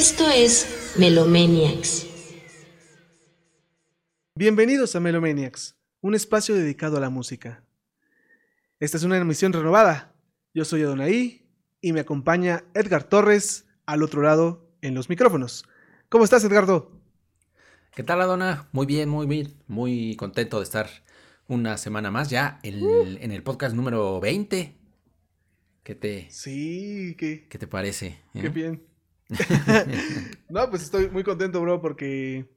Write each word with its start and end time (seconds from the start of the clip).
Esto 0.00 0.30
es 0.30 0.94
Melomaniacs. 0.98 2.06
Bienvenidos 4.34 4.96
a 4.96 5.00
Melomaniacs, 5.00 5.76
un 6.00 6.14
espacio 6.14 6.54
dedicado 6.54 6.96
a 6.96 7.00
la 7.00 7.10
música. 7.10 7.62
Esta 8.78 8.96
es 8.96 9.02
una 9.02 9.18
emisión 9.18 9.52
renovada. 9.52 10.14
Yo 10.54 10.64
soy 10.64 10.84
Adonai 10.84 11.46
y 11.82 11.92
me 11.92 12.00
acompaña 12.00 12.64
Edgar 12.72 13.04
Torres 13.04 13.66
al 13.84 14.02
otro 14.02 14.22
lado 14.22 14.72
en 14.80 14.94
los 14.94 15.10
micrófonos. 15.10 15.66
¿Cómo 16.08 16.24
estás, 16.24 16.44
Edgardo? 16.44 16.98
¿Qué 17.94 18.02
tal, 18.02 18.22
Adona? 18.22 18.70
Muy 18.72 18.86
bien, 18.86 19.06
muy 19.10 19.26
bien. 19.26 19.52
Muy 19.66 20.16
contento 20.16 20.60
de 20.60 20.64
estar 20.64 20.88
una 21.46 21.76
semana 21.76 22.10
más 22.10 22.30
ya 22.30 22.58
en, 22.62 23.32
el 23.32 23.42
podcast 23.42 23.74
número 23.74 24.18
20. 24.18 24.78
¿Qué 25.82 25.94
te, 25.94 26.30
sí, 26.30 27.16
¿qué, 27.18 27.46
¿qué 27.48 27.58
te 27.58 27.66
parece? 27.66 28.18
Qué 28.32 28.46
eh? 28.46 28.48
bien. 28.48 28.89
no, 30.48 30.70
pues 30.70 30.82
estoy 30.82 31.08
muy 31.08 31.22
contento, 31.22 31.60
bro, 31.60 31.80
porque 31.80 32.48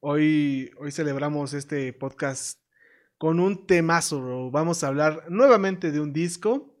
hoy, 0.00 0.70
hoy 0.78 0.90
celebramos 0.92 1.52
este 1.52 1.92
podcast 1.92 2.60
con 3.18 3.40
un 3.40 3.66
temazo, 3.66 4.20
bro. 4.20 4.50
Vamos 4.50 4.82
a 4.82 4.88
hablar 4.88 5.24
nuevamente 5.28 5.92
de 5.92 6.00
un 6.00 6.12
disco. 6.12 6.74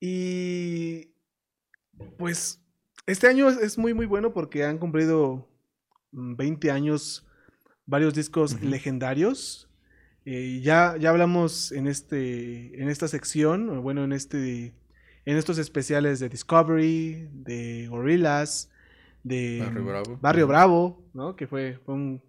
Y 0.00 1.10
pues 2.18 2.60
este 3.06 3.28
año 3.28 3.48
es 3.48 3.78
muy, 3.78 3.94
muy 3.94 4.06
bueno 4.06 4.32
porque 4.32 4.64
han 4.64 4.78
cumplido 4.78 5.48
20 6.12 6.68
mm, 6.68 6.70
años 6.74 7.26
varios 7.86 8.14
discos 8.14 8.60
legendarios. 8.62 9.68
Eh, 10.24 10.60
ya, 10.62 10.96
ya 10.98 11.10
hablamos 11.10 11.70
en, 11.72 11.86
este, 11.86 12.82
en 12.82 12.88
esta 12.88 13.06
sección, 13.06 13.80
bueno, 13.82 14.04
en, 14.04 14.12
este, 14.12 14.74
en 15.26 15.36
estos 15.36 15.58
especiales 15.58 16.20
de 16.20 16.30
Discovery, 16.30 17.28
de 17.32 17.88
Gorillaz, 17.88 18.70
de 19.22 19.60
Barrio 20.22 20.46
Bravo, 20.46 21.04
¿no? 21.12 21.36
que 21.36 21.46
fue, 21.46 21.78
un, 21.86 22.22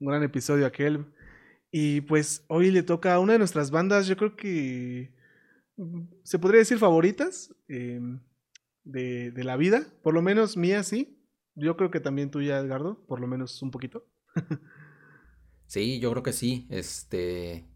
gran 0.00 0.24
episodio 0.24 0.66
aquel. 0.66 1.06
Y 1.70 2.00
pues 2.00 2.44
hoy 2.48 2.72
le 2.72 2.82
toca 2.82 3.14
a 3.14 3.20
una 3.20 3.34
de 3.34 3.38
nuestras 3.38 3.70
bandas, 3.70 4.08
yo 4.08 4.16
creo 4.16 4.34
que 4.34 5.14
mm, 5.76 6.02
se 6.24 6.38
podría 6.40 6.58
decir 6.58 6.78
favoritas. 6.78 7.54
Em, 7.68 8.20
de, 8.84 9.44
la 9.44 9.56
vida, 9.56 9.86
por 10.02 10.14
lo 10.14 10.22
menos 10.22 10.56
mía 10.56 10.82
sí. 10.82 11.18
Yo 11.54 11.76
creo 11.76 11.90
que 11.90 12.00
también 12.00 12.30
tuya, 12.30 12.58
Edgardo, 12.58 13.04
por 13.06 13.20
lo 13.20 13.26
menos 13.26 13.60
un 13.62 13.70
poquito. 13.70 14.06
sí, 15.66 16.00
yo 16.00 16.10
creo 16.10 16.22
que 16.22 16.32
sí. 16.32 16.66
Este, 16.70 17.66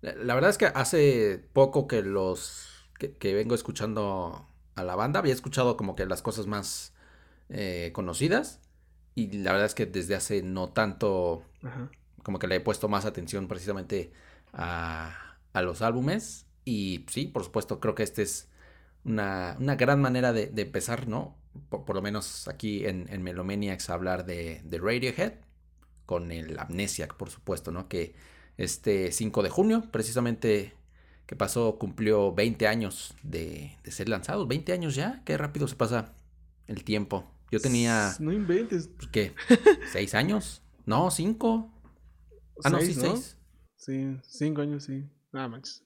la, 0.00 0.34
verdad 0.34 0.50
es 0.50 0.58
que 0.58 0.66
hace 0.66 1.48
poco 1.52 1.86
que 1.86 2.02
los 2.02 2.71
que, 3.10 3.34
vengo 3.34 3.54
escuchando 3.54 4.46
a 4.74 4.84
la 4.84 4.94
banda, 4.94 5.20
había 5.20 5.34
escuchado 5.34 5.76
como 5.76 5.96
que 5.96 6.06
las 6.06 6.22
cosas 6.22 6.46
más 6.46 6.94
eh, 7.48 7.90
conocidas 7.94 8.60
y 9.14 9.30
la 9.38 9.52
verdad 9.52 9.66
es 9.66 9.74
que 9.74 9.86
desde 9.86 10.14
hace 10.14 10.42
no 10.42 10.70
tanto, 10.70 11.44
como 12.22 12.38
que 12.38 12.46
le 12.46 12.56
he 12.56 12.60
puesto 12.60 12.88
más 12.88 13.04
atención 13.04 13.48
precisamente 13.48 14.12
a, 14.52 15.36
a 15.52 15.62
los 15.62 15.82
álbumes 15.82 16.46
y 16.64 17.04
sí, 17.08 17.26
por 17.26 17.44
supuesto, 17.44 17.80
creo 17.80 17.94
que 17.94 18.02
este 18.02 18.22
es 18.22 18.48
una, 19.04 19.56
gran 19.76 20.00
manera 20.00 20.32
de, 20.32 20.50
empezar, 20.56 21.08
¿no? 21.08 21.36
Por, 21.68 21.94
lo 21.94 22.02
menos 22.02 22.48
aquí 22.48 22.86
en, 22.86 23.06
en 23.10 23.22
Melomaniacs 23.22 23.90
hablar 23.90 24.24
de, 24.24 24.62
Radiohead, 24.70 25.34
con 26.06 26.30
el 26.32 26.58
Amnesiac, 26.58 27.14
por 27.14 27.30
supuesto, 27.30 27.72
¿no? 27.72 27.88
Que 27.88 28.14
este 28.56 29.12
5 29.12 29.42
de 29.42 29.50
junio, 29.50 29.84
precisamente 29.90 30.74
que 31.26 31.36
pasó, 31.36 31.78
cumplió 31.78 32.32
20 32.34 32.66
años 32.66 33.14
de, 33.22 33.76
ser 33.84 34.08
lanzado. 34.08 34.46
20 34.46 34.72
años 34.72 34.94
ya, 34.94 35.22
qué 35.24 35.36
rápido 35.36 35.68
se 35.68 35.76
pasa 35.76 36.14
el 36.66 36.84
tiempo. 36.84 37.30
Yo 37.50 37.60
tenía... 37.60 38.14
No 38.18 38.32
inventes. 38.32 38.88
Pues, 38.88 39.08
¿Qué? 39.08 39.34
¿Seis 39.92 40.14
años? 40.14 40.62
No, 40.86 41.10
cinco. 41.10 41.70
Ah, 42.64 42.70
no, 42.70 42.80
sí, 42.80 42.94
seis. 42.94 43.36
Sí, 43.76 44.16
cinco 44.22 44.62
años, 44.62 44.84
sí. 44.84 45.04
Nada 45.32 45.48
más. 45.48 45.84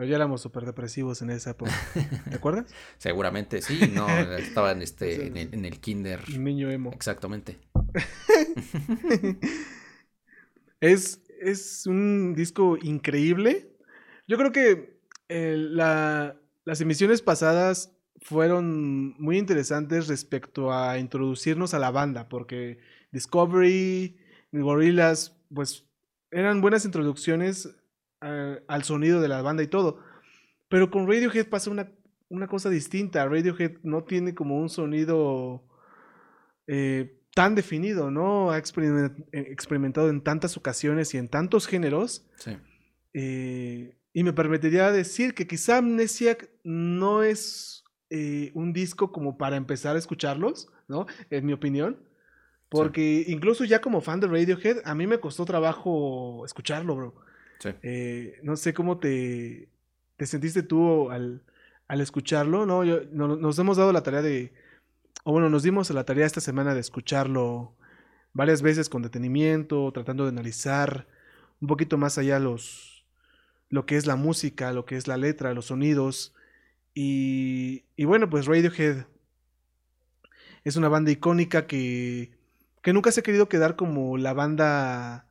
Pero 0.00 0.08
ya 0.08 0.16
éramos 0.16 0.40
súper 0.40 0.64
depresivos 0.64 1.20
en 1.20 1.30
esa 1.30 1.50
época. 1.50 1.72
¿Te 2.30 2.36
acuerdas? 2.36 2.72
Seguramente, 2.96 3.60
sí. 3.60 3.80
No, 3.92 4.08
estaba 4.38 4.72
en, 4.72 4.82
este, 4.82 5.26
en, 5.26 5.64
el, 5.64 5.78
kinder. 5.80 6.26
Niño 6.38 6.70
emo. 6.70 6.90
Exactamente. 6.90 7.58
es, 10.80 11.20
es 11.40 11.86
un 11.86 12.34
disco 12.34 12.78
increíble. 12.80 13.69
Yo 14.30 14.38
creo 14.38 14.52
que 14.52 15.00
eh, 15.28 15.56
las 15.56 16.80
emisiones 16.80 17.20
pasadas 17.20 17.92
fueron 18.20 19.20
muy 19.20 19.36
interesantes 19.36 20.06
respecto 20.06 20.72
a 20.72 20.98
introducirnos 20.98 21.74
a 21.74 21.80
la 21.80 21.90
banda, 21.90 22.28
porque 22.28 22.78
Discovery, 23.10 24.16
Gorillaz, 24.52 25.36
pues 25.52 25.84
eran 26.30 26.60
buenas 26.60 26.84
introducciones 26.84 27.76
al 28.20 28.84
sonido 28.84 29.20
de 29.20 29.26
la 29.26 29.42
banda 29.42 29.64
y 29.64 29.66
todo. 29.66 29.98
Pero 30.68 30.92
con 30.92 31.08
Radiohead 31.08 31.48
pasa 31.48 31.68
una, 31.72 31.90
una 32.28 32.46
cosa 32.46 32.70
distinta. 32.70 33.26
Radiohead 33.26 33.78
no 33.82 34.04
tiene 34.04 34.36
como 34.36 34.60
un 34.60 34.68
sonido 34.68 35.64
eh, 36.68 37.18
tan 37.34 37.56
definido, 37.56 38.12
¿no? 38.12 38.52
Ha 38.52 38.58
experimentado 38.58 40.08
en 40.08 40.20
tantas 40.20 40.56
ocasiones 40.56 41.14
y 41.14 41.18
en 41.18 41.26
tantos 41.26 41.66
géneros. 41.66 42.24
Sí. 42.36 42.56
Eh, 43.12 43.96
y 44.12 44.24
me 44.24 44.32
permitiría 44.32 44.90
decir 44.90 45.34
que 45.34 45.46
quizá 45.46 45.78
Amnesiac 45.78 46.50
no 46.64 47.22
es 47.22 47.84
eh, 48.10 48.50
un 48.54 48.72
disco 48.72 49.12
como 49.12 49.38
para 49.38 49.56
empezar 49.56 49.94
a 49.94 49.98
escucharlos, 49.98 50.68
¿no? 50.88 51.06
En 51.30 51.46
mi 51.46 51.52
opinión. 51.52 51.98
Porque 52.68 53.24
incluso 53.26 53.64
ya 53.64 53.80
como 53.80 54.00
fan 54.00 54.20
de 54.20 54.28
Radiohead, 54.28 54.82
a 54.84 54.94
mí 54.94 55.06
me 55.06 55.18
costó 55.18 55.44
trabajo 55.44 56.44
escucharlo, 56.44 56.96
bro. 56.96 57.14
Eh, 57.82 58.38
no 58.42 58.56
sé 58.56 58.72
cómo 58.72 58.98
te, 58.98 59.68
te 60.16 60.26
sentiste 60.26 60.62
tú 60.62 61.10
al, 61.10 61.42
escucharlo, 61.88 62.66
¿no? 62.66 62.84
nos 62.84 63.58
hemos 63.58 63.76
dado 63.76 63.92
la 63.92 64.02
tarea 64.02 64.22
de, 64.22 64.52
o 65.24 65.32
bueno, 65.32 65.50
nos 65.50 65.64
dimos 65.64 65.90
la 65.90 66.04
tarea 66.04 66.24
esta 66.24 66.40
semana 66.40 66.72
de 66.72 66.80
escucharlo 66.80 67.74
varias 68.32 68.62
veces 68.62 68.88
con 68.88 69.02
detenimiento, 69.02 69.90
tratando 69.92 70.24
de 70.24 70.30
analizar 70.30 71.08
un 71.60 71.68
poquito 71.68 71.98
más 71.98 72.16
allá 72.16 72.38
los, 72.38 72.89
lo 73.70 73.86
que 73.86 73.96
es 73.96 74.06
la 74.06 74.16
música, 74.16 74.72
lo 74.72 74.84
que 74.84 74.96
es 74.96 75.08
la 75.08 75.16
letra, 75.16 75.54
los 75.54 75.66
sonidos. 75.66 76.34
Y, 76.92 77.84
y 77.96 78.04
bueno, 78.04 78.28
pues 78.28 78.46
Radiohead 78.46 79.06
es 80.64 80.76
una 80.76 80.88
banda 80.88 81.10
icónica 81.10 81.66
que, 81.66 82.32
que 82.82 82.92
nunca 82.92 83.12
se 83.12 83.20
ha 83.20 83.22
querido 83.22 83.48
quedar 83.48 83.76
como 83.76 84.18
la 84.18 84.32
banda 84.32 85.26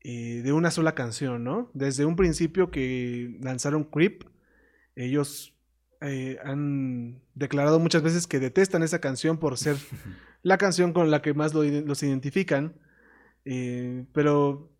eh, 0.00 0.42
de 0.42 0.52
una 0.52 0.70
sola 0.70 0.94
canción, 0.94 1.44
¿no? 1.44 1.70
Desde 1.74 2.04
un 2.04 2.16
principio 2.16 2.70
que 2.70 3.36
lanzaron 3.40 3.84
Creep, 3.84 4.24
ellos 4.96 5.54
eh, 6.00 6.38
han 6.44 7.22
declarado 7.34 7.78
muchas 7.78 8.02
veces 8.02 8.26
que 8.26 8.38
detestan 8.38 8.82
esa 8.82 9.00
canción 9.00 9.38
por 9.38 9.56
ser 9.58 9.76
la 10.42 10.58
canción 10.58 10.92
con 10.92 11.10
la 11.10 11.22
que 11.22 11.34
más 11.34 11.54
los 11.54 12.02
identifican, 12.02 12.74
eh, 13.44 14.04
pero 14.12 14.70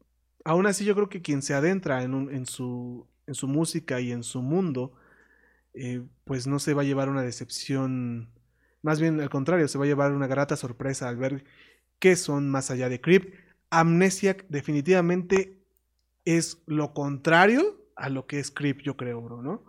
aún 0.44 0.66
así 0.66 0.84
yo 0.84 0.94
creo 0.94 1.08
que 1.08 1.22
quien 1.22 1.42
se 1.42 1.54
adentra 1.54 2.02
en, 2.02 2.46
su, 2.46 3.06
en 3.26 3.34
su 3.34 3.48
música 3.48 4.00
y 4.00 4.12
en 4.12 4.22
su 4.22 4.42
mundo, 4.42 4.92
pues 6.24 6.46
no 6.46 6.58
se 6.58 6.74
va 6.74 6.82
a 6.82 6.84
llevar 6.84 7.08
una 7.08 7.22
decepción, 7.22 8.30
más 8.82 9.00
bien 9.00 9.20
al 9.20 9.30
contrario, 9.30 9.66
se 9.68 9.78
va 9.78 9.84
a 9.84 9.88
llevar 9.88 10.12
una 10.12 10.26
grata 10.26 10.56
sorpresa 10.56 11.08
al 11.08 11.16
ver 11.16 11.44
qué 11.98 12.16
son 12.16 12.50
más 12.50 12.70
allá 12.70 12.88
de 12.88 13.00
Creep 13.00 13.34
Amnesiac 13.74 14.46
definitivamente 14.48 15.58
es 16.24 16.62
lo 16.66 16.94
contrario 16.94 17.76
a 17.96 18.08
lo 18.08 18.26
que 18.26 18.38
es 18.38 18.50
Creep, 18.50 18.82
yo 18.82 18.96
creo, 18.96 19.20
bro, 19.20 19.42
¿no? 19.42 19.64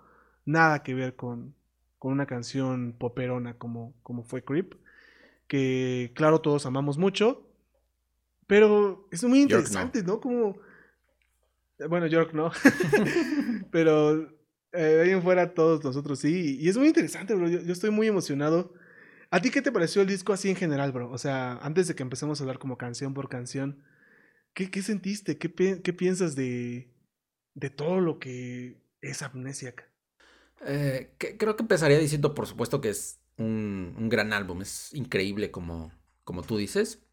Nada 0.45 0.83
que 0.83 0.93
ver 0.93 1.15
con, 1.15 1.55
una 2.01 2.27
canción 2.27 2.93
poperona 2.99 3.57
como, 3.57 3.95
como 4.03 4.23
fue 4.23 4.43
Creep, 4.43 4.75
que 5.47 6.11
claro, 6.13 6.39
todos 6.39 6.67
amamos 6.67 6.99
mucho, 6.99 7.47
pero 8.45 9.07
es 9.11 9.23
muy 9.23 9.41
interesante, 9.41 10.03
no. 10.03 10.19
Como... 10.21 10.57
Bueno, 11.89 12.07
York 12.07 12.33
no, 12.33 12.51
pero 13.71 14.29
eh, 14.71 15.01
ahí 15.03 15.11
en 15.11 15.21
fuera 15.21 15.53
todos 15.53 15.83
nosotros 15.83 16.19
sí, 16.19 16.57
y 16.59 16.69
es 16.69 16.77
muy 16.77 16.87
interesante, 16.87 17.33
bro, 17.33 17.47
yo, 17.49 17.61
yo 17.61 17.73
estoy 17.73 17.89
muy 17.89 18.07
emocionado. 18.07 18.73
¿A 19.31 19.41
ti 19.41 19.49
qué 19.49 19.61
te 19.61 19.71
pareció 19.71 20.01
el 20.01 20.07
disco 20.07 20.33
así 20.33 20.49
en 20.49 20.55
general, 20.55 20.91
bro? 20.91 21.11
O 21.11 21.17
sea, 21.17 21.53
antes 21.61 21.87
de 21.87 21.95
que 21.95 22.03
empecemos 22.03 22.39
a 22.39 22.43
hablar 22.43 22.59
como 22.59 22.77
canción 22.77 23.13
por 23.13 23.27
canción, 23.27 23.83
¿Qué, 24.55 24.81
sentiste? 24.81 25.37
¿Qué, 25.37 25.49
piensas 25.49 26.33
de, 26.33 26.89
todo 27.75 27.99
lo 27.99 28.19
que 28.19 28.77
es 29.01 29.21
Amnesiac? 29.21 29.91
Eh, 30.65 31.11
creo 31.37 31.57
que 31.57 31.63
empezaría 31.63 31.99
diciendo, 31.99 32.33
por 32.33 32.47
supuesto, 32.47 32.79
que 32.79 32.87
es 32.87 33.19
un, 33.37 34.07
gran 34.07 34.31
álbum. 34.31 34.61
Es 34.61 34.93
increíble, 34.93 35.51
como, 35.51 35.91
como 36.23 36.41
tú 36.41 36.55
dices. 36.55 37.03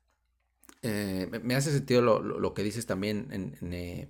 Eh, 0.83 1.29
me 1.43 1.57
hace 1.57 1.73
sentido 1.73 2.01
lo, 2.01 2.55
que 2.55 2.63
dices 2.63 2.87
también, 2.87 3.27
en, 3.33 3.73
eh, 3.73 4.09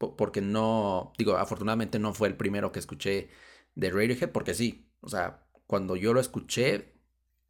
porque 0.00 0.40
no, 0.40 1.12
digo, 1.18 1.36
afortunadamente 1.36 1.98
no 1.98 2.14
fue 2.14 2.28
el 2.28 2.36
primero 2.36 2.72
que 2.72 2.78
escuché 2.78 3.28
de 3.74 3.90
Radiohead, 3.90 4.32
porque 4.32 4.54
sí, 4.54 4.90
o 5.00 5.08
sea, 5.08 5.46
cuando 5.66 5.96
yo 5.96 6.14
lo 6.14 6.20
escuché, 6.20 6.94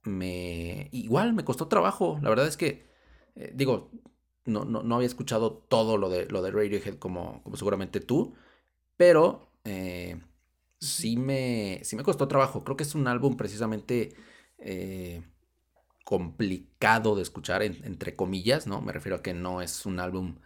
me 0.03 0.89
igual 0.93 1.33
me 1.35 1.45
costó 1.45 1.69
trabajo. 1.69 2.19
La 2.23 2.31
verdad 2.31 2.47
es 2.47 2.57
que, 2.57 2.87
eh, 3.37 3.53
digo, 3.55 3.91
no, 4.45 4.65
no, 4.65 4.95
había 4.97 5.07
escuchado 5.07 5.53
todo 5.69 5.97
lo 5.99 6.09
de, 6.11 6.27
lo 6.27 6.43
de 6.43 6.51
Radiohead 6.51 6.97
como, 6.99 7.43
como 7.43 7.57
seguramente 7.57 8.01
tú, 8.01 8.35
pero 8.97 9.53
eh, 9.65 10.21
sí, 10.81 11.17
me, 11.17 11.81
sí 11.85 11.97
me 11.97 12.03
costó 12.05 12.29
trabajo. 12.29 12.65
Creo 12.65 12.77
que 12.77 12.85
es 12.85 12.95
un 12.95 13.09
álbum 13.09 13.37
precisamente 13.37 14.17
eh, 14.59 15.23
complicado 16.05 17.17
de 17.17 17.23
escuchar, 17.23 17.63
entre 17.63 18.17
comillas, 18.17 18.67
¿no? 18.67 18.81
Me 18.81 18.93
refiero 18.93 19.17
a 19.19 19.23
que 19.23 19.35
no 19.35 19.63
es 19.63 19.87
un 19.87 20.01
álbum 20.01 20.37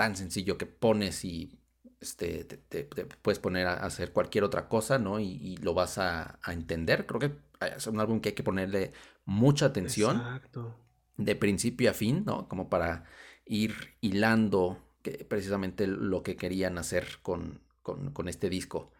tan 0.00 0.16
sencillo 0.16 0.56
que 0.56 0.64
pones 0.64 1.26
y 1.26 1.60
este, 2.00 2.44
te, 2.44 2.84
puedes 3.20 3.38
poner 3.38 3.66
a 3.66 3.74
hacer 3.74 4.14
cualquier 4.14 4.44
otra 4.44 4.66
cosa, 4.66 4.98
¿no? 4.98 5.20
Y, 5.20 5.58
lo 5.58 5.74
vas 5.74 5.98
a, 5.98 6.38
entender. 6.46 7.04
Creo 7.04 7.20
que 7.20 7.32
es 7.76 7.86
un 7.86 8.00
álbum 8.00 8.22
que 8.22 8.30
hay 8.30 8.34
que 8.34 8.42
ponerle 8.42 8.92
mucha 9.26 9.66
atención. 9.66 10.16
Exacto. 10.16 10.74
De 11.18 11.36
principio 11.36 11.90
a 11.90 11.92
fin, 11.92 12.22
¿no? 12.24 12.48
Como 12.48 12.70
para 12.70 13.04
ir 13.44 13.74
hilando 14.00 14.82
que, 15.02 15.26
precisamente 15.26 15.86
lo 15.86 16.22
que 16.22 16.34
querían 16.34 16.78
hacer 16.78 17.18
con, 17.20 17.60
con, 17.82 18.26
este 18.26 18.48
disco. 18.48 18.90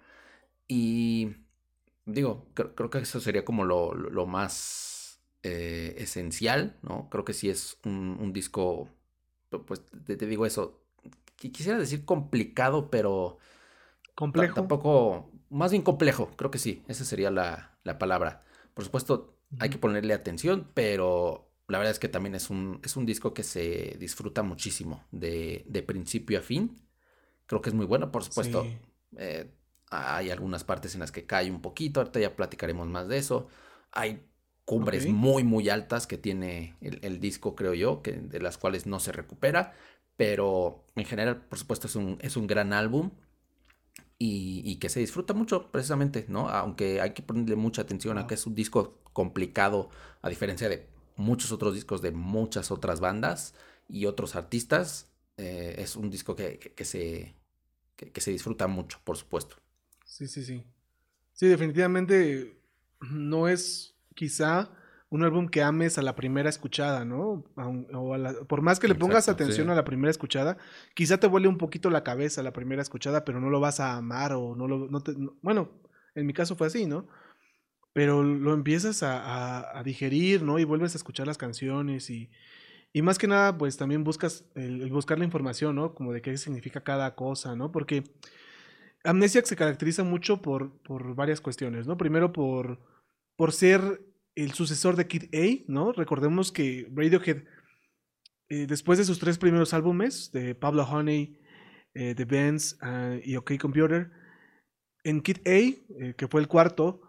Y 0.68 1.30
digo, 2.04 2.46
creo, 2.52 2.90
que 2.90 2.98
eso 2.98 3.20
sería 3.20 3.46
como 3.46 3.64
lo, 3.64 4.26
más 4.26 5.18
eh, 5.44 5.94
esencial, 5.96 6.76
¿no? 6.82 7.08
Creo 7.08 7.24
que 7.24 7.32
sí 7.32 7.48
es 7.48 7.78
un, 7.86 8.34
disco, 8.34 8.90
pues 9.66 9.82
te, 10.04 10.16
digo 10.16 10.44
eso, 10.44 10.79
quisiera 11.48 11.78
decir 11.78 12.04
complicado, 12.04 12.90
pero... 12.90 13.38
Complejo. 14.14 14.54
Tampoco, 14.54 15.30
más 15.48 15.70
bien 15.70 15.82
complejo, 15.82 16.30
creo 16.36 16.50
que 16.50 16.58
sí, 16.58 16.82
esa 16.88 17.04
sería 17.04 17.30
la, 17.30 17.78
palabra. 17.98 18.44
Por 18.74 18.84
supuesto, 18.84 19.38
hay 19.58 19.70
que 19.70 19.78
ponerle 19.78 20.12
atención, 20.12 20.68
pero 20.74 21.50
la 21.68 21.78
verdad 21.78 21.92
es 21.92 21.98
que 21.98 22.08
también 22.08 22.34
es 22.34 22.50
un, 22.50 22.80
es 22.84 22.96
un 22.96 23.06
disco 23.06 23.32
que 23.32 23.42
se 23.42 23.96
disfruta 23.98 24.42
muchísimo, 24.42 25.04
de, 25.10 25.84
principio 25.86 26.38
a 26.38 26.42
fin. 26.42 26.76
Creo 27.46 27.62
que 27.62 27.70
es 27.70 27.74
muy 27.74 27.86
bueno, 27.86 28.12
por 28.12 28.22
supuesto. 28.22 28.66
Eh, 29.16 29.50
hay 29.90 30.30
algunas 30.30 30.64
partes 30.64 30.94
en 30.94 31.00
las 31.00 31.10
que 31.10 31.26
cae 31.26 31.50
un 31.50 31.62
poquito, 31.62 32.00
ahorita 32.00 32.20
ya 32.20 32.36
platicaremos 32.36 32.86
más 32.86 33.08
de 33.08 33.18
eso. 33.18 33.48
Hay 33.90 34.24
cumbres 34.64 35.08
muy, 35.08 35.42
muy 35.42 35.68
altas 35.68 36.06
que 36.06 36.16
tiene 36.16 36.76
el, 36.80 37.00
el, 37.02 37.18
disco, 37.18 37.56
creo 37.56 37.74
yo, 37.74 38.02
que, 38.02 38.12
de 38.12 38.40
las 38.40 38.56
cuales 38.56 38.86
no 38.86 39.00
se 39.00 39.10
recupera. 39.10 39.74
Pero 40.20 40.84
en 40.96 41.06
general, 41.06 41.46
por 41.46 41.58
supuesto, 41.58 41.86
es 41.86 41.96
un, 41.96 42.18
es 42.20 42.36
un 42.36 42.46
gran 42.46 42.74
álbum 42.74 43.10
y, 44.18 44.76
que 44.76 44.90
se 44.90 45.00
disfruta 45.00 45.32
mucho 45.32 45.72
precisamente, 45.72 46.26
¿no? 46.28 46.50
Aunque 46.50 47.00
hay 47.00 47.14
que 47.14 47.22
ponerle 47.22 47.56
mucha 47.56 47.80
atención 47.80 48.18
a 48.18 48.26
que 48.26 48.34
es 48.34 48.46
un 48.46 48.54
disco 48.54 49.00
complicado, 49.14 49.88
a 50.20 50.28
diferencia 50.28 50.68
de 50.68 50.86
muchos 51.16 51.52
otros 51.52 51.72
discos 51.72 52.02
de 52.02 52.10
muchas 52.10 52.70
otras 52.70 53.00
bandas 53.00 53.54
y 53.88 54.04
otros 54.04 54.36
artistas. 54.36 55.08
Eh, 55.38 55.76
es 55.78 55.96
un 55.96 56.10
disco 56.10 56.36
que, 56.36 56.58
que, 56.58 56.84
se, 56.84 57.34
que, 57.96 58.20
se 58.20 58.30
disfruta 58.30 58.66
mucho, 58.66 59.00
por 59.04 59.16
supuesto. 59.16 59.56
Sí, 60.04 60.28
sí, 60.28 60.44
sí. 60.44 60.66
Sí, 61.32 61.46
definitivamente 61.46 62.60
no 63.00 63.48
es 63.48 63.94
quizá 64.14 64.70
un 65.10 65.24
álbum 65.24 65.48
que 65.48 65.62
ames 65.62 65.98
a 65.98 66.02
la 66.02 66.14
primera 66.14 66.48
escuchada, 66.48 67.04
¿no? 67.04 67.44
por 68.48 68.62
más 68.62 68.78
que 68.78 68.86
le 68.86 68.94
pongas 68.94 69.28
atención 69.28 69.68
a 69.68 69.74
la 69.74 69.84
primera 69.84 70.10
escuchada, 70.10 70.56
quizá 70.94 71.18
te 71.18 71.26
vuele 71.26 71.48
un 71.48 71.58
poquito 71.58 71.90
la 71.90 72.04
cabeza 72.04 72.44
la 72.44 72.52
primera 72.52 72.80
escuchada, 72.80 73.24
pero 73.24 73.40
no 73.40 73.50
lo 73.50 73.58
vas 73.58 73.80
a 73.80 73.96
amar 73.96 74.32
o 74.32 74.54
no 74.54 74.68
lo... 74.68 74.88
No 74.88 75.00
te, 75.02 75.12
bueno, 75.42 75.68
en 76.14 76.26
mi 76.26 76.32
caso 76.32 76.54
fue 76.54 76.68
así, 76.68 76.86
¿no? 76.86 77.08
Pero 77.92 78.22
lo 78.22 78.54
empiezas 78.54 79.02
a, 79.02 79.82
digerir, 79.84 80.42
¿no? 80.42 80.60
Y 80.60 80.64
vuelves 80.64 80.94
a 80.94 80.98
escuchar 80.98 81.26
las 81.26 81.38
canciones 81.38 82.08
y, 82.08 82.30
y 82.92 83.02
más 83.02 83.18
que 83.18 83.26
nada, 83.26 83.58
pues 83.58 83.76
también 83.76 84.04
buscas 84.04 84.44
el, 84.54 84.88
buscar 84.92 85.18
la 85.18 85.24
información, 85.24 85.74
¿no? 85.74 85.92
Como 85.92 86.12
de 86.12 86.22
qué 86.22 86.36
significa 86.38 86.82
cada 86.84 87.16
cosa, 87.16 87.56
¿no? 87.56 87.72
Porque 87.72 88.04
Amnesiac 89.02 89.44
se 89.44 89.56
caracteriza 89.56 90.04
mucho 90.04 90.40
por, 90.40 90.70
por 90.82 91.16
varias 91.16 91.40
cuestiones, 91.40 91.88
¿no? 91.88 91.96
Primero 91.96 92.32
por, 92.32 92.78
por 93.34 93.52
ser 93.52 94.09
el 94.34 94.52
sucesor 94.52 94.96
de 94.96 95.06
Kid 95.06 95.34
A, 95.34 95.64
¿no? 95.66 95.92
Recordemos 95.92 96.52
que 96.52 96.88
Radiohead, 96.94 97.44
eh, 98.48 98.66
después 98.66 98.98
de 98.98 99.04
sus 99.04 99.18
tres 99.18 99.38
primeros 99.38 99.74
álbumes, 99.74 100.30
de 100.32 100.54
Pablo 100.54 100.84
Honey, 100.84 101.38
eh, 101.94 102.14
The 102.14 102.24
Benz 102.24 102.78
ah, 102.80 103.16
y 103.22 103.36
OK 103.36 103.52
Computer, 103.60 104.10
en 105.04 105.20
Kid 105.20 105.38
A, 105.46 105.50
eh, 105.50 106.14
que 106.16 106.28
fue 106.28 106.40
el 106.40 106.48
cuarto, 106.48 107.02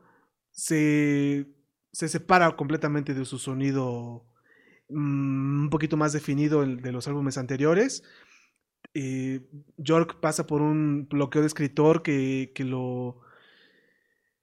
se, 0.51 1.47
se, 1.91 2.07
separa 2.09 2.55
completamente 2.55 3.13
de 3.13 3.25
su 3.25 3.37
sonido 3.37 4.25
mm, 4.89 5.63
un 5.63 5.69
poquito 5.69 5.97
más 5.97 6.13
definido 6.13 6.65
de 6.65 6.91
los 6.91 7.07
álbumes 7.07 7.37
anteriores. 7.37 8.03
York 9.77 10.19
pasa 10.19 10.47
por 10.47 10.61
un 10.61 11.07
bloqueo 11.07 11.41
de 11.41 11.47
escritor 11.47 12.01
que, 12.01 12.51
que 12.53 12.65
lo 12.65 13.21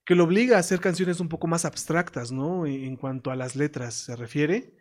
que 0.09 0.15
lo 0.15 0.25
obliga 0.25 0.57
a 0.57 0.61
hacer 0.61 0.81
canciones 0.81 1.21
un 1.21 1.29
poco 1.29 1.49
más 1.49 1.67
abstractas, 1.67 2.33
¿no? 2.33 2.65
En 2.65 2.97
cuanto 2.97 3.31
a 3.31 3.37
las 3.37 3.57
letras 3.57 3.93
se 3.93 4.17
refiere. 4.17 4.73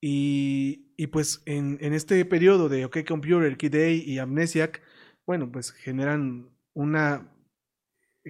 Y, 0.00 0.94
y 0.96 1.08
pues 1.08 1.42
en, 1.44 1.76
en, 1.82 1.92
este 1.92 2.24
periodo 2.24 2.70
de 2.70 2.86
OK 2.86 3.04
Computer, 3.06 3.58
Kid 3.58 3.74
A 3.74 3.90
y 3.90 4.18
Amnesiac, 4.18 4.80
bueno, 5.26 5.52
pues 5.52 5.70
generan 5.70 6.48
una 6.72 7.30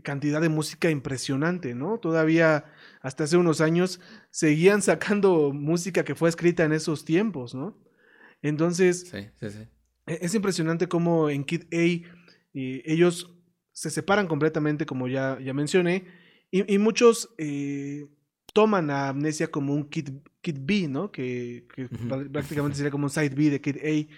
cantidad 0.03 0.41
de 0.41 0.49
música 0.49 0.91
impresionante, 0.91 1.77
¿no? 1.77 1.99
Todavía 1.99 2.65
hasta 3.01 3.23
hace 3.23 3.37
unos 3.37 3.61
años 3.61 4.01
seguían 4.31 4.83
sacando 4.83 5.53
música 5.53 6.05
que 6.05 6.17
fue 6.17 6.29
escrita 6.29 6.65
en 6.65 6.73
esos 6.73 7.05
tiempos, 7.05 7.55
¿no? 7.55 7.79
Entonces, 8.43 9.09
sí, 9.09 9.29
sí, 9.37 9.51
sí. 9.51 9.69
E, 10.05 10.19
es 10.23 10.35
impresionante 10.35 10.89
cómo 10.89 11.31
en 11.31 11.45
Kid 11.45 11.73
A 11.73 11.77
eh, 11.77 12.03
ellos 12.55 13.37
se 13.71 13.91
separan 13.91 14.27
completamente, 14.27 14.85
como 14.85 15.07
ya, 15.07 15.39
ya 15.41 15.55
mencioné, 15.55 16.19
y, 16.51 16.79
muchos 16.79 17.33
eh, 17.39 18.09
toman 18.53 18.91
a 18.91 19.09
Amnesia 19.09 19.49
como 19.51 19.75
un 19.75 19.89
kit, 19.89 20.11
kit 20.41 20.57
B, 20.61 20.89
¿no? 20.89 21.13
Que, 21.13 21.67
prácticamente 22.33 22.77
sería 22.77 22.91
como 22.91 23.05
un 23.05 23.11
side 23.11 23.31
B 23.31 23.51
de 23.51 23.61
Kid 23.61 23.77
A. 23.77 24.15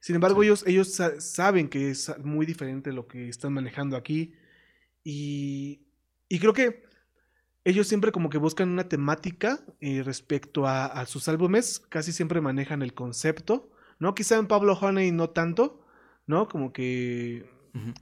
Sin 0.00 0.14
embargo, 0.14 0.42
ellos, 0.42 0.64
ellos 0.66 1.00
saben 1.18 1.68
que 1.68 1.90
es 1.90 2.12
muy 2.18 2.46
diferente 2.46 2.92
lo 2.92 3.06
que 3.06 3.28
están 3.28 3.52
manejando 3.52 3.96
aquí. 3.96 4.32
Y, 5.04 5.80
y 6.28 6.38
creo 6.38 6.52
que 6.52 6.88
ellos 7.64 7.86
siempre 7.86 8.12
como 8.12 8.30
que 8.30 8.38
buscan 8.38 8.70
una 8.70 8.88
temática 8.88 9.60
eh, 9.80 10.02
respecto 10.02 10.66
a, 10.66 11.04
sus 11.06 11.28
álbumes. 11.28 11.80
Casi 11.88 12.12
siempre 12.12 12.40
manejan 12.40 12.82
el 12.82 12.94
concepto. 12.94 13.70
¿No? 13.98 14.14
Quizá 14.14 14.36
en 14.36 14.46
Pablo 14.46 14.74
Honey 14.74 15.10
no 15.10 15.30
tanto. 15.30 15.84
¿No? 16.26 16.48
Como 16.48 16.72
que 16.72 17.44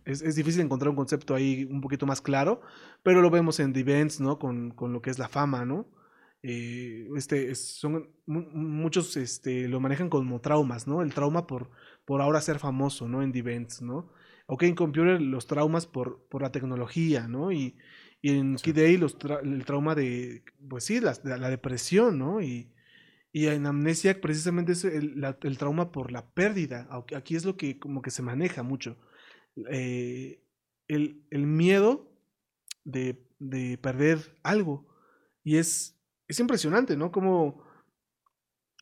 es, 0.04 0.34
difícil 0.34 0.62
encontrar 0.62 0.90
un 0.90 0.96
concepto 0.96 1.34
ahí 1.34 1.66
un 1.70 1.80
poquito 1.80 2.06
más 2.06 2.20
claro, 2.20 2.60
pero 3.02 3.22
lo 3.22 3.30
vemos 3.30 3.60
en 3.60 3.72
The 3.72 3.80
Events, 3.80 4.20
¿no? 4.20 4.38
Con, 4.38 4.74
lo 4.78 5.02
que 5.02 5.10
es 5.10 5.18
la 5.18 5.28
fama, 5.28 5.64
¿no? 5.64 5.88
Eh, 6.42 7.08
este, 7.16 7.54
son, 7.54 8.10
muchos 8.26 9.16
este, 9.16 9.68
lo 9.68 9.80
manejan 9.80 10.08
como 10.08 10.40
traumas, 10.40 10.86
¿no? 10.86 11.02
El 11.02 11.12
trauma 11.14 11.46
por, 11.46 11.70
por 12.04 12.20
ahora 12.22 12.40
ser 12.40 12.58
famoso, 12.58 13.08
¿no? 13.08 13.22
En 13.22 13.32
The 13.32 13.40
Events, 13.40 13.82
¿no? 13.82 14.12
Ok, 14.46 14.62
en 14.64 14.74
Computer 14.74 15.20
los 15.20 15.46
traumas 15.46 15.86
por, 15.86 16.26
por 16.28 16.42
la 16.42 16.52
tecnología, 16.52 17.28
¿no? 17.28 17.52
Y, 17.52 17.76
en 18.22 18.56
Kid 18.56 18.74
Day 18.74 18.96
los 18.96 19.16
el 19.44 19.64
trauma 19.64 19.94
de, 19.94 20.42
pues 20.68 20.84
sí, 20.84 21.00
la, 21.00 21.14
la 21.22 21.48
depresión, 21.48 22.18
¿no? 22.18 22.40
Y, 22.40 22.72
y 23.36 23.48
en 23.48 23.66
Amnesia 23.66 24.18
precisamente 24.18 24.72
es 24.72 24.82
el, 24.86 25.22
el, 25.42 25.58
trauma 25.58 25.92
por 25.92 26.10
la 26.10 26.24
pérdida. 26.24 26.88
Aquí 27.14 27.36
es 27.36 27.44
lo 27.44 27.58
que 27.58 27.78
como 27.78 28.00
que 28.00 28.10
se 28.10 28.22
maneja 28.22 28.62
mucho. 28.62 28.96
Eh, 29.70 30.42
el, 30.88 31.46
miedo 31.46 32.12
de, 32.84 33.18
perder 33.80 34.38
algo. 34.42 34.86
Y 35.42 35.56
es, 35.56 35.98
es 36.28 36.40
impresionante, 36.40 36.96
¿no? 36.96 37.10
Cómo, 37.10 37.64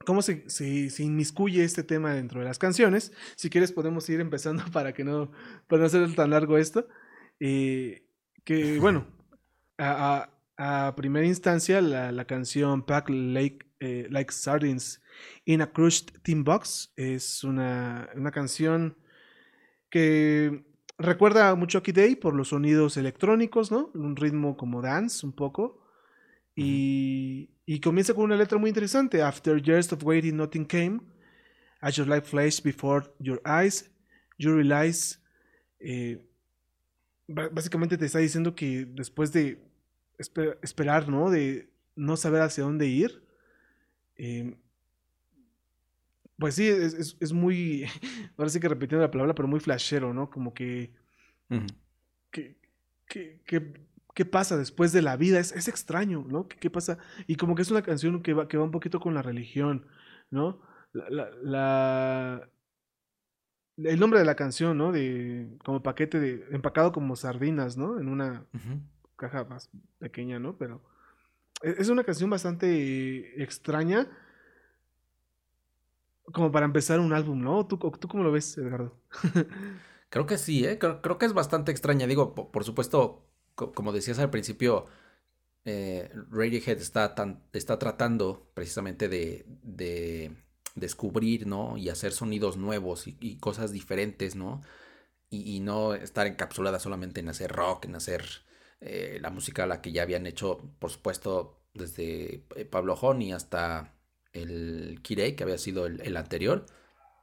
cómo 0.04 0.22
se, 0.22 0.44
inmiscuye 0.98 1.64
este 1.64 1.82
tema 1.82 2.14
dentro 2.14 2.40
de 2.40 2.46
las 2.46 2.58
canciones. 2.58 3.12
Si 3.36 3.50
quieres 3.50 3.72
podemos 3.72 4.08
ir 4.08 4.20
empezando 4.20 4.64
para 4.72 4.92
que 4.92 5.04
no, 5.04 5.30
para 5.68 5.80
no 5.80 5.86
hacer 5.86 6.14
tan 6.14 6.30
largo 6.30 6.58
esto. 6.58 6.88
Eh, 7.40 8.06
que 8.44 8.78
bueno, 8.78 9.06
a, 9.78 10.30
primera 10.96 11.26
instancia 11.26 11.80
la, 11.80 12.24
canción 12.26 12.84
Pack 12.84 13.10
Lake, 13.10 13.58
eh, 13.80 14.06
Like 14.10 14.32
Sardines 14.32 15.02
in 15.44 15.62
a 15.62 15.72
Crushed 15.72 16.20
Tin 16.22 16.44
Box 16.44 16.92
es 16.96 17.44
una, 17.44 18.08
una 18.14 18.30
canción 18.30 18.96
que 19.94 20.64
recuerda 20.98 21.54
mucho 21.54 21.78
a 21.78 21.82
Kid 21.84 21.94
Day 21.94 22.16
por 22.16 22.34
los 22.34 22.48
sonidos 22.48 22.96
electrónicos, 22.96 23.70
¿no? 23.70 23.92
Un 23.94 24.16
ritmo 24.16 24.56
como 24.56 24.82
dance 24.82 25.24
un 25.24 25.32
poco. 25.32 25.86
Y, 26.56 27.50
y, 27.64 27.78
comienza 27.78 28.12
con 28.12 28.24
una 28.24 28.34
letra 28.34 28.58
muy 28.58 28.70
interesante. 28.70 29.22
After 29.22 29.62
years 29.62 29.92
of 29.92 30.02
waiting, 30.02 30.36
nothing 30.36 30.64
came. 30.64 31.00
As 31.80 31.94
your 31.94 32.08
life 32.08 32.26
flashed 32.26 32.64
before 32.64 33.06
your 33.20 33.40
eyes, 33.46 33.88
you 34.36 34.52
realize. 34.52 35.16
Eh, 35.78 36.26
básicamente 37.28 37.96
te 37.96 38.06
está 38.06 38.18
diciendo 38.18 38.56
que 38.56 38.84
después 38.84 39.32
de 39.32 39.62
esperar, 40.18 41.08
¿no? 41.08 41.30
De 41.30 41.70
no 41.94 42.16
saber 42.16 42.42
hacia 42.42 42.64
dónde 42.64 42.88
ir. 42.88 43.22
Eh, 44.16 44.56
pues 46.38 46.56
sí, 46.56 46.66
es, 46.68 46.94
es, 46.94 47.16
es, 47.20 47.32
muy, 47.32 47.84
ahora 48.36 48.50
sí 48.50 48.60
que 48.60 48.68
repitiendo 48.68 49.02
la 49.04 49.10
palabra, 49.10 49.34
pero 49.34 49.48
muy 49.48 49.60
flashero, 49.60 50.12
¿no? 50.12 50.30
Como 50.30 50.52
que, 50.52 50.92
uh 51.50 51.54
-huh. 51.56 51.66
que, 52.30 52.56
que, 53.06 53.40
que, 53.46 53.86
¿qué 54.14 54.24
pasa 54.24 54.56
después 54.56 54.92
de 54.92 55.02
la 55.02 55.16
vida? 55.16 55.38
Es, 55.38 55.52
es 55.52 55.68
extraño, 55.68 56.24
¿no? 56.28 56.48
¿Qué, 56.48 56.56
¿Qué, 56.56 56.70
pasa? 56.70 56.98
Y 57.26 57.36
como 57.36 57.54
que 57.54 57.62
es 57.62 57.70
una 57.70 57.82
canción 57.82 58.22
que 58.22 58.34
va, 58.34 58.48
que 58.48 58.56
va 58.56 58.64
un 58.64 58.70
poquito 58.72 59.00
con 59.00 59.14
la 59.14 59.22
religión, 59.22 59.86
¿no? 60.30 60.60
La, 60.92 61.10
la, 61.10 61.30
la, 61.42 62.50
el 63.76 64.00
nombre 64.00 64.18
de 64.20 64.24
la 64.24 64.36
canción, 64.36 64.78
¿no? 64.78 64.92
De 64.92 65.48
como 65.64 65.82
paquete 65.82 66.20
de 66.20 66.46
empacado 66.50 66.92
como 66.92 67.16
sardinas, 67.16 67.76
¿no? 67.76 68.00
En 68.00 68.08
una 68.08 68.46
uh 68.52 68.58
-huh. 68.58 68.80
caja 69.16 69.44
más 69.44 69.70
pequeña, 69.98 70.38
¿no? 70.38 70.56
Pero 70.58 70.82
e, 71.62 71.74
es 71.78 71.88
una 71.88 72.04
canción 72.04 72.30
bastante 72.30 73.42
extraña 73.42 74.08
como 76.32 76.50
para 76.52 76.66
empezar 76.66 77.00
un 77.00 77.12
álbum, 77.12 77.40
¿no? 77.40 77.66
¿Tú, 77.66 77.78
tú 77.78 78.08
cómo 78.08 78.22
lo 78.22 78.32
ves, 78.32 78.56
Edgardo? 78.58 78.98
creo 80.10 80.26
que 80.26 80.38
sí, 80.38 80.64
¿eh? 80.64 80.78
Creo, 80.78 81.18
que 81.18 81.26
es 81.26 81.32
bastante 81.32 81.72
extraña. 81.72 82.06
Digo, 82.06 82.34
por, 82.34 82.64
supuesto, 82.64 83.26
co 83.54 83.72
como 83.72 83.92
decías 83.92 84.18
al 84.18 84.30
principio, 84.30 84.86
eh, 85.64 86.10
Radiohead 86.30 86.78
está, 86.78 87.14
tan, 87.14 87.42
está 87.52 87.78
tratando 87.78 88.50
precisamente 88.54 89.08
de, 89.08 89.46
de, 89.62 90.36
descubrir, 90.74 91.46
¿no? 91.46 91.76
Y 91.76 91.88
hacer 91.88 92.12
sonidos 92.12 92.56
nuevos 92.56 93.06
y, 93.06 93.38
cosas 93.38 93.72
diferentes, 93.72 94.36
¿no? 94.36 94.62
Y, 95.30 95.56
y, 95.56 95.60
no 95.60 95.94
estar 95.94 96.26
encapsulada 96.26 96.78
solamente 96.80 97.20
en 97.20 97.28
hacer 97.28 97.50
rock, 97.52 97.86
en 97.86 97.96
hacer 97.96 98.24
eh, 98.80 99.18
la 99.20 99.30
música 99.30 99.64
a 99.64 99.66
la 99.66 99.80
que 99.80 99.92
ya 99.92 100.02
habían 100.02 100.26
hecho, 100.26 100.58
por 100.78 100.90
supuesto, 100.90 101.60
desde 101.72 102.44
eh, 102.54 102.64
Pablo 102.70 102.94
Honey 102.94 103.32
hasta 103.32 103.93
el 104.34 105.00
Kirei, 105.02 105.34
que 105.34 105.44
había 105.44 105.58
sido 105.58 105.86
el, 105.86 106.00
el 106.02 106.16
anterior, 106.16 106.66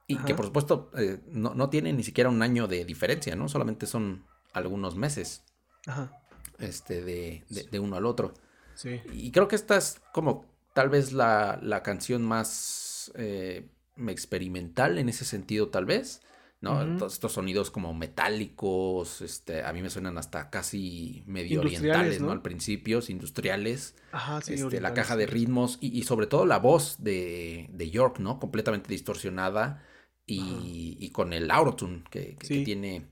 y 0.06 0.16
Ajá. 0.16 0.24
que 0.26 0.34
por 0.34 0.46
supuesto 0.46 0.90
eh, 0.96 1.20
no, 1.28 1.54
no, 1.54 1.70
tiene 1.70 1.92
ni 1.92 2.02
siquiera 2.02 2.28
un 2.28 2.42
año 2.42 2.66
de 2.66 2.84
diferencia, 2.84 3.36
¿no? 3.36 3.48
Solamente 3.48 3.86
son 3.86 4.24
algunos 4.52 4.96
meses 4.96 5.44
Ajá. 5.86 6.20
Este, 6.58 7.02
de, 7.02 7.44
de, 7.48 7.64
de, 7.64 7.78
uno 7.78 7.96
al 7.96 8.06
otro. 8.06 8.34
Sí. 8.74 9.00
Y 9.12 9.30
creo 9.30 9.48
que 9.48 9.56
esta 9.56 9.76
es 9.76 10.00
como 10.12 10.46
tal 10.72 10.88
vez 10.88 11.12
la, 11.12 11.58
la 11.62 11.82
canción 11.82 12.22
más 12.22 13.12
eh, 13.14 13.68
experimental 14.08 14.98
en 14.98 15.08
ese 15.08 15.24
sentido, 15.24 15.68
tal 15.68 15.84
vez. 15.84 16.20
¿No? 16.62 16.74
Uh 16.74 16.76
-huh. 16.76 16.98
Todos 16.98 17.12
estos 17.12 17.32
sonidos 17.32 17.70
como 17.70 17.92
metálicos, 17.92 19.20
este, 19.20 19.64
a 19.64 19.72
mí 19.72 19.82
me 19.82 19.90
suenan 19.90 20.16
hasta 20.16 20.48
casi 20.48 21.24
medio 21.26 21.60
orientales, 21.60 22.20
¿no? 22.20 22.28
¿no? 22.28 22.32
Al 22.32 22.40
principio, 22.40 23.00
industriales. 23.08 23.96
Ajá, 24.12 24.40
sí, 24.40 24.54
este, 24.54 24.80
la 24.80 24.94
caja 24.94 25.16
de 25.16 25.26
ritmos 25.26 25.78
y, 25.80 25.88
y, 25.98 26.04
sobre 26.04 26.28
todo 26.28 26.46
la 26.46 26.58
voz 26.58 27.02
de, 27.02 27.68
de, 27.72 27.90
York, 27.90 28.20
¿no? 28.20 28.38
Completamente 28.38 28.88
distorsionada 28.88 29.82
y, 30.24 30.96
y 31.00 31.10
con 31.10 31.32
el 31.32 31.50
autotune 31.50 32.04
que, 32.10 32.36
que, 32.36 32.46
sí. 32.46 32.58
que, 32.60 32.64
tiene 32.64 33.06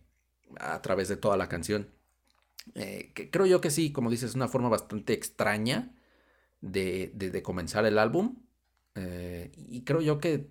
a 0.59 0.81
través 0.81 1.09
de 1.09 1.17
toda 1.17 1.37
la 1.37 1.49
canción. 1.49 1.89
Eh, 2.77 3.11
que 3.15 3.31
creo 3.31 3.47
yo 3.47 3.61
que 3.61 3.71
sí, 3.71 3.91
como 3.91 4.11
dices, 4.11 4.31
es 4.31 4.37
una 4.37 4.47
forma 4.47 4.69
bastante 4.69 5.13
extraña 5.13 5.93
de, 6.61 7.11
de, 7.15 7.31
de 7.31 7.43
comenzar 7.43 7.85
el 7.85 7.99
álbum. 7.99 8.37
Eh, 8.95 9.51
y 9.57 9.83
creo 9.83 10.03
yo 10.03 10.19
que 10.19 10.49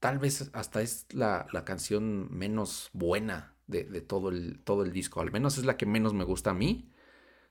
tal 0.00 0.18
vez 0.18 0.50
hasta 0.54 0.82
es 0.82 1.06
la, 1.12 1.46
la 1.52 1.64
canción 1.64 2.28
menos 2.36 2.90
buena 2.92 3.54
de, 3.66 3.84
de, 3.84 4.00
todo, 4.00 4.30
el, 4.30 4.60
todo 4.64 4.82
el 4.82 4.92
disco. 4.92 5.20
Al 5.20 5.30
menos 5.30 5.58
es 5.58 5.64
la 5.64 5.76
que 5.76 5.86
menos 5.86 6.14
me 6.14 6.24
gusta 6.24 6.50
a 6.50 6.54
mí. 6.54 6.90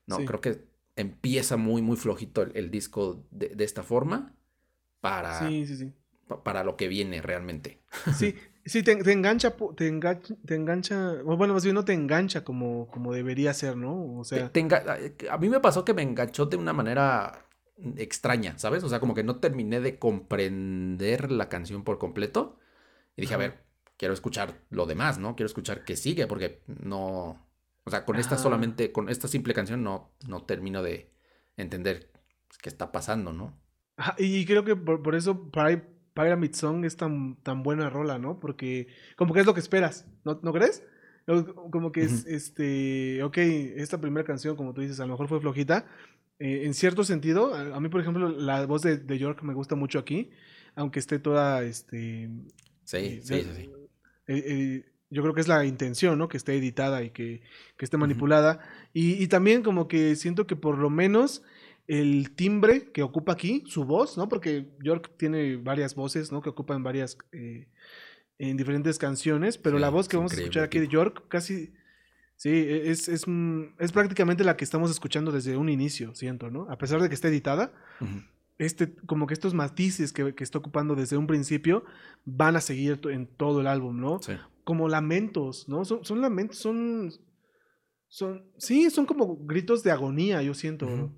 No, 0.07 0.17
sí. 0.17 0.25
creo 0.25 0.41
que 0.41 0.65
empieza 0.95 1.55
muy, 1.55 1.81
muy 1.81 1.95
flojito 1.95 2.41
el, 2.41 2.51
el 2.55 2.71
disco 2.71 3.23
de, 3.31 3.49
de, 3.49 3.63
esta 3.63 3.83
forma 3.83 4.35
para, 4.99 5.47
sí, 5.47 5.65
sí, 5.65 5.93
pa, 6.27 6.43
para 6.43 6.63
lo 6.63 6.75
que 6.75 6.87
viene 6.87 7.21
realmente. 7.21 7.81
Sí, 8.17 8.35
sí, 8.65 8.83
te, 8.83 8.95
te 8.97 9.11
engancha, 9.11 9.55
te 9.77 9.87
engancha, 9.87 10.35
te 10.45 10.55
engancha, 10.55 11.21
bueno, 11.23 11.53
más 11.53 11.63
bien 11.63 11.75
no 11.75 11.85
te 11.85 11.93
engancha 11.93 12.43
como, 12.43 12.87
como 12.87 13.13
debería 13.13 13.53
ser, 13.53 13.77
¿no? 13.77 14.17
O 14.17 14.23
sea... 14.23 14.51
Te, 14.51 14.63
te 14.63 15.29
a 15.29 15.37
mí 15.37 15.49
me 15.49 15.59
pasó 15.59 15.85
que 15.85 15.93
me 15.93 16.01
enganchó 16.01 16.47
de 16.47 16.57
una 16.57 16.73
manera 16.73 17.45
extraña, 17.97 18.57
¿sabes? 18.57 18.83
O 18.83 18.89
sea, 18.89 18.99
como 18.99 19.13
que 19.13 19.23
no 19.23 19.37
terminé 19.37 19.79
de 19.79 19.99
comprender 19.99 21.31
la 21.31 21.49
canción 21.49 21.83
por 21.83 21.97
completo. 21.97 22.57
Y 23.15 23.21
dije, 23.21 23.35
Ajá. 23.35 23.43
a 23.43 23.47
ver, 23.47 23.63
quiero 23.97 24.13
escuchar 24.13 24.61
lo 24.69 24.85
demás, 24.85 25.17
¿no? 25.17 25.35
Quiero 25.35 25.47
escuchar 25.47 25.83
qué 25.83 25.95
sigue, 25.95 26.27
porque 26.27 26.61
no. 26.67 27.45
O 27.83 27.89
sea, 27.89 28.05
con 28.05 28.15
Ajá. 28.15 28.21
esta 28.21 28.37
solamente, 28.37 28.91
con 28.91 29.09
esta 29.09 29.27
simple 29.27 29.53
canción 29.53 29.83
no, 29.83 30.11
no 30.27 30.43
termino 30.43 30.83
de 30.83 31.11
entender 31.57 32.11
qué 32.61 32.69
está 32.69 32.91
pasando, 32.91 33.33
¿no? 33.33 33.57
Ajá, 33.97 34.15
y 34.17 34.45
creo 34.45 34.63
que 34.63 34.75
por, 34.75 35.01
por 35.03 35.15
eso 35.15 35.51
Pyramid 35.51 36.53
Song 36.53 36.85
es 36.85 36.95
tan, 36.95 37.35
tan 37.43 37.63
buena 37.63 37.89
rola, 37.89 38.17
¿no? 38.17 38.39
Porque 38.39 38.87
como 39.15 39.33
que 39.33 39.41
es 39.41 39.45
lo 39.45 39.53
que 39.53 39.59
esperas, 39.59 40.07
¿no, 40.23 40.39
¿no 40.41 40.53
crees? 40.53 40.85
Como 41.71 41.91
que 41.91 42.01
es, 42.01 42.23
uh 42.23 42.27
-huh. 42.27 42.35
este, 42.35 43.23
ok, 43.23 43.37
esta 43.37 44.01
primera 44.01 44.25
canción, 44.25 44.55
como 44.55 44.73
tú 44.73 44.81
dices, 44.81 44.99
a 44.99 45.05
lo 45.05 45.13
mejor 45.13 45.27
fue 45.27 45.39
flojita, 45.39 45.85
eh, 46.39 46.65
en 46.65 46.73
cierto 46.73 47.03
sentido, 47.03 47.53
a, 47.53 47.75
a, 47.75 47.79
mí, 47.79 47.89
por 47.89 48.01
ejemplo, 48.01 48.29
la 48.29 48.65
voz 48.65 48.81
de, 48.81 48.97
de, 48.97 49.17
York 49.17 49.43
me 49.43 49.53
gusta 49.53 49.75
mucho 49.75 49.99
aquí, 49.99 50.29
aunque 50.75 50.99
esté 50.99 51.19
toda, 51.19 51.63
este... 51.63 52.29
Sí, 52.85 52.97
eh, 52.97 53.21
sí, 53.23 53.41
sí, 53.41 53.49
sí. 53.55 53.69
Eh, 54.27 54.85
yo 55.09 55.21
creo 55.21 55.33
que 55.33 55.41
es 55.41 55.47
la 55.47 55.65
intención, 55.65 56.17
¿no? 56.17 56.29
Que 56.29 56.37
esté 56.37 56.55
editada 56.55 57.03
y 57.03 57.09
que, 57.09 57.41
que 57.77 57.85
esté 57.85 57.97
manipulada. 57.97 58.53
Uh 58.53 58.57
-huh. 58.57 58.89
y, 58.93 59.23
y, 59.23 59.27
también 59.27 59.63
como 59.63 59.87
que 59.87 60.15
siento 60.15 60.47
que 60.47 60.55
por 60.55 60.77
lo 60.77 60.89
menos 60.89 61.43
el 61.87 62.31
timbre 62.35 62.91
que 62.91 63.01
ocupa 63.01 63.33
aquí, 63.33 63.63
su 63.67 63.83
voz, 63.85 64.17
¿no? 64.17 64.29
Porque 64.29 64.67
York 64.83 65.11
tiene 65.17 65.57
varias 65.57 65.95
voces, 65.95 66.31
¿no? 66.31 66.41
Que 66.41 66.49
ocupan 66.49 66.83
varias... 66.83 67.17
Eh, 67.31 67.67
en 68.39 68.55
diferentes 68.55 68.97
canciones, 68.97 69.57
pero 69.57 69.75
sí, 69.75 69.81
la 69.81 69.89
voz 69.89 70.07
que 70.07 70.15
vamos 70.15 70.31
a 70.31 70.37
escuchar 70.37 70.63
aquí 70.63 70.79
de 70.79 70.87
York 70.87 71.25
casi 71.27 71.73
Sí, 72.39 72.49
e, 72.51 72.89
es, 72.89 73.09
es, 73.09 73.27
mm, 73.27 73.63
es, 73.79 73.91
prácticamente 73.91 74.45
la 74.45 74.55
que 74.55 74.63
estamos 74.63 74.89
escuchando 74.89 75.33
desde 75.33 75.57
un 75.57 75.67
inicio, 75.67 76.15
siento, 76.15 76.49
¿no? 76.49 76.67
A 76.69 76.77
pesar 76.77 77.01
de 77.01 77.09
que 77.09 77.15
esté 77.15 77.27
editada, 77.27 77.73
uh 77.99 78.05
-huh. 78.05 78.25
este, 78.57 78.95
como 79.05 79.27
que 79.27 79.33
estos 79.33 79.53
matices 79.53 80.13
que, 80.13 80.33
que, 80.33 80.45
está 80.45 80.57
ocupando 80.57 80.95
desde 80.95 81.17
un 81.17 81.27
principio 81.27 81.83
van 82.23 82.55
a 82.55 82.61
seguir 82.61 83.01
en 83.11 83.27
todo 83.27 83.59
el 83.59 83.67
álbum, 83.67 83.99
¿no? 83.99 84.21
Sí. 84.21 84.31
Como 84.63 84.87
lamentos, 84.87 85.67
¿no? 85.67 85.83
Son, 85.83 86.05
son, 86.05 86.21
lamentos, 86.21 86.59
son, 86.59 87.11
son, 88.07 88.45
sí, 88.57 88.89
son 88.89 89.05
como 89.05 89.35
gritos 89.45 89.83
de 89.83 89.91
agonía, 89.91 90.41
yo 90.41 90.53
siento, 90.53 90.85
uh 90.85 90.89
-huh. 90.89 91.11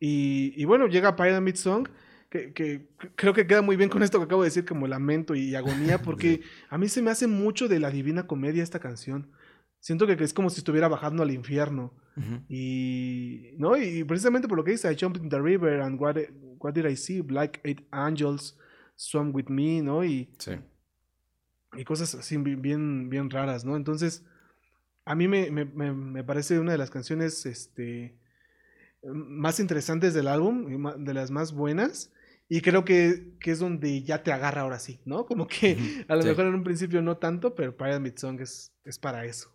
y, 0.00 0.54
y, 0.56 0.64
bueno, 0.64 0.86
llega 0.86 1.16
Pyramid 1.16 1.56
Song, 1.56 1.86
que, 2.30 2.54
que, 2.54 2.88
creo 3.14 3.34
que 3.34 3.46
queda 3.46 3.60
muy 3.60 3.76
bien 3.76 3.90
con 3.90 4.02
esto 4.02 4.18
que 4.18 4.24
acabo 4.24 4.40
de 4.40 4.48
decir, 4.48 4.64
como 4.64 4.86
lamento 4.86 5.34
y 5.34 5.54
agonía, 5.54 5.98
porque 6.02 6.40
a 6.70 6.78
mí 6.78 6.88
se 6.88 7.02
me 7.02 7.10
hace 7.10 7.26
mucho 7.26 7.68
de 7.68 7.78
la 7.78 7.90
Divina 7.90 8.26
Comedia 8.26 8.62
esta 8.62 8.78
canción. 8.78 9.30
Siento 9.82 10.06
que 10.06 10.12
es 10.12 10.32
como 10.32 10.48
si 10.48 10.60
estuviera 10.60 10.86
bajando 10.86 11.24
al 11.24 11.32
infierno. 11.32 11.92
Uh 12.16 12.20
-huh. 12.20 12.44
Y, 12.48 13.56
¿no? 13.58 13.76
y 13.76 14.04
precisamente 14.04 14.46
por 14.46 14.56
lo 14.56 14.62
que 14.62 14.70
dice, 14.70 14.90
I 14.92 14.96
jumped 14.96 15.20
in 15.20 15.28
the 15.28 15.40
river 15.40 15.80
and 15.80 16.00
what, 16.00 16.16
what 16.60 16.72
did 16.72 16.86
I 16.86 16.94
see? 16.94 17.20
Like 17.20 17.60
eight 17.64 17.84
angels 17.90 18.56
swam 18.94 19.34
with 19.34 19.46
me, 19.48 19.82
¿no? 19.82 20.04
Y, 20.04 20.32
sí. 20.38 20.52
y 21.76 21.82
cosas 21.82 22.14
así 22.14 22.36
bien, 22.36 23.10
bien 23.10 23.28
raras, 23.28 23.64
¿no? 23.64 23.74
Entonces, 23.76 24.24
a 25.04 25.16
mí 25.16 25.26
me, 25.26 25.50
me, 25.50 25.64
me, 25.64 26.22
parece 26.22 26.60
una 26.60 26.70
de 26.70 26.78
las 26.78 26.90
canciones 26.90 27.44
este, 27.44 28.16
más 29.02 29.58
interesantes 29.58 30.14
del 30.14 30.28
álbum, 30.28 31.04
de 31.04 31.12
las 31.12 31.32
más 31.32 31.52
buenas. 31.52 32.12
Y 32.48 32.60
creo 32.60 32.84
que, 32.84 33.32
que, 33.40 33.50
es 33.50 33.58
donde 33.58 34.04
ya 34.04 34.22
te 34.22 34.30
agarra 34.30 34.60
ahora 34.60 34.78
sí, 34.78 35.00
¿no? 35.04 35.26
Como 35.26 35.48
que 35.48 36.04
a 36.08 36.14
lo 36.14 36.22
sí. 36.22 36.28
mejor 36.28 36.46
en 36.46 36.54
un 36.54 36.62
principio 36.62 37.02
no 37.02 37.16
tanto, 37.16 37.56
pero 37.56 37.76
Pyramid 37.76 38.12
Song 38.14 38.40
es, 38.40 38.72
es 38.84 38.96
para 38.96 39.24
eso. 39.24 39.51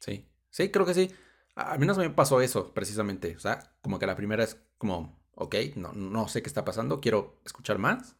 Sí, 0.00 0.26
sí, 0.50 0.70
creo 0.70 0.86
que 0.86 0.94
sí. 0.94 1.10
A 1.54 1.78
mí 1.78 1.86
me 1.86 2.10
pasó 2.10 2.40
eso, 2.40 2.72
precisamente. 2.74 3.34
O 3.36 3.40
sea, 3.40 3.74
como 3.80 3.98
que 3.98 4.06
la 4.06 4.16
primera 4.16 4.44
es 4.44 4.60
como, 4.78 5.18
ok, 5.34 5.54
no, 5.76 5.92
no 5.92 6.28
sé 6.28 6.42
qué 6.42 6.48
está 6.48 6.64
pasando, 6.64 7.00
quiero 7.00 7.40
escuchar 7.44 7.78
más. 7.78 8.16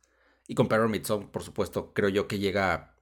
Y 0.49 0.54
con 0.54 0.68
Pyramid 0.68 1.04
Song, 1.04 1.26
por 1.30 1.42
supuesto, 1.42 1.92
creo 1.92 2.09
yo 2.09 2.28
que 2.28 2.38
llega 2.38 2.95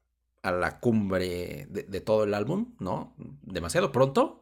a 0.42 0.52
la 0.52 0.80
cumbre 0.80 1.66
de, 1.70 1.84
de, 1.84 2.00
todo 2.00 2.24
el 2.24 2.34
álbum, 2.34 2.74
¿no? 2.78 3.14
Demasiado 3.42 3.92
pronto, 3.92 4.40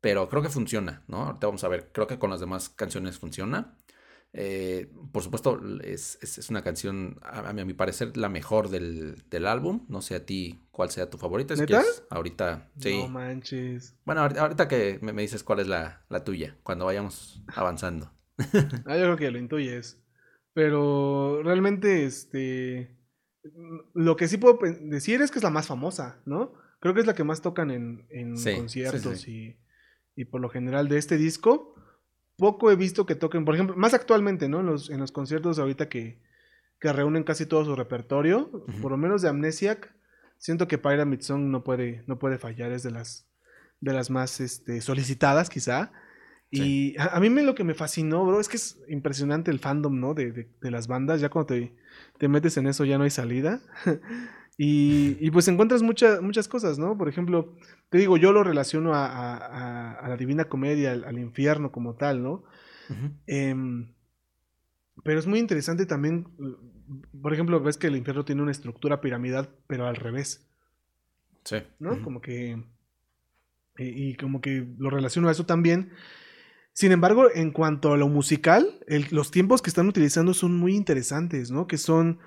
pero 0.00 0.28
creo 0.28 0.42
que 0.42 0.48
funciona, 0.48 1.02
¿no? 1.08 1.24
Ahorita 1.24 1.46
vamos 1.46 1.64
a 1.64 1.68
ver, 1.68 1.90
creo 1.92 2.06
que 2.06 2.18
con 2.18 2.30
las 2.30 2.40
demás 2.40 2.68
canciones 2.68 3.18
funciona. 3.18 3.76
Eh, 4.38 4.92
por 5.12 5.22
supuesto, 5.22 5.58
es, 5.82 6.18
es, 6.20 6.36
es, 6.36 6.50
una 6.50 6.62
canción, 6.62 7.18
a, 7.22 7.48
a, 7.48 7.52
mi 7.54 7.72
parecer, 7.72 8.18
la 8.18 8.28
mejor 8.28 8.68
del, 8.68 9.24
del, 9.30 9.46
álbum. 9.46 9.86
No 9.88 10.02
sé 10.02 10.14
a 10.14 10.26
ti 10.26 10.60
cuál 10.70 10.90
sea 10.90 11.08
tu 11.08 11.16
favorita. 11.16 11.56
Si 11.56 11.64
quieres, 11.64 12.04
ahorita, 12.10 12.70
sí. 12.78 12.98
No 12.98 13.08
manches. 13.08 13.96
Bueno, 14.04 14.20
ahorita 14.20 14.68
que 14.68 14.98
me, 15.00 15.14
me 15.14 15.22
dices 15.22 15.42
cuál 15.42 15.60
es 15.60 15.68
la, 15.68 16.04
la, 16.10 16.22
tuya, 16.22 16.54
cuando 16.62 16.84
vayamos 16.84 17.42
avanzando. 17.46 18.12
ah, 18.38 18.96
yo 18.98 19.04
creo 19.04 19.16
que 19.16 19.30
lo 19.30 19.38
intuyes. 19.38 20.04
Pero 20.52 21.42
realmente, 21.42 22.04
este. 22.04 22.94
Lo 23.94 24.16
que 24.16 24.28
sí 24.28 24.36
puedo 24.36 24.58
decir 24.82 25.22
es 25.22 25.30
que 25.30 25.38
es 25.38 25.44
la 25.44 25.50
más 25.50 25.66
famosa, 25.66 26.20
¿no? 26.26 26.52
Creo 26.80 26.92
que 26.92 27.00
es 27.00 27.06
la 27.06 27.14
que 27.14 27.24
más 27.24 27.40
tocan 27.40 27.70
en, 27.70 28.06
en 28.10 28.36
sí, 28.36 28.54
conciertos 28.54 29.20
sí, 29.20 29.24
sí. 29.24 29.56
Y, 30.14 30.22
y 30.22 30.24
por 30.26 30.42
lo 30.42 30.50
general 30.50 30.88
de 30.88 30.98
este 30.98 31.16
disco 31.16 31.74
poco 32.36 32.70
he 32.70 32.76
visto 32.76 33.06
que 33.06 33.14
toquen, 33.14 33.44
por 33.44 33.54
ejemplo, 33.54 33.76
más 33.76 33.94
actualmente, 33.94 34.48
¿no? 34.48 34.60
En 34.60 34.66
los, 34.66 34.90
en 34.90 35.00
los 35.00 35.12
conciertos 35.12 35.58
ahorita 35.58 35.88
que, 35.88 36.20
que 36.80 36.92
reúnen 36.92 37.24
casi 37.24 37.46
todo 37.46 37.64
su 37.64 37.74
repertorio, 37.74 38.50
por 38.82 38.90
lo 38.90 38.96
menos 38.96 39.22
de 39.22 39.28
Amnesiac, 39.28 39.94
siento 40.38 40.68
que 40.68 40.78
Pyramid 40.78 41.20
Song 41.20 41.44
no 41.44 41.64
puede, 41.64 42.04
no 42.06 42.18
puede 42.18 42.38
fallar, 42.38 42.72
es 42.72 42.82
de 42.82 42.90
las, 42.90 43.26
de 43.80 43.92
las 43.92 44.10
más 44.10 44.40
este, 44.40 44.80
solicitadas 44.80 45.48
quizá. 45.48 45.92
Y 46.48 46.94
a, 46.98 47.18
mí 47.18 47.28
me, 47.28 47.42
lo 47.42 47.54
que 47.54 47.64
me 47.64 47.74
fascinó, 47.74 48.24
bro, 48.24 48.40
es 48.40 48.48
que 48.48 48.56
es 48.56 48.78
impresionante 48.88 49.50
el 49.50 49.58
fandom, 49.58 49.98
¿no? 49.98 50.14
De, 50.14 50.30
de, 50.30 50.48
de 50.60 50.70
las 50.70 50.86
bandas, 50.86 51.20
ya 51.20 51.28
cuando 51.28 51.48
te, 51.48 51.74
te, 52.18 52.28
metes 52.28 52.56
en 52.56 52.68
eso 52.68 52.84
ya 52.84 52.98
no 52.98 53.04
hay 53.04 53.10
salida. 53.10 53.60
y, 54.58 55.16
y, 55.20 55.30
pues 55.30 55.48
encuentras 55.48 55.82
muchas 55.82 56.22
muchas 56.22 56.48
cosas, 56.48 56.78
¿no? 56.78 56.96
Por 56.96 57.08
ejemplo, 57.08 57.54
te 57.90 57.98
digo, 57.98 58.16
yo 58.16 58.32
lo 58.32 58.42
relaciono 58.42 58.94
a, 58.94 59.06
a, 59.06 59.92
a 59.92 60.08
la 60.08 60.16
Divina 60.16 60.46
Comedia, 60.46 60.92
al, 60.92 61.04
al, 61.04 61.18
infierno 61.18 61.70
como 61.72 61.94
tal, 61.94 62.22
¿no? 62.22 62.44
Uh 62.88 62.94
-huh. 62.94 63.12
eh, 63.26 63.86
pero 65.04 65.18
es 65.18 65.26
muy 65.26 65.38
interesante 65.38 65.86
también, 65.86 66.26
por 67.20 67.32
ejemplo, 67.32 67.60
ves 67.60 67.76
que 67.76 67.86
el 67.88 67.96
infierno 67.96 68.24
tiene 68.24 68.42
una 68.42 68.50
estructura 68.50 69.00
piramidal, 69.00 69.50
pero 69.66 69.86
al 69.86 69.96
revés. 69.96 70.46
Sí. 71.44 71.58
¿No? 71.78 71.92
Uh 71.92 71.94
-huh. 71.96 72.02
Como 72.02 72.20
que... 72.20 72.62
Y, 73.78 74.10
y, 74.10 74.14
como 74.16 74.40
que 74.40 74.66
lo 74.78 74.88
relaciono 74.88 75.28
a 75.28 75.32
eso 75.32 75.44
también. 75.44 75.92
Sin 76.72 76.92
embargo, 76.92 77.28
en 77.34 77.50
cuanto 77.50 77.92
a 77.92 77.96
lo 77.98 78.08
musical, 78.08 78.80
el, 78.86 79.06
los 79.10 79.30
tiempos 79.30 79.60
que 79.60 79.68
están 79.68 79.86
utilizando 79.86 80.32
son 80.32 80.56
muy 80.56 80.74
interesantes, 80.74 81.50
¿no? 81.50 81.66
Que 81.66 81.76
son... 81.76 82.18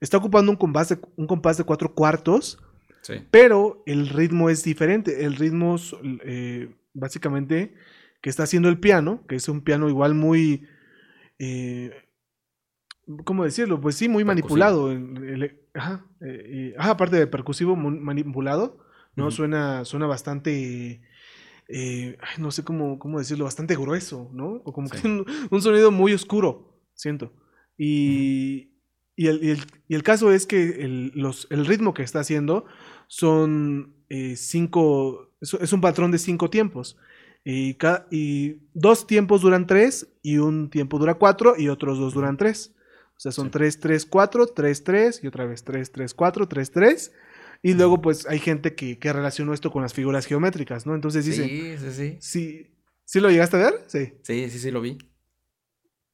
Está 0.00 0.18
ocupando 0.18 0.50
un 0.50 0.56
compás 0.56 0.90
de, 0.90 0.98
un 1.16 1.26
compás 1.26 1.56
de 1.56 1.64
cuatro 1.64 1.94
cuartos, 1.94 2.58
sí. 3.02 3.14
pero 3.30 3.82
el 3.86 4.08
ritmo 4.08 4.50
es 4.50 4.62
diferente. 4.62 5.24
El 5.24 5.36
ritmo, 5.36 5.76
eh, 6.24 6.74
básicamente, 6.92 7.74
que 8.20 8.30
está 8.30 8.42
haciendo 8.42 8.68
el 8.68 8.78
piano, 8.78 9.24
que 9.28 9.36
es 9.36 9.48
un 9.48 9.62
piano 9.62 9.88
igual 9.88 10.14
muy... 10.14 10.66
Eh, 11.38 11.92
¿Cómo 13.24 13.44
decirlo? 13.44 13.80
Pues 13.80 13.94
sí, 13.94 14.08
muy 14.08 14.24
percusivo. 14.24 14.56
manipulado. 14.88 15.56
Ajá, 15.74 16.06
eh, 16.20 16.74
ajá, 16.76 16.90
aparte 16.90 17.16
de 17.16 17.26
percusivo, 17.26 17.76
manipulado, 17.76 18.78
¿no? 19.14 19.26
Uh 19.26 19.28
-huh. 19.28 19.32
Suena, 19.32 19.84
suena 19.84 20.06
bastante... 20.06 21.02
Eh, 21.68 22.16
no 22.38 22.50
sé 22.50 22.64
cómo, 22.64 22.98
cómo, 22.98 23.18
decirlo, 23.18 23.44
bastante 23.44 23.74
grueso, 23.76 24.30
¿no? 24.32 24.62
O 24.64 24.72
como 24.72 24.88
sí. 24.88 25.00
que 25.00 25.06
un, 25.08 25.24
un, 25.50 25.62
sonido 25.62 25.90
muy 25.90 26.12
oscuro, 26.12 26.80
siento. 26.94 27.32
Y, 27.76 28.66
uh 28.66 28.70
-huh. 28.70 28.75
Y, 29.16 29.26
el, 29.28 29.42
y, 29.42 29.50
el, 29.50 29.64
y, 29.88 29.94
el, 29.94 30.02
caso 30.02 30.30
es 30.30 30.46
que 30.46 30.84
el, 30.84 31.12
los, 31.14 31.46
el, 31.50 31.66
ritmo 31.66 31.94
que 31.94 32.02
está 32.02 32.20
haciendo 32.20 32.66
son 33.08 33.94
eh, 34.10 34.36
cinco, 34.36 35.32
es 35.40 35.72
un 35.72 35.80
patrón 35.80 36.10
de 36.10 36.18
cinco 36.18 36.50
tiempos. 36.50 36.96
Y, 37.44 37.74
cada, 37.74 38.06
y, 38.10 38.58
dos 38.74 39.06
tiempos 39.06 39.40
duran 39.40 39.66
tres, 39.66 40.08
y 40.22 40.38
un 40.38 40.68
tiempo 40.68 40.98
dura 40.98 41.14
cuatro, 41.14 41.54
y 41.56 41.68
otros 41.68 41.98
dos 41.98 42.14
duran 42.14 42.36
tres. 42.36 42.74
O 43.16 43.20
sea, 43.20 43.32
son 43.32 43.46
sí. 43.46 43.52
3, 43.52 43.80
3, 43.80 44.06
4, 44.06 44.46
3, 44.48 44.84
3, 44.84 45.20
y 45.24 45.26
otra 45.26 45.46
vez 45.46 45.64
3, 45.64 45.90
3, 45.90 46.12
4, 46.12 46.48
3, 46.48 46.70
3. 46.70 47.12
Y 47.62 47.74
luego, 47.74 48.02
pues, 48.02 48.26
hay 48.26 48.38
gente 48.38 48.74
que, 48.74 48.98
que 48.98 49.12
relacionó 49.12 49.54
esto 49.54 49.70
con 49.70 49.82
las 49.82 49.94
figuras 49.94 50.26
geométricas, 50.26 50.86
¿no? 50.86 50.94
Entonces 50.94 51.24
dice... 51.24 51.44
Sí, 51.44 51.76
sí, 51.78 51.92
sí. 51.92 52.16
¿Sí, 52.20 52.66
¿sí 53.04 53.20
lo 53.20 53.30
llegaste 53.30 53.56
a 53.56 53.60
ver? 53.60 53.84
Sí. 53.86 54.12
Sí, 54.22 54.50
sí, 54.50 54.58
sí, 54.58 54.70
lo 54.70 54.82
vi. 54.82 54.98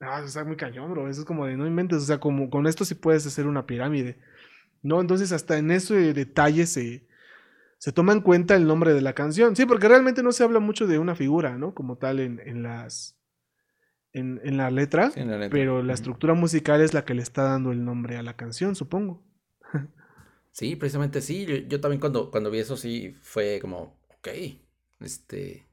Ah, 0.02 0.18
eso 0.18 0.26
está 0.26 0.44
muy 0.44 0.56
cañón, 0.56 0.90
bro. 0.90 1.08
Eso 1.08 1.20
es 1.20 1.26
como 1.26 1.46
de 1.46 1.56
no 1.56 1.66
inventes. 1.66 1.98
O 1.98 2.06
sea, 2.06 2.18
como 2.18 2.50
con 2.50 2.66
esto 2.66 2.84
sí 2.84 2.94
puedes 2.94 3.26
hacer 3.26 3.46
una 3.46 3.66
pirámide. 3.66 4.18
¿No? 4.82 5.00
Entonces, 5.00 5.30
hasta 5.30 5.58
en 5.58 5.70
ese 5.70 6.12
detalle 6.12 6.66
se, 6.66 7.06
se 7.78 7.92
toma 7.92 8.12
en 8.12 8.20
cuenta 8.20 8.56
el 8.56 8.66
nombre 8.66 8.92
de 8.92 9.00
la 9.00 9.14
canción. 9.14 9.54
Sí, 9.54 9.64
porque 9.64 9.88
realmente 9.88 10.22
no 10.22 10.32
se 10.32 10.42
habla 10.42 10.58
mucho 10.58 10.88
de 10.88 10.98
una 10.98 11.14
figura, 11.14 11.56
¿no? 11.56 11.72
Como 11.72 11.96
tal 11.98 12.20
en, 12.20 12.40
en 12.44 12.62
las... 12.62 13.16
En, 14.14 14.40
en, 14.44 14.58
la 14.58 14.70
letra, 14.70 15.10
sí, 15.10 15.20
en, 15.20 15.30
la 15.30 15.38
letra, 15.38 15.50
pero 15.50 15.82
la 15.82 15.94
estructura 15.94 16.34
musical 16.34 16.82
es 16.82 16.92
la 16.92 17.06
que 17.06 17.14
le 17.14 17.22
está 17.22 17.44
dando 17.44 17.72
el 17.72 17.82
nombre 17.82 18.18
a 18.18 18.22
la 18.22 18.36
canción, 18.36 18.74
supongo. 18.74 19.24
Sí, 20.50 20.76
precisamente 20.76 21.22
sí. 21.22 21.46
Yo, 21.46 21.56
yo, 21.56 21.80
también 21.80 21.98
cuando, 21.98 22.30
cuando 22.30 22.50
vi 22.50 22.58
eso 22.58 22.76
sí 22.76 23.16
fue 23.22 23.58
como, 23.60 23.98
ok, 24.18 24.28
este, 25.00 25.66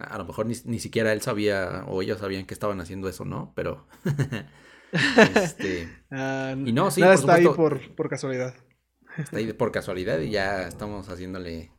a 0.00 0.18
lo 0.18 0.24
mejor 0.24 0.46
ni, 0.46 0.54
ni 0.64 0.78
siquiera 0.78 1.12
él 1.12 1.22
sabía 1.22 1.84
o 1.86 2.02
ellos 2.02 2.18
sabían 2.18 2.46
que 2.46 2.54
estaban 2.54 2.80
haciendo 2.80 3.08
eso, 3.08 3.24
¿no? 3.24 3.52
Pero, 3.54 3.86
este, 5.34 5.88
uh, 6.10 6.56
y 6.64 6.72
no, 6.72 6.90
sí, 6.90 7.00
nada 7.00 7.14
por 7.14 7.20
está 7.20 7.36
supuesto, 7.36 7.50
ahí 7.50 7.56
por, 7.56 7.94
por 7.94 8.08
casualidad. 8.08 8.54
Está 9.16 9.38
ahí 9.38 9.52
por 9.52 9.72
casualidad 9.72 10.20
y 10.20 10.30
ya 10.30 10.68
estamos 10.68 11.08
haciéndole 11.08 11.72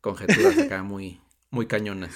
conjeturas 0.00 0.58
acá 0.58 0.82
muy, 0.82 1.20
muy 1.50 1.66
cañonas. 1.66 2.14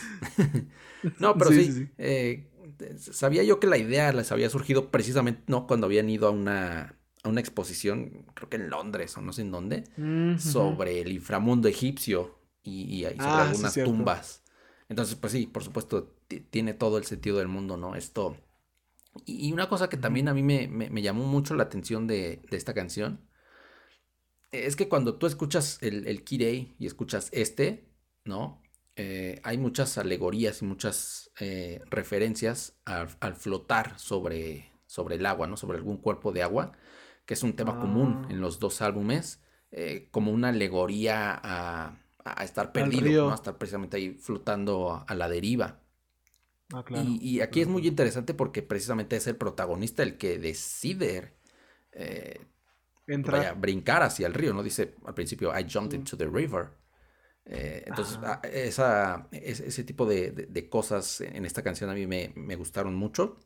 no, 1.18 1.36
pero 1.36 1.50
sí, 1.50 1.64
sí, 1.64 1.72
sí. 1.72 1.88
Eh, 1.98 2.50
sabía 2.98 3.42
yo 3.42 3.60
que 3.60 3.66
la 3.66 3.78
idea 3.78 4.12
les 4.12 4.30
había 4.32 4.50
surgido 4.50 4.90
precisamente, 4.90 5.42
¿no? 5.46 5.66
Cuando 5.66 5.86
habían 5.86 6.08
ido 6.10 6.28
a 6.28 6.30
una, 6.30 6.98
a 7.22 7.28
una 7.28 7.40
exposición, 7.40 8.26
creo 8.34 8.48
que 8.48 8.56
en 8.56 8.70
Londres 8.70 9.16
o 9.16 9.20
no 9.20 9.32
sé 9.32 9.42
en 9.42 9.50
dónde, 9.50 9.84
mm 9.96 10.38
sobre 10.38 11.00
el 11.00 11.12
inframundo 11.12 11.68
egipcio 11.68 12.38
y, 12.62 12.82
y, 12.82 13.06
y 13.06 13.16
sobre 13.16 13.16
ah, 13.20 13.42
algunas 13.48 13.72
sí, 13.72 13.82
tumbas. 13.82 14.42
Entonces, 14.88 15.16
pues 15.16 15.32
sí, 15.32 15.46
por 15.46 15.62
supuesto, 15.64 16.14
tiene 16.50 16.74
todo 16.74 16.98
el 16.98 17.04
sentido 17.04 17.38
del 17.38 17.48
mundo, 17.48 17.76
¿no? 17.76 17.94
Esto. 17.94 18.36
Y, 19.26 19.52
una 19.52 19.68
cosa 19.68 19.88
que 19.88 19.96
también 19.96 20.28
a 20.28 20.34
mí 20.34 20.42
me, 20.42 20.68
me, 20.68 20.90
me 20.90 21.02
llamó 21.02 21.24
mucho 21.24 21.54
la 21.54 21.64
atención 21.64 22.06
de, 22.06 22.42
de, 22.50 22.56
esta 22.56 22.74
canción 22.74 23.20
es 24.52 24.76
que 24.76 24.88
cuando 24.88 25.16
tú 25.16 25.26
escuchas 25.26 25.78
el, 25.82 26.06
el 26.06 26.24
Kirei 26.24 26.74
y 26.78 26.86
escuchas 26.86 27.28
este, 27.32 27.90
¿no? 28.24 28.62
eh, 28.98 29.40
hay 29.44 29.58
muchas 29.58 29.96
alegorías 29.96 30.60
y 30.60 30.64
muchas 30.64 31.30
eh, 31.38 31.80
referencias 31.88 32.80
al, 32.84 33.08
al, 33.20 33.36
flotar 33.36 33.96
sobre, 33.98 34.72
sobre 34.86 35.14
el 35.14 35.26
agua, 35.26 35.46
¿no? 35.46 35.56
Sobre 35.56 35.78
algún 35.78 35.98
cuerpo 35.98 36.32
de 36.32 36.42
agua, 36.42 36.72
que 37.24 37.34
es 37.34 37.42
un 37.44 37.54
tema 37.54 37.74
ah. 37.76 37.80
común 37.80 38.26
en 38.28 38.40
los 38.40 38.58
dos 38.58 38.82
álbumes, 38.82 39.40
eh, 39.70 40.08
como 40.10 40.32
una 40.32 40.48
alegoría 40.48 41.40
a, 41.42 41.96
a 42.36 42.44
estar 42.44 42.72
perdido, 42.72 43.26
¿no? 43.26 43.32
A 43.32 43.36
estar 43.36 43.58
precisamente 43.58 43.96
ahí 43.96 44.14
flotando 44.14 44.92
a, 44.92 45.02
a 45.02 45.14
la 45.14 45.28
deriva. 45.28 45.80
Ah, 46.72 46.84
claro. 46.84 47.08
y, 47.08 47.16
y, 47.36 47.40
aquí 47.40 47.62
es 47.62 47.68
muy 47.68 47.86
interesante 47.86 48.34
porque 48.34 48.62
precisamente 48.62 49.16
es 49.16 49.26
el 49.26 49.36
protagonista 49.36 50.02
el 50.02 50.18
que 50.18 50.38
decide 50.38 51.32
eh, 51.92 52.40
vaya, 53.06 53.54
brincar 53.54 54.02
hacia 54.02 54.26
el 54.26 54.34
río, 54.34 54.52
¿no? 54.52 54.62
Dice 54.62 54.94
al 55.04 55.14
principio, 55.14 55.58
I 55.58 55.66
jumped 55.70 55.94
into 55.94 56.16
the 56.16 56.26
river. 56.26 56.70
Eh, 57.46 57.84
entonces, 57.86 58.18
ah, 58.22 58.40
esa, 58.44 59.28
ese, 59.32 59.68
ese 59.68 59.84
tipo 59.84 60.04
de, 60.04 60.30
de, 60.32 60.46
de, 60.46 60.68
cosas 60.68 61.22
en 61.22 61.46
esta 61.46 61.62
canción 61.62 61.88
a 61.88 61.94
mí 61.94 62.06
me, 62.06 62.32
me 62.36 62.56
gustaron 62.56 62.94
mucho. 62.94 63.38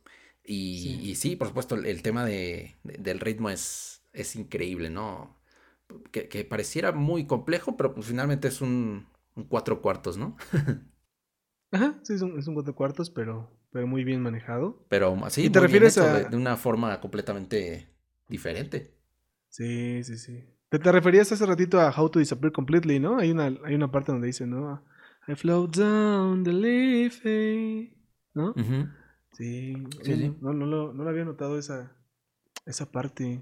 Y 0.43 0.79
sí. 0.81 1.09
y 1.09 1.15
sí, 1.15 1.35
por 1.37 1.47
supuesto, 1.47 1.75
el, 1.75 1.85
el 1.85 2.01
tema 2.01 2.25
de, 2.25 2.75
del 2.83 3.19
ritmo 3.21 3.49
es, 3.49 4.03
es 4.11 4.35
increíble, 4.35 4.89
¿no? 4.89 5.41
Que, 6.11 6.27
que, 6.27 6.43
pareciera 6.45 6.91
muy 6.91 7.25
complejo, 7.27 7.77
pero 7.77 7.93
pues 7.93 8.07
finalmente 8.07 8.47
es 8.47 8.61
un, 8.61 9.07
un 9.35 9.43
cuatro 9.45 9.81
cuartos, 9.81 10.17
¿no? 10.17 10.35
Ajá, 11.71 11.99
sí, 12.03 12.13
es 12.13 12.21
un, 12.21 12.37
es 12.39 12.47
un, 12.47 12.53
cuatro 12.53 12.75
cuartos, 12.75 13.09
pero, 13.09 13.51
pero 13.71 13.87
muy 13.87 14.03
bien 14.03 14.21
manejado. 14.21 14.85
Pero 14.89 15.17
sí, 15.29 15.45
¿Y 15.45 15.49
te 15.49 15.59
refieres 15.59 15.97
a... 15.97 16.13
de, 16.13 16.29
de 16.29 16.37
una 16.37 16.55
forma 16.55 16.99
completamente 16.99 17.89
diferente. 18.27 18.95
Sí, 19.49 20.03
sí, 20.03 20.17
sí. 20.17 20.43
Te, 20.69 20.79
te, 20.79 20.91
referías 20.91 21.31
hace 21.31 21.45
ratito 21.45 21.79
a 21.79 21.93
How 21.95 22.09
to 22.09 22.19
Disappear 22.19 22.51
Completely, 22.51 22.99
¿no? 22.99 23.19
Hay 23.19 23.31
una, 23.31 23.45
hay 23.63 23.75
una 23.75 23.91
parte 23.91 24.11
donde 24.11 24.27
dice, 24.27 24.47
¿no? 24.47 24.83
I 25.27 25.35
float 25.35 25.77
down 25.77 26.43
the 26.43 26.51
leafy, 26.51 27.95
¿no? 28.33 28.49
Uh 28.49 28.53
-huh. 28.55 29.03
Sí, 29.33 29.73
sí, 30.03 30.15
sí. 30.15 30.35
No, 30.41 30.53
no, 30.53 30.65
lo, 30.65 30.93
no, 30.93 31.03
lo, 31.03 31.09
había 31.09 31.25
notado 31.25 31.57
esa, 31.57 31.95
esa 32.65 32.91
parte. 32.91 33.41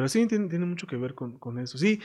Pero 0.00 0.08
sí, 0.08 0.26
tiene, 0.26 0.48
tiene 0.48 0.64
mucho 0.64 0.86
que 0.86 0.96
ver 0.96 1.14
con, 1.14 1.38
con, 1.38 1.58
eso. 1.58 1.76
Sí, 1.76 2.00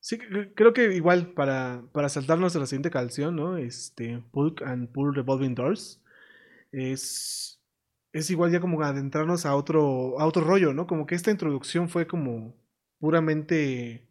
sí, 0.00 0.16
creo 0.16 0.72
que 0.72 0.94
igual 0.94 1.34
para, 1.34 1.82
para 1.92 2.08
saltarnos 2.08 2.56
a 2.56 2.60
la 2.60 2.64
siguiente 2.64 2.88
canción, 2.88 3.36
¿no? 3.36 3.58
Este, 3.58 4.22
Pulk 4.30 4.62
and 4.62 4.88
Pull 4.90 5.14
Revolving 5.14 5.54
Doors. 5.54 6.00
Es, 6.72 7.60
es 8.14 8.30
igual 8.30 8.52
ya 8.52 8.60
como 8.60 8.80
adentrarnos 8.82 9.44
a 9.44 9.54
otro, 9.54 10.18
a 10.18 10.24
otro 10.24 10.44
rollo, 10.44 10.72
¿no? 10.72 10.86
Como 10.86 11.04
que 11.04 11.14
esta 11.14 11.30
introducción 11.30 11.90
fue 11.90 12.06
como 12.06 12.56
puramente, 13.00 14.08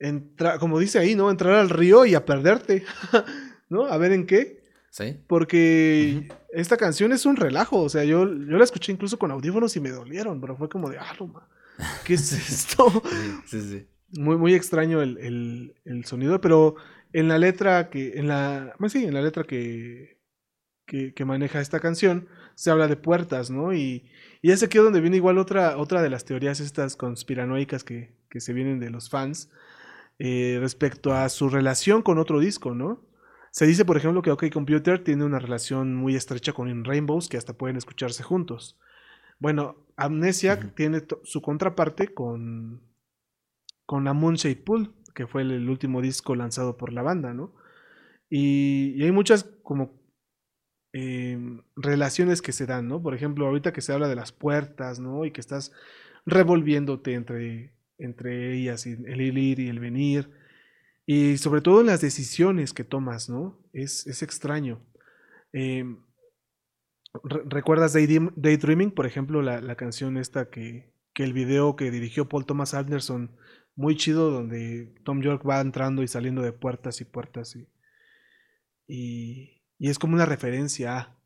entra, 0.00 0.58
como 0.58 0.80
dice 0.80 0.98
ahí, 0.98 1.14
¿no? 1.14 1.30
Entrar 1.30 1.54
al 1.54 1.70
río 1.70 2.06
y 2.06 2.16
a 2.16 2.24
perderte, 2.26 2.84
¿no? 3.68 3.84
A 3.84 3.96
ver 3.98 4.10
en 4.10 4.26
qué. 4.26 4.64
Sí. 4.90 5.16
Porque 5.28 6.24
uh 6.28 6.34
-huh. 6.34 6.36
esta 6.54 6.76
canción 6.76 7.12
es 7.12 7.24
un 7.24 7.36
relajo, 7.36 7.82
o 7.82 7.88
sea, 7.88 8.02
yo, 8.02 8.24
yo 8.26 8.58
la 8.58 8.64
escuché 8.64 8.90
incluso 8.90 9.16
con 9.16 9.30
audífonos 9.30 9.76
y 9.76 9.80
me 9.80 9.90
dolieron, 9.90 10.40
pero 10.40 10.56
fue 10.56 10.68
como 10.68 10.90
de, 10.90 10.98
ah, 10.98 11.14
no, 11.20 11.53
¿qué 12.04 12.14
es 12.14 12.32
esto? 12.32 13.02
sí, 13.46 13.60
sí, 13.60 13.60
sí. 13.62 13.86
Muy, 14.20 14.36
muy 14.36 14.54
extraño 14.54 15.02
el, 15.02 15.18
el, 15.18 15.74
el, 15.84 16.04
sonido, 16.04 16.40
pero 16.40 16.76
en 17.12 17.28
la 17.28 17.38
letra 17.38 17.90
que, 17.90 18.18
en 18.18 18.28
la, 18.28 18.74
pues 18.78 18.92
sí, 18.92 19.04
en 19.04 19.14
la 19.14 19.22
letra 19.22 19.44
que, 19.44 20.20
que, 20.86 21.14
que 21.14 21.24
maneja 21.24 21.60
esta 21.60 21.80
canción, 21.80 22.28
se 22.54 22.70
habla 22.70 22.86
de 22.86 22.96
puertas, 22.96 23.50
¿no? 23.50 23.72
Y, 23.74 24.08
y 24.40 24.52
es 24.52 24.62
aquí 24.62 24.78
donde 24.78 25.00
viene 25.00 25.16
igual 25.16 25.38
otra, 25.38 25.76
otra 25.76 26.00
de 26.02 26.10
las 26.10 26.24
teorías 26.24 26.60
estas 26.60 26.96
conspiranoicas 26.96 27.82
que, 27.82 28.14
que 28.30 28.40
se 28.40 28.52
vienen 28.52 28.78
de 28.78 28.90
los 28.90 29.10
fans 29.10 29.50
eh, 30.18 30.58
respecto 30.60 31.12
a 31.12 31.28
su 31.28 31.48
relación 31.48 32.02
con 32.02 32.18
otro 32.18 32.38
disco, 32.38 32.74
¿no? 32.74 33.02
Se 33.50 33.66
dice, 33.66 33.84
por 33.84 33.96
ejemplo, 33.96 34.22
que 34.22 34.30
OK 34.30 34.50
Computer 34.52 35.02
tiene 35.02 35.24
una 35.24 35.38
relación 35.38 35.94
muy 35.94 36.16
estrecha 36.16 36.52
con 36.52 36.68
In 36.68 36.84
Rainbows, 36.84 37.28
que 37.28 37.36
hasta 37.36 37.52
pueden 37.52 37.76
escucharse 37.76 38.22
juntos. 38.22 38.78
Bueno, 39.38 39.83
Amnesia 39.96 40.58
tiene 40.74 41.02
su 41.22 41.40
contraparte 41.40 42.12
con, 42.12 42.82
con 43.86 44.08
A 44.08 44.14
Pool, 44.64 44.94
que 45.14 45.26
fue 45.26 45.42
el, 45.42 45.68
último 45.68 46.00
disco 46.00 46.34
lanzado 46.34 46.76
por 46.76 46.92
la 46.92 47.02
banda, 47.02 47.32
¿no? 47.32 47.54
Y, 48.28 49.02
hay 49.02 49.12
muchas 49.12 49.44
como 49.62 49.92
em, 50.92 51.62
relaciones 51.76 52.42
que 52.42 52.52
se 52.52 52.66
dan, 52.66 52.88
¿no? 52.88 53.02
Por 53.02 53.14
ejemplo, 53.14 53.46
ahorita 53.46 53.72
que 53.72 53.80
se 53.80 53.92
habla 53.92 54.08
de 54.08 54.16
las 54.16 54.32
puertas, 54.32 54.98
¿no? 54.98 55.24
Y 55.24 55.30
que 55.30 55.40
estás 55.40 55.72
revolviéndote 56.26 57.14
entre, 57.14 57.74
entre 57.98 58.54
ellas, 58.56 58.86
el 58.86 59.20
ir 59.20 59.60
y 59.60 59.68
el 59.68 59.78
venir. 59.78 60.30
Y 61.06 61.36
sobre 61.36 61.60
todo 61.60 61.80
en 61.80 61.86
las 61.86 62.00
decisiones 62.00 62.72
que 62.72 62.82
tomas, 62.84 63.28
¿no? 63.28 63.60
Es, 63.72 64.06
es 64.06 64.22
extraño. 64.22 64.80
¿Recuerdas 67.22 67.92
Daydreaming, 67.92 68.90
por 68.90 69.06
ejemplo, 69.06 69.40
la, 69.40 69.60
la 69.60 69.76
canción 69.76 70.16
esta 70.16 70.50
que, 70.50 70.92
que, 71.12 71.22
el 71.22 71.32
video 71.32 71.76
que 71.76 71.92
dirigió 71.92 72.28
Paul 72.28 72.44
Thomas 72.44 72.74
Anderson, 72.74 73.30
muy 73.76 73.96
chido, 73.96 74.30
donde 74.30 74.92
Tom 75.04 75.22
York 75.22 75.48
va 75.48 75.60
entrando 75.60 76.02
y 76.02 76.08
saliendo 76.08 76.42
de 76.42 76.52
puertas 76.52 77.00
y 77.00 77.04
puertas 77.04 77.54
y, 77.54 77.68
y, 78.88 79.62
y 79.78 79.90
es 79.90 79.98
como 79.98 80.14
una 80.14 80.26
referencia 80.26 80.98
a... 80.98 81.16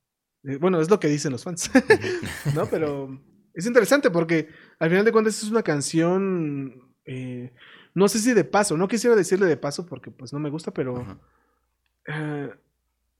Eh, 0.45 0.59
bueno, 0.59 0.81
es 0.81 0.91
lo 0.91 1.01
que 1.01 1.09
dicen 1.09 1.33
los 1.33 1.45
fans, 1.45 1.71
¿no? 2.55 2.67
Pero 2.67 3.21
es 3.55 3.67
interesante 3.67 4.11
porque 4.11 4.49
al 4.79 4.91
final 4.91 5.05
de 5.05 5.13
cuentas 5.13 5.43
es 5.43 5.51
una 5.51 5.63
canción, 5.63 6.95
eh, 7.07 7.53
no 7.95 8.09
sé 8.09 8.19
si 8.19 8.35
de 8.35 8.45
paso, 8.45 8.77
no 8.77 8.89
quisiera 8.89 9.17
decirle 9.17 9.47
de 9.47 9.57
paso 9.57 9.87
porque 9.87 10.11
pues 10.11 10.33
no 10.35 10.39
me 10.39 10.51
gusta, 10.51 10.71
pero 10.73 11.19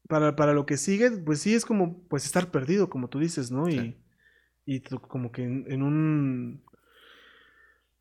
para, 0.09 0.35
para, 0.37 0.55
lo 0.55 0.67
que 0.67 0.77
sigue, 0.77 1.11
pues 1.11 1.41
sí 1.41 1.55
es 1.55 1.65
como 1.65 2.03
pues 2.09 2.25
estar 2.25 2.51
perdido, 2.51 2.89
como 2.89 3.09
tú 3.09 3.19
dices, 3.19 3.51
¿no? 3.51 3.69
Y, 3.69 3.97
y 4.65 4.81
como 4.81 5.31
que 5.31 5.45
en, 5.45 5.83
un 5.83 6.65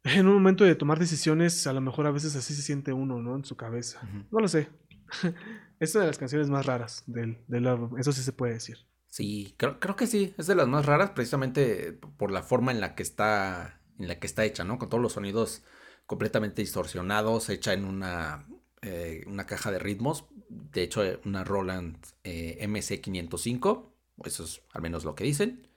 en 0.03 0.27
un 0.27 0.33
momento 0.33 0.63
de 0.63 0.75
tomar 0.75 0.99
decisiones, 0.99 1.67
a 1.67 1.73
lo 1.73 1.81
mejor 1.81 2.07
a 2.07 2.11
veces 2.11 2.35
así 2.35 2.55
se 2.55 2.61
siente 2.61 2.93
uno, 2.93 3.21
¿no? 3.21 3.35
En 3.35 3.45
su 3.45 3.55
cabeza. 3.55 4.01
No 4.31 4.39
lo 4.39 4.47
sé. 4.47 4.69
es 5.79 5.93
una 5.95 6.05
de 6.05 6.09
las 6.09 6.17
canciones 6.17 6.49
más 6.49 6.65
raras 6.65 7.03
del, 7.07 7.37
del 7.47 7.67
álbum, 7.67 7.97
eso 7.99 8.11
sí 8.11 8.21
se 8.21 8.33
puede 8.33 8.53
decir. 8.53 8.77
Sí, 9.09 9.53
creo, 9.57 9.79
creo, 9.79 9.95
que 9.95 10.07
sí, 10.07 10.33
es 10.37 10.47
de 10.47 10.55
las 10.55 10.67
más 10.67 10.85
raras 10.85 11.11
precisamente 11.11 11.93
por 12.17 12.31
la 12.31 12.43
forma 12.43 12.71
en 12.71 12.81
la 12.81 12.93
que 12.95 13.03
está, 13.03 13.81
en 13.97 14.07
la 14.07 14.19
que 14.19 14.27
está 14.27 14.43
hecha, 14.45 14.63
¿no? 14.63 14.77
Con 14.77 14.89
todos 14.89 15.01
los 15.01 15.13
sonidos 15.13 15.63
completamente 16.05 16.61
distorsionados, 16.61 17.49
hecha 17.49 17.73
en 17.73 17.85
una, 17.85 18.45
eh, 18.81 19.23
una 19.27 19.45
caja 19.45 19.71
de 19.71 19.79
ritmos, 19.79 20.25
de 20.49 20.83
hecho 20.83 21.01
una 21.25 21.43
Roland 21.43 21.97
eh, 22.23 22.57
MC505, 22.61 23.91
eso 24.23 24.43
es 24.43 24.61
al 24.73 24.81
menos 24.81 25.03
lo 25.03 25.15
que 25.15 25.23
dicen. 25.23 25.67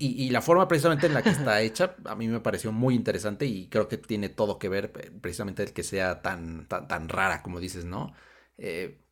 Y, 0.00 0.24
y, 0.24 0.30
la 0.30 0.42
forma 0.42 0.66
precisamente 0.66 1.06
en 1.06 1.14
la 1.14 1.22
que 1.22 1.28
está 1.28 1.60
hecha, 1.62 1.94
a 2.04 2.16
mí 2.16 2.26
me 2.26 2.40
pareció 2.40 2.72
muy 2.72 2.94
interesante 2.94 3.46
y 3.46 3.68
creo 3.68 3.86
que 3.86 3.96
tiene 3.96 4.28
todo 4.28 4.58
que 4.58 4.68
ver 4.68 4.92
eh, 4.98 5.12
precisamente 5.20 5.62
el 5.62 5.72
que 5.72 5.84
sea 5.84 6.20
tan, 6.20 6.66
tan, 6.66 6.88
tan 6.88 7.08
rara, 7.08 7.42
como 7.42 7.60
dices, 7.60 7.84
¿no? 7.84 8.12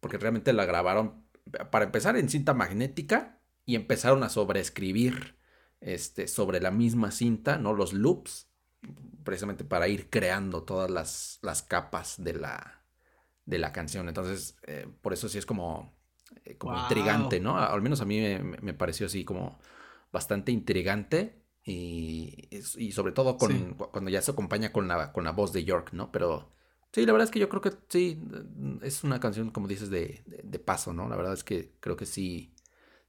porque 0.00 0.16
realmente 0.16 0.54
la 0.54 0.64
grabaron 0.64 1.26
para 1.70 1.84
empezar 1.84 2.16
en 2.16 2.30
cinta 2.30 2.54
magnética 2.54 3.42
y 3.66 3.74
empezaron 3.74 4.22
a 4.22 4.30
sobreescribir 4.30 5.36
este, 5.80 6.28
sobre 6.28 6.60
la 6.60 6.70
misma 6.70 7.10
cinta, 7.10 7.58
¿no? 7.58 7.74
Los 7.74 7.92
loops, 7.92 8.48
precisamente 9.22 9.64
para 9.64 9.86
ir 9.86 10.08
creando 10.08 10.62
todas 10.62 10.90
las, 10.90 11.38
las 11.42 11.62
capas 11.62 12.22
de 12.24 12.32
la, 12.32 12.83
de 13.46 13.58
la 13.58 13.72
canción. 13.72 14.08
Entonces, 14.08 14.56
eh, 14.66 14.86
por 15.02 15.12
eso 15.12 15.28
sí 15.28 15.38
es 15.38 15.46
como, 15.46 15.94
eh, 16.44 16.56
como 16.56 16.78
intrigante, 16.78 17.40
¿no? 17.40 17.58
Al 17.58 17.82
menos 17.82 18.00
a 18.00 18.04
mí 18.04 18.20
me, 18.20 18.74
pareció 18.74 19.06
así 19.06 19.24
como 19.24 19.58
bastante 20.12 20.52
intrigante 20.52 21.42
y, 21.64 22.48
y 22.50 22.92
sobre 22.92 23.12
todo 23.12 23.36
con, 23.36 23.74
cuando 23.74 24.10
ya 24.10 24.22
se 24.22 24.30
acompaña 24.30 24.72
con 24.72 24.88
la, 24.88 25.12
con 25.12 25.24
la 25.24 25.32
voz 25.32 25.52
de 25.52 25.64
York, 25.64 25.90
¿no? 25.92 26.12
Pero 26.12 26.54
Sí, 26.94 27.04
la 27.06 27.12
verdad 27.12 27.24
es 27.24 27.32
que 27.32 27.40
yo 27.40 27.48
creo 27.48 27.60
que 27.60 27.72
sí, 27.88 28.22
es 28.82 29.02
una 29.02 29.18
canción, 29.18 29.50
como 29.50 29.66
dices, 29.66 29.90
de, 29.90 30.22
de, 30.26 30.58
paso, 30.60 30.92
¿no? 30.92 31.08
La 31.08 31.16
verdad 31.16 31.32
es 31.32 31.42
que 31.42 31.72
creo 31.80 31.96
que 31.96 32.06
sí 32.06 32.54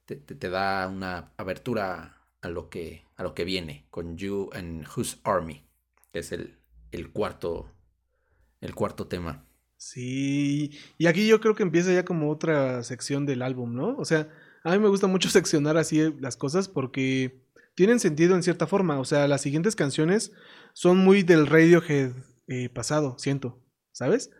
te, 0.06 0.16
te, 0.16 0.50
da 0.50 0.88
una 0.88 1.32
abertura 1.36 2.20
a 2.42 2.48
lo 2.48 2.68
que, 2.68 3.04
a 3.14 3.22
lo 3.22 3.32
que 3.32 3.44
viene 3.44 3.86
con 3.90 4.16
You 4.16 4.50
and 4.54 4.88
Whose 4.88 5.18
Army, 5.22 5.68
que 6.12 6.18
es 6.18 6.32
el, 6.32 6.58
el 6.90 7.12
cuarto, 7.12 7.70
el 8.60 8.74
cuarto 8.74 9.06
tema. 9.06 9.45
Sí, 9.92 10.78
y 10.98 11.06
aquí 11.06 11.26
yo 11.26 11.40
creo 11.40 11.54
que 11.54 11.62
empieza 11.62 11.92
ya 11.92 12.04
como 12.04 12.30
otra 12.30 12.82
sección 12.82 13.26
del 13.26 13.42
álbum, 13.42 13.74
¿no? 13.74 13.96
O 13.96 14.04
sea, 14.04 14.28
a 14.64 14.72
mí 14.72 14.78
me 14.78 14.88
gusta 14.88 15.06
mucho 15.06 15.28
seccionar 15.30 15.76
así 15.76 16.12
las 16.20 16.36
cosas 16.36 16.68
porque 16.68 17.42
tienen 17.74 18.00
sentido 18.00 18.34
en 18.34 18.42
cierta 18.42 18.66
forma. 18.66 18.98
O 18.98 19.04
sea, 19.04 19.28
las 19.28 19.42
siguientes 19.42 19.76
canciones 19.76 20.32
son 20.72 20.98
muy 20.98 21.22
del 21.22 21.46
Radiohead 21.46 22.12
eh, 22.48 22.68
pasado, 22.68 23.16
siento. 23.18 23.62
¿sabes? 23.96 24.30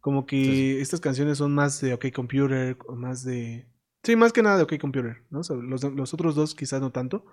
Como 0.00 0.26
que 0.26 0.80
estas 0.82 1.00
canciones 1.00 1.38
son 1.38 1.54
más 1.54 1.80
de 1.80 1.94
OK 1.94 2.12
Computer, 2.14 2.76
o 2.86 2.94
más 2.94 3.24
de... 3.24 3.66
Sí, 4.02 4.14
más 4.14 4.32
que 4.32 4.42
nada 4.42 4.58
de 4.58 4.64
OK 4.64 4.78
Computer, 4.78 5.22
¿no? 5.30 5.40
los, 5.62 6.14
otros 6.14 6.34
dos 6.34 6.54
quizás 6.54 6.82
no 6.82 6.92
tanto. 6.92 7.24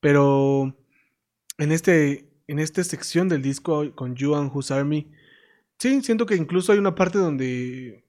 Pero 0.00 0.74
en, 1.58 1.72
este, 1.72 2.32
en 2.46 2.58
esta 2.58 2.82
sección 2.84 3.28
del 3.28 3.42
disco 3.42 3.94
con 3.94 4.14
You 4.16 4.34
and 4.34 4.50
Whose 4.50 4.72
Army, 4.72 5.12
sí, 5.82 6.00
siento 6.02 6.26
que 6.26 6.36
incluso 6.36 6.70
hay 6.70 6.78
una 6.78 6.94
parte 6.94 7.18
donde, 7.18 8.04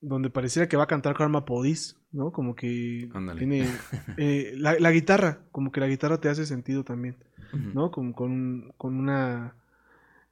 donde 0.00 0.30
pareciera 0.30 0.68
que 0.68 0.78
va 0.78 0.84
a 0.84 0.88
cantar 0.88 1.14
Karma 1.14 1.44
Police, 1.44 1.96
¿no? 2.10 2.32
Como 2.32 2.54
que 2.54 3.10
tiene 3.36 3.68
eh, 4.16 4.54
la, 4.56 4.90
guitarra, 4.90 5.40
como 5.52 5.70
que 5.72 5.80
la 5.80 5.88
guitarra 5.88 6.18
te 6.18 6.30
hace 6.30 6.46
sentido 6.46 6.84
también, 6.84 7.16
¿no? 7.52 7.90
con, 7.90 8.12
con 8.12 8.72
una 8.80 9.54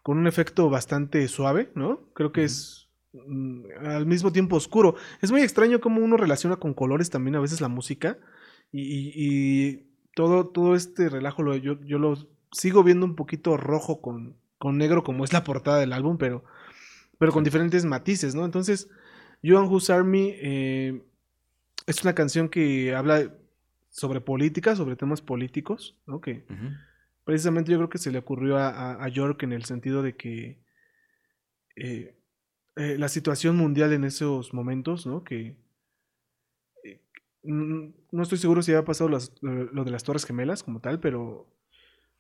con 0.03 0.17
un 0.17 0.27
efecto 0.27 0.71
bastante 0.71 1.29
suave, 1.29 1.71
¿no? 1.75 2.01
Creo 2.15 2.33
que 2.33 2.45
es 2.45 2.89
mm, 3.13 3.65
al 3.85 4.07
mismo 4.07 4.33
tiempo 4.33 4.57
oscuro. 4.57 4.95
Es 5.21 5.31
muy 5.31 5.43
extraño 5.43 5.81
cómo 5.81 6.01
uno 6.01 6.17
relaciona 6.17 6.57
con 6.57 6.73
colores 6.73 7.11
también 7.11 7.37
a 7.37 7.41
veces 7.41 7.61
la 7.61 7.69
música 7.69 8.17
y, 8.73 9.91
todo, 10.15 10.49
todo 10.49 10.75
este 10.75 11.09
relajo 11.09 11.43
lo, 11.43 11.55
yo, 11.57 11.79
yo, 11.85 11.99
lo 11.99 12.17
sigo 12.51 12.83
viendo 12.83 13.07
un 13.07 13.15
poquito 13.15 13.57
rojo 13.57 14.01
con, 14.01 14.37
con, 14.61 14.77
negro 14.77 15.03
como 15.03 15.25
es 15.25 15.33
la 15.33 15.43
portada 15.43 15.79
del 15.79 15.93
álbum, 15.93 16.19
pero, 16.19 16.45
pero 17.19 17.33
con 17.33 17.43
diferentes 17.43 17.85
matices, 17.85 18.35
¿no? 18.35 18.45
Entonces, 18.45 18.89
Joan 19.43 19.69
Who's 19.69 19.89
Army 19.91 20.35
eh, 20.37 21.03
es 21.87 22.03
una 22.03 22.15
canción 22.15 22.49
que 22.51 22.95
habla 22.95 23.35
sobre 23.89 24.21
política, 24.21 24.77
sobre 24.77 24.97
temas 24.97 25.23
políticos, 25.23 25.97
¿no? 26.07 26.21
Que, 26.21 26.45
precisamente 27.25 27.73
yo 27.73 27.79
creo 27.79 27.89
que 27.89 27.99
se 27.99 28.11
le 28.11 28.19
ocurrió 28.19 28.59
a, 28.59 29.09
York 29.09 29.43
en 29.45 29.53
el 29.53 29.65
sentido 29.65 30.03
de 30.03 30.17
que 30.17 30.59
eh, 31.77 32.15
eh, 32.77 32.99
la 32.99 33.09
situación 33.09 33.57
mundial 33.57 33.93
en 33.93 34.05
esos 34.05 34.53
momentos, 34.53 35.07
¿no? 35.07 35.25
Que 35.25 35.57
no 37.43 38.23
estoy 38.23 38.37
seguro 38.37 38.61
si 38.61 38.73
había 38.73 38.85
pasado 38.85 39.09
lo 39.09 39.85
de 39.85 39.91
las 39.91 40.05
Torres 40.05 40.27
Gemelas 40.27 40.63
como 40.63 40.81
tal, 40.81 41.01
pero 41.01 41.47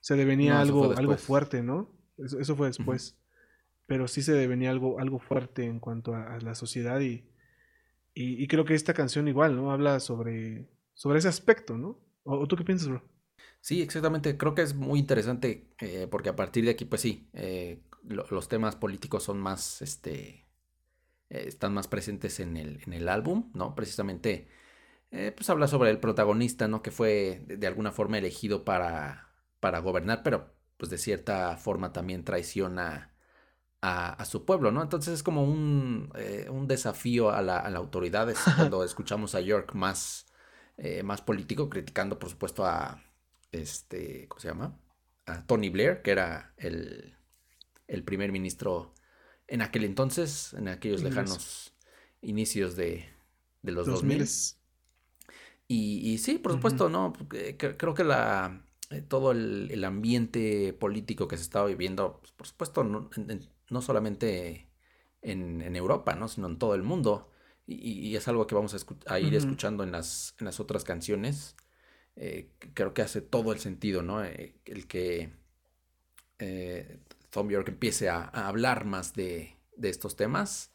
se 0.00 0.16
le 0.16 0.24
venía 0.24 0.58
algo, 0.58 0.96
algo 0.96 1.16
fuerte, 1.18 1.62
¿no? 1.62 1.99
Eso, 2.24 2.56
fue 2.56 2.68
después. 2.68 3.16
Pero 3.86 4.08
sí 4.08 4.22
se 4.22 4.46
venía 4.46 4.70
algo, 4.70 5.00
algo 5.00 5.18
fuerte 5.18 5.64
en 5.64 5.80
cuanto 5.80 6.14
a, 6.14 6.38
la 6.40 6.54
sociedad 6.54 7.00
y, 7.00 7.24
y, 8.14 8.46
creo 8.46 8.64
que 8.64 8.74
esta 8.74 8.94
canción 8.94 9.28
igual, 9.28 9.56
¿no? 9.56 9.72
Habla 9.72 10.00
sobre, 10.00 10.68
sobre 10.94 11.18
ese 11.18 11.28
aspecto, 11.28 11.76
¿no? 11.76 11.98
¿O, 12.22 12.46
tú 12.46 12.56
qué 12.56 12.64
piensas, 12.64 12.88
bro? 12.88 13.02
Sí, 13.60 13.82
exactamente. 13.82 14.36
Creo 14.36 14.54
que 14.54 14.62
es 14.62 14.74
muy 14.74 15.00
interesante 15.00 15.70
eh, 15.80 16.06
porque 16.10 16.28
a 16.28 16.36
partir 16.36 16.64
de 16.64 16.70
aquí, 16.70 16.84
pues 16.84 17.00
sí, 17.00 17.28
eh, 17.32 17.82
los 18.04 18.48
temas 18.48 18.76
políticos 18.76 19.24
son 19.24 19.38
más, 19.38 19.82
este, 19.82 20.46
eh, 21.28 21.44
están 21.46 21.74
más 21.74 21.88
presentes 21.88 22.40
en 22.40 22.56
el, 22.56 22.80
en 22.86 22.92
el 22.92 23.08
álbum, 23.08 23.50
¿no? 23.54 23.74
Precisamente, 23.74 24.48
pues 25.10 25.50
habla 25.50 25.66
sobre 25.66 25.90
el 25.90 25.98
protagonista, 25.98 26.68
¿no? 26.68 26.82
Que 26.82 26.92
fue 26.92 27.42
de, 27.46 27.66
alguna 27.66 27.90
forma 27.90 28.18
elegido 28.18 28.64
para, 28.64 29.32
para 29.58 29.80
gobernar, 29.80 30.22
pero 30.22 30.54
pues 30.80 30.90
de 30.90 30.98
cierta 30.98 31.56
forma 31.58 31.92
también 31.92 32.24
traiciona 32.24 33.14
a, 33.82 34.14
a 34.14 34.24
su 34.24 34.44
pueblo, 34.44 34.72
¿no? 34.72 34.82
Entonces 34.82 35.14
es 35.14 35.22
como 35.22 35.44
un, 35.44 36.12
un 36.50 36.66
desafío 36.66 37.30
a 37.30 37.42
la, 37.42 37.58
a 37.58 37.70
la 37.70 37.78
autoridad. 37.78 38.28
Es 38.30 38.40
cuando 38.56 38.82
escuchamos 38.82 39.36
a 39.36 39.40
York 39.40 39.74
más, 39.74 40.26
más 41.04 41.20
político, 41.22 41.68
criticando, 41.68 42.18
por 42.18 42.30
supuesto, 42.30 42.66
a 42.66 43.02
este, 43.52 44.26
¿cómo 44.28 44.40
se 44.40 44.48
llama? 44.48 44.80
A 45.26 45.46
Tony 45.46 45.68
Blair, 45.68 46.02
que 46.02 46.10
era 46.12 46.54
el, 46.56 47.14
el 47.86 48.02
primer 48.04 48.32
ministro 48.32 48.94
en 49.46 49.62
aquel 49.62 49.84
entonces, 49.84 50.54
en 50.54 50.68
aquellos 50.68 51.02
lejanos 51.02 51.74
inicios 52.22 52.76
de, 52.76 53.08
de 53.62 53.72
los 53.72 53.86
2000. 53.86 54.26
Y, 55.68 56.10
y, 56.10 56.18
sí, 56.18 56.38
por 56.38 56.52
supuesto, 56.52 56.88
¿no? 56.88 57.12
Creo 57.58 57.94
que 57.94 58.04
la, 58.04 58.60
eh, 58.60 58.69
todo 59.08 59.32
el, 59.32 59.84
ambiente 59.84 60.72
político 60.72 61.28
que 61.28 61.36
se 61.36 61.42
estaba 61.42 61.66
viviendo, 61.66 62.18
pues, 62.20 62.32
por 62.32 62.46
supuesto, 62.46 62.84
no, 62.84 63.10
no 63.70 63.82
solamente 63.82 64.68
en, 65.22 65.62
en, 65.62 65.76
Europa, 65.76 66.14
¿no? 66.14 66.28
Sino 66.28 66.48
en 66.48 66.58
todo 66.58 66.74
el 66.74 66.82
mundo. 66.82 67.30
y, 67.66 68.16
es 68.16 68.26
algo 68.28 68.46
que 68.46 68.54
vamos 68.54 68.74
a, 69.06 69.20
ir 69.20 69.34
escuchando 69.34 69.84
en 69.84 69.92
las, 69.92 70.34
en 70.40 70.46
las 70.46 70.60
otras 70.60 70.84
canciones. 70.84 71.56
Eh, 72.16 72.50
creo 72.74 72.92
que 72.92 73.02
hace 73.02 73.22
todo 73.22 73.52
el 73.52 73.60
sentido, 73.60 74.02
¿no? 74.02 74.22
Eh, 74.24 74.54
el 74.66 74.86
que 74.86 75.32
eh, 76.38 76.98
Tom 77.30 77.48
York 77.48 77.68
empiece 77.68 78.08
a, 78.08 78.24
hablar 78.24 78.84
más 78.84 79.14
de, 79.14 79.56
estos 79.82 80.16
temas. 80.16 80.72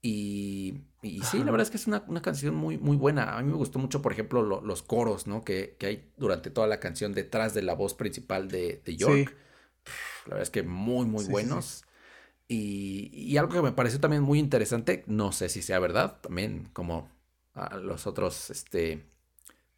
Y, 0.00 0.84
sí, 1.02 1.38
la 1.38 1.50
verdad 1.50 1.62
es 1.62 1.70
que 1.70 1.76
es 1.76 1.86
una, 1.86 2.04
canción 2.22 2.54
muy, 2.54 2.78
muy 2.78 2.96
buena. 2.96 3.36
A 3.36 3.42
mí 3.42 3.50
me 3.50 3.56
gustó 3.56 3.78
mucho, 3.78 4.00
por 4.00 4.12
ejemplo, 4.12 4.42
los 4.42 4.82
coros, 4.82 5.26
¿no? 5.26 5.44
Que, 5.44 5.76
hay 5.80 6.10
durante 6.16 6.50
toda 6.50 6.66
la 6.66 6.80
canción 6.80 7.12
detrás 7.12 7.54
de 7.54 7.62
la 7.62 7.74
voz 7.74 7.94
principal 7.94 8.48
de, 8.48 8.80
York. 8.86 9.36
la 10.26 10.30
verdad 10.30 10.42
es 10.42 10.50
que 10.50 10.62
muy, 10.62 11.06
muy 11.06 11.24
buenos. 11.26 11.84
Y, 12.48 13.36
algo 13.36 13.52
que 13.52 13.62
me 13.62 13.72
pareció 13.72 14.00
también 14.00 14.22
muy 14.22 14.38
interesante, 14.38 15.04
no 15.06 15.32
sé 15.32 15.48
si 15.48 15.62
sea 15.62 15.78
verdad, 15.78 16.20
también 16.20 16.68
como 16.72 17.10
a 17.54 17.76
los 17.76 18.06
otros 18.06 18.50
este, 18.50 19.04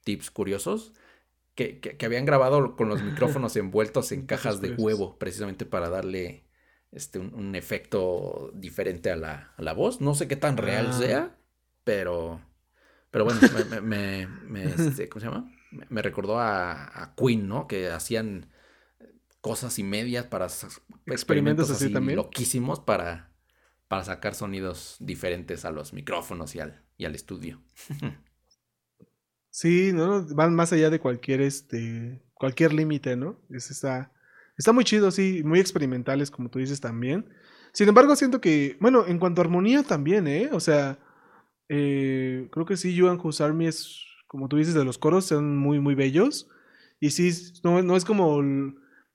tips 0.05 0.31
curiosos, 0.31 0.93
que, 1.55 1.97
habían 2.05 2.27
grabado 2.27 2.77
con 2.77 2.89
los 2.89 3.03
micrófonos 3.03 3.57
envueltos 3.57 4.13
en 4.13 4.27
cajas 4.27 4.61
de 4.61 4.75
huevo, 4.75 5.19
precisamente 5.19 5.67
para 5.67 5.89
darle 5.89 6.45
este, 6.93 7.19
un, 7.19 7.55
efecto 7.55 8.51
diferente 8.55 9.11
a 9.11 9.17
la, 9.17 9.73
voz. 9.73 10.01
No 10.01 10.15
sé 10.15 10.29
qué 10.29 10.37
tan 10.37 10.57
real 10.57 10.89
ah. 10.91 10.93
sea, 10.93 11.37
pero, 11.85 12.41
pero 13.11 13.25
bueno, 13.25 13.41
me, 13.83 14.27
este, 14.65 15.09
¿cómo 15.09 15.21
se 15.21 15.27
llama? 15.27 15.53
Me, 15.89 16.03
recordó 16.03 16.39
a, 16.39 17.03
a, 17.03 17.15
Queen, 17.15 17.49
¿no? 17.49 17.69
Que 17.69 17.91
hacían 17.91 18.51
cosas 19.41 19.79
y 19.79 19.83
medias 19.83 20.27
para 20.27 20.49
experimentos, 21.07 21.71
así, 21.71 21.93
también 21.93 22.17
loquísimos 22.17 22.81
para, 22.81 23.33
para 23.89 24.05
sacar 24.05 24.35
sonidos 24.35 24.97
diferentes 25.01 25.65
a 25.65 25.71
los 25.71 25.93
micrófonos 25.93 26.55
y 26.55 26.61
al, 26.61 26.85
y 26.97 27.05
al 27.07 27.15
estudio. 27.15 27.63
sí, 29.51 29.93
¿no? 29.93 30.27
Van 30.35 30.55
más 30.55 30.73
allá 30.73 30.91
de 30.91 31.01
cualquier 31.01 31.41
este 31.41 32.23
cualquier 32.35 32.73
límite, 32.73 33.17
¿no? 33.17 33.39
Es, 33.51 33.71
está, 33.71 34.13
está 34.61 34.73
muy 34.73 34.85
chido, 34.85 35.11
sí, 35.11 35.43
muy 35.43 35.59
experimentales, 35.59 36.31
como 36.31 36.51
tú 36.51 36.59
dices 36.59 36.81
también. 36.81 37.27
Sin 37.73 37.89
embargo, 37.89 38.15
siento 38.15 38.41
que, 38.41 38.77
bueno, 38.79 39.07
en 39.07 39.19
cuanto 39.19 39.41
a 39.41 39.45
armonía 39.45 39.83
también, 39.83 40.27
¿eh? 40.27 40.51
O 40.53 40.61
sea, 40.61 40.99
eh, 41.71 42.47
creo 42.53 42.67
que 42.67 42.77
sí, 42.77 42.95
Yuan 42.95 43.19
Whose 43.19 43.43
Army 43.43 43.67
es, 43.67 44.05
como 44.27 44.49
tú 44.49 44.59
dices, 44.59 44.75
de 44.75 44.85
los 44.85 44.99
coros, 44.99 45.25
son 45.25 45.57
muy, 45.57 45.81
muy 45.81 45.95
bellos. 45.95 46.49
Y 47.01 47.11
sí, 47.11 47.33
no, 47.65 47.83
no 47.83 47.97
es 47.97 48.05
como 48.05 48.43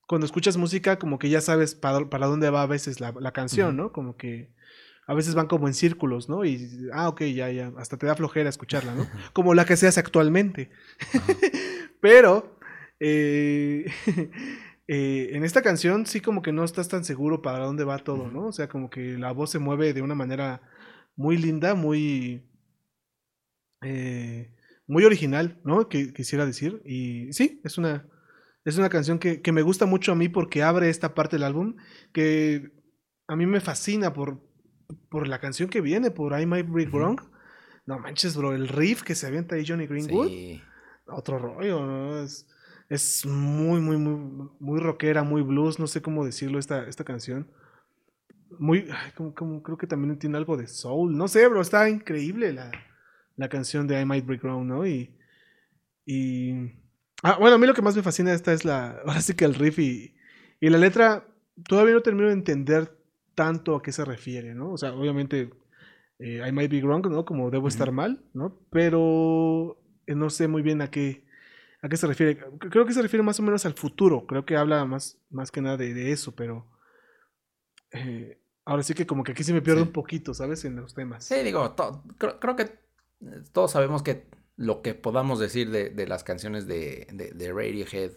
cuando 0.07 0.25
escuchas 0.25 0.57
música, 0.57 0.97
como 0.97 1.19
que 1.19 1.29
ya 1.29 1.41
sabes 1.41 1.75
para, 1.75 2.09
para 2.09 2.25
dónde 2.25 2.49
va 2.49 2.63
a 2.63 2.67
veces 2.67 2.99
la, 2.99 3.13
la 3.19 3.31
canción, 3.31 3.77
¿no? 3.77 3.91
Como 3.91 4.17
que 4.17 4.49
a 5.05 5.13
veces 5.13 5.35
van 5.35 5.45
como 5.45 5.67
en 5.67 5.75
círculos, 5.75 6.27
¿no? 6.27 6.43
Y, 6.43 6.89
ah, 6.91 7.07
ok, 7.07 7.21
ya, 7.25 7.51
ya, 7.51 7.71
hasta 7.77 7.97
te 7.97 8.07
da 8.07 8.15
flojera 8.15 8.49
escucharla, 8.49 8.95
¿no? 8.95 9.07
Como 9.33 9.53
la 9.53 9.65
que 9.65 9.77
se 9.77 9.87
hace 9.87 9.99
actualmente. 9.99 10.71
Pero, 12.01 12.57
eh, 12.99 13.85
eh, 14.87 15.29
en 15.33 15.43
esta 15.43 15.61
canción 15.61 16.05
sí 16.05 16.21
como 16.21 16.41
que 16.41 16.51
no 16.51 16.63
estás 16.63 16.87
tan 16.87 17.03
seguro 17.03 17.41
para 17.41 17.65
dónde 17.65 17.83
va 17.83 17.99
todo, 17.99 18.29
¿no? 18.29 18.47
O 18.47 18.51
sea, 18.51 18.69
como 18.69 18.89
que 18.89 19.17
la 19.17 19.31
voz 19.31 19.51
se 19.51 19.59
mueve 19.59 19.93
de 19.93 20.01
una 20.01 20.15
manera 20.15 20.61
muy 21.15 21.37
linda, 21.37 21.75
muy... 21.75 22.43
Eh, 23.81 24.51
muy 24.87 25.03
original, 25.03 25.59
¿no? 25.63 25.89
Que 25.89 26.13
quisiera 26.13 26.45
decir. 26.45 26.81
Y 26.85 27.31
sí, 27.33 27.61
es 27.63 27.77
una, 27.77 28.07
es 28.63 28.77
una 28.77 28.89
canción 28.89 29.19
que, 29.19 29.41
me 29.51 29.61
gusta 29.61 29.85
mucho 29.85 30.11
a 30.11 30.15
mí 30.15 30.29
porque 30.29 30.63
abre 30.63 30.89
esta 30.89 31.13
parte 31.13 31.35
del 31.35 31.43
álbum 31.43 31.75
que 32.13 32.71
a 33.27 33.35
mí 33.35 33.45
me 33.45 33.61
fascina 33.61 34.13
por, 34.13 34.41
por 35.09 35.27
la 35.27 35.39
canción 35.39 35.69
que 35.69 35.81
viene, 35.81 36.11
por 36.11 36.39
I 36.39 36.45
Might 36.45 36.69
Be 36.69 36.85
Wrong. 36.85 37.19
No 37.85 37.99
manches, 37.99 38.35
bro, 38.35 38.53
el 38.53 38.67
riff 38.67 39.03
que 39.03 39.15
se 39.15 39.27
avienta 39.27 39.55
ahí 39.55 39.65
Johnny 39.67 39.87
Greenwood. 39.87 40.31
Otro 41.07 41.37
rollo, 41.37 41.85
¿no? 41.85 42.23
Es, 42.23 42.47
es 42.89 43.25
muy, 43.25 43.79
muy, 43.81 43.97
muy, 43.97 44.49
muy 44.59 44.79
rockera, 44.79 45.23
muy 45.23 45.41
blues, 45.41 45.79
no 45.79 45.87
sé 45.87 46.01
cómo 46.01 46.25
decirlo 46.25 46.59
esta, 46.59 46.87
esta 46.87 47.03
canción. 47.03 47.51
Muy, 48.59 48.87
como, 49.35 49.61
creo 49.63 49.77
que 49.77 49.87
también 49.87 50.17
tiene 50.19 50.37
algo 50.37 50.55
de 50.57 50.67
soul, 50.67 51.17
no 51.17 51.27
sé, 51.27 51.47
bro, 51.47 51.61
está 51.61 51.89
increíble 51.89 52.53
la, 52.53 52.71
la 53.35 53.49
canción 53.49 53.87
de 53.87 53.99
I 53.99 54.05
Might 54.05 54.25
Be 54.25 54.37
Wrong, 54.37 54.65
¿no? 54.65 54.87
Y, 54.87 55.17
y 56.05 56.71
Ah, 57.27 57.37
bueno, 57.39 57.55
a 57.55 57.57
mí 57.57 57.65
lo 57.65 57.73
que 57.73 57.81
más 57.81 57.95
me 57.95 58.03
fascina 58.03 58.29
de 58.29 58.35
esta 58.35 58.53
es 58.53 58.65
la. 58.65 58.99
Ahora 59.03 59.19
sí 59.19 59.33
que 59.33 59.45
el 59.45 59.55
riff 59.55 59.79
y, 59.79 60.13
la 60.61 60.77
letra. 60.77 61.27
Todavía 61.67 61.95
no 61.95 62.01
termino 62.01 62.27
de 62.27 62.33
entender 62.33 62.95
tanto 63.33 63.75
a 63.75 63.81
qué 63.81 63.91
se 63.91 64.05
refiere, 64.05 64.53
¿no? 64.53 64.73
O 64.73 64.77
sea, 64.77 64.93
obviamente. 64.93 65.49
Eh, 66.19 66.41
I 66.47 66.51
might 66.51 66.71
be 66.71 66.81
wrong, 66.81 67.07
¿no? 67.07 67.25
Como 67.25 67.49
debo 67.49 67.67
estar 67.67 67.91
mal, 67.91 68.23
¿no? 68.33 68.59
Pero 68.69 69.81
eh, 70.05 70.13
no 70.13 70.29
sé 70.29 70.47
muy 70.47 70.61
bien 70.61 70.81
a 70.81 70.91
qué, 70.91 71.24
a 71.85 71.89
qué 71.89 71.97
se 71.97 72.07
refiere. 72.07 72.39
Creo 72.57 72.85
que 72.85 72.93
se 72.93 73.01
refiere 73.01 73.21
más 73.21 73.39
o 73.39 73.43
menos 73.43 73.63
al 73.65 73.75
futuro. 73.75 74.25
Creo 74.25 74.43
que 74.43 74.57
habla 74.57 74.83
más, 74.85 75.19
más 75.29 75.51
que 75.51 75.61
nada 75.61 75.77
de, 75.77 76.11
eso, 76.11 76.33
pero. 76.35 76.67
Eh, 77.91 78.41
ahora 78.65 78.81
sí 78.81 78.95
que 78.95 79.05
como 79.05 79.23
que 79.23 79.33
aquí 79.33 79.43
se 79.43 79.53
me 79.53 79.61
pierde 79.61 79.83
un 79.83 79.91
poquito, 79.91 80.33
¿sabes? 80.33 80.65
En 80.65 80.77
los 80.77 80.95
temas. 80.95 81.25
Sí, 81.25 81.35
digo, 81.43 81.75
creo 82.17 82.55
que 82.55 82.79
todos 83.53 83.71
sabemos 83.71 84.01
que 84.01 84.25
lo 84.55 84.81
que 84.81 84.95
podamos 84.95 85.37
decir 85.37 85.69
de, 85.69 86.07
las 86.07 86.23
canciones 86.23 86.65
de, 86.65 87.07
de, 87.11 87.53
Radiohead, 87.53 88.13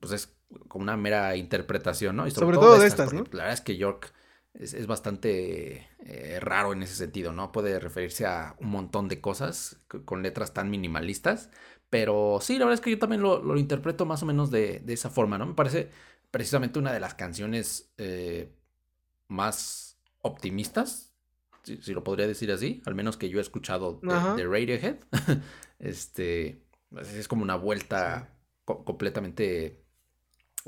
pues 0.00 0.12
es 0.12 0.36
como 0.68 0.82
una 0.82 0.98
mera 0.98 1.36
interpretación, 1.36 2.16
¿no? 2.16 2.26
Y 2.26 2.32
sobre, 2.32 2.58
todo, 2.58 2.78
de 2.78 2.86
estas, 2.86 3.14
¿no? 3.14 3.24
La 3.32 3.44
verdad 3.44 3.54
es 3.54 3.60
que 3.62 3.78
York 3.78 4.12
es, 4.52 4.86
bastante 4.86 5.88
eh, 6.04 6.38
raro 6.40 6.72
en 6.72 6.82
ese 6.82 6.94
sentido, 6.94 7.32
¿no? 7.32 7.50
Puede 7.50 7.80
referirse 7.80 8.26
a 8.26 8.56
un 8.60 8.68
montón 8.68 9.08
de 9.08 9.22
cosas 9.22 9.80
con 10.04 10.22
letras 10.22 10.52
tan 10.52 10.70
minimalistas, 10.70 11.50
pero 11.94 12.40
sí, 12.40 12.54
la 12.58 12.64
verdad 12.64 12.74
es 12.74 12.80
que 12.80 12.90
yo 12.90 12.98
también 12.98 13.22
lo, 13.22 13.56
interpreto 13.56 14.04
más 14.04 14.20
o 14.24 14.26
menos 14.26 14.50
de, 14.50 14.82
esa 14.88 15.10
forma, 15.10 15.38
¿no? 15.38 15.46
Me 15.46 15.54
parece 15.54 15.90
precisamente 16.32 16.80
una 16.80 16.92
de 16.92 16.98
las 16.98 17.14
canciones 17.14 17.92
eh, 17.98 18.52
más 19.28 19.96
optimistas 20.20 21.14
si, 21.62 21.94
lo 21.94 22.02
podría 22.02 22.26
decir 22.26 22.50
así, 22.50 22.82
al 22.84 22.96
menos 22.96 23.16
que 23.16 23.28
yo 23.28 23.38
he 23.38 23.40
escuchado 23.40 24.00
de, 24.02 24.44
Radiohead. 24.44 24.96
este, 25.78 26.64
pues, 26.90 27.14
es 27.14 27.28
como 27.28 27.44
una 27.44 27.54
vuelta 27.54 28.28
completamente, 28.64 29.84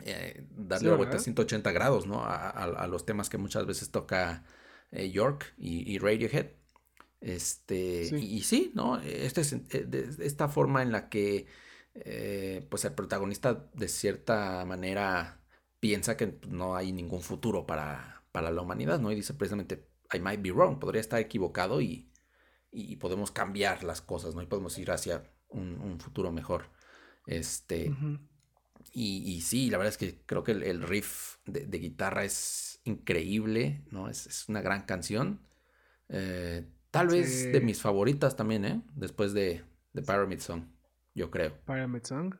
eh, 0.04 0.46
darle 0.56 0.90
la 0.90 0.94
vuelta 0.94 1.16
a 1.16 1.18
180 1.18 1.72
grados, 1.72 2.06
¿no? 2.06 2.22
A, 2.24 2.86
los 2.88 3.04
temas 3.04 3.28
que 3.28 3.36
muchas 3.36 3.66
veces 3.66 3.90
toca 3.90 4.44
eh, 4.92 5.10
York 5.10 5.54
y, 5.58 5.98
Radiohead. 5.98 6.52
Este, 7.20 8.02
Y, 8.16 8.42
sí, 8.42 8.72
¿no? 8.74 9.00
Este 9.00 9.40
es, 9.40 9.52
eh, 9.52 10.08
esta 10.20 10.48
forma 10.48 10.82
en 10.82 10.92
la 10.92 11.08
que, 11.08 11.46
pues 12.68 12.84
el 12.84 12.92
protagonista 12.92 13.68
de 13.74 13.88
cierta 13.88 14.64
manera 14.64 15.40
piensa 15.80 16.16
que 16.16 16.38
no 16.48 16.76
hay 16.76 16.92
ningún 16.92 17.22
futuro 17.22 17.66
para, 17.66 18.16
para 18.32 18.50
la 18.50 18.60
humanidad, 18.60 19.00
¿no? 19.00 19.10
Y 19.12 19.14
dice 19.14 19.34
precisamente, 19.34 19.88
I 20.12 20.20
might 20.20 20.42
be 20.42 20.52
wrong, 20.52 20.78
podría 20.78 21.00
estar 21.00 21.20
equivocado 21.20 21.80
y, 21.80 22.12
podemos 23.00 23.30
cambiar 23.30 23.84
las 23.84 24.02
cosas, 24.02 24.34
¿no? 24.34 24.42
Y 24.42 24.46
podemos 24.46 24.76
ir 24.76 24.90
hacia 24.90 25.32
un, 25.48 25.98
futuro 25.98 26.30
mejor. 26.30 26.70
Este. 27.26 27.90
y, 28.92 29.40
sí, 29.40 29.70
la 29.70 29.78
verdad 29.78 29.92
es 29.92 29.98
que 29.98 30.20
creo 30.26 30.44
que 30.44 30.52
el, 30.52 30.82
riff 30.82 31.36
de, 31.46 31.78
guitarra 31.78 32.24
es 32.24 32.80
increíble, 32.84 33.82
¿no? 33.90 34.10
Es, 34.10 34.46
una 34.48 34.60
gran 34.60 34.82
canción. 34.82 35.40
Eh, 36.10 36.66
tal 36.98 37.08
vez 37.08 37.52
de 37.52 37.60
mis 37.60 37.80
favoritas 37.80 38.36
también, 38.36 38.64
¿eh? 38.64 38.82
Después 38.94 39.32
de, 39.32 39.62
de 39.92 40.02
Pyramid 40.02 40.40
Song, 40.40 40.64
yo 41.14 41.30
creo. 41.30 41.52
Pyramid 41.66 42.04
Song. 42.04 42.34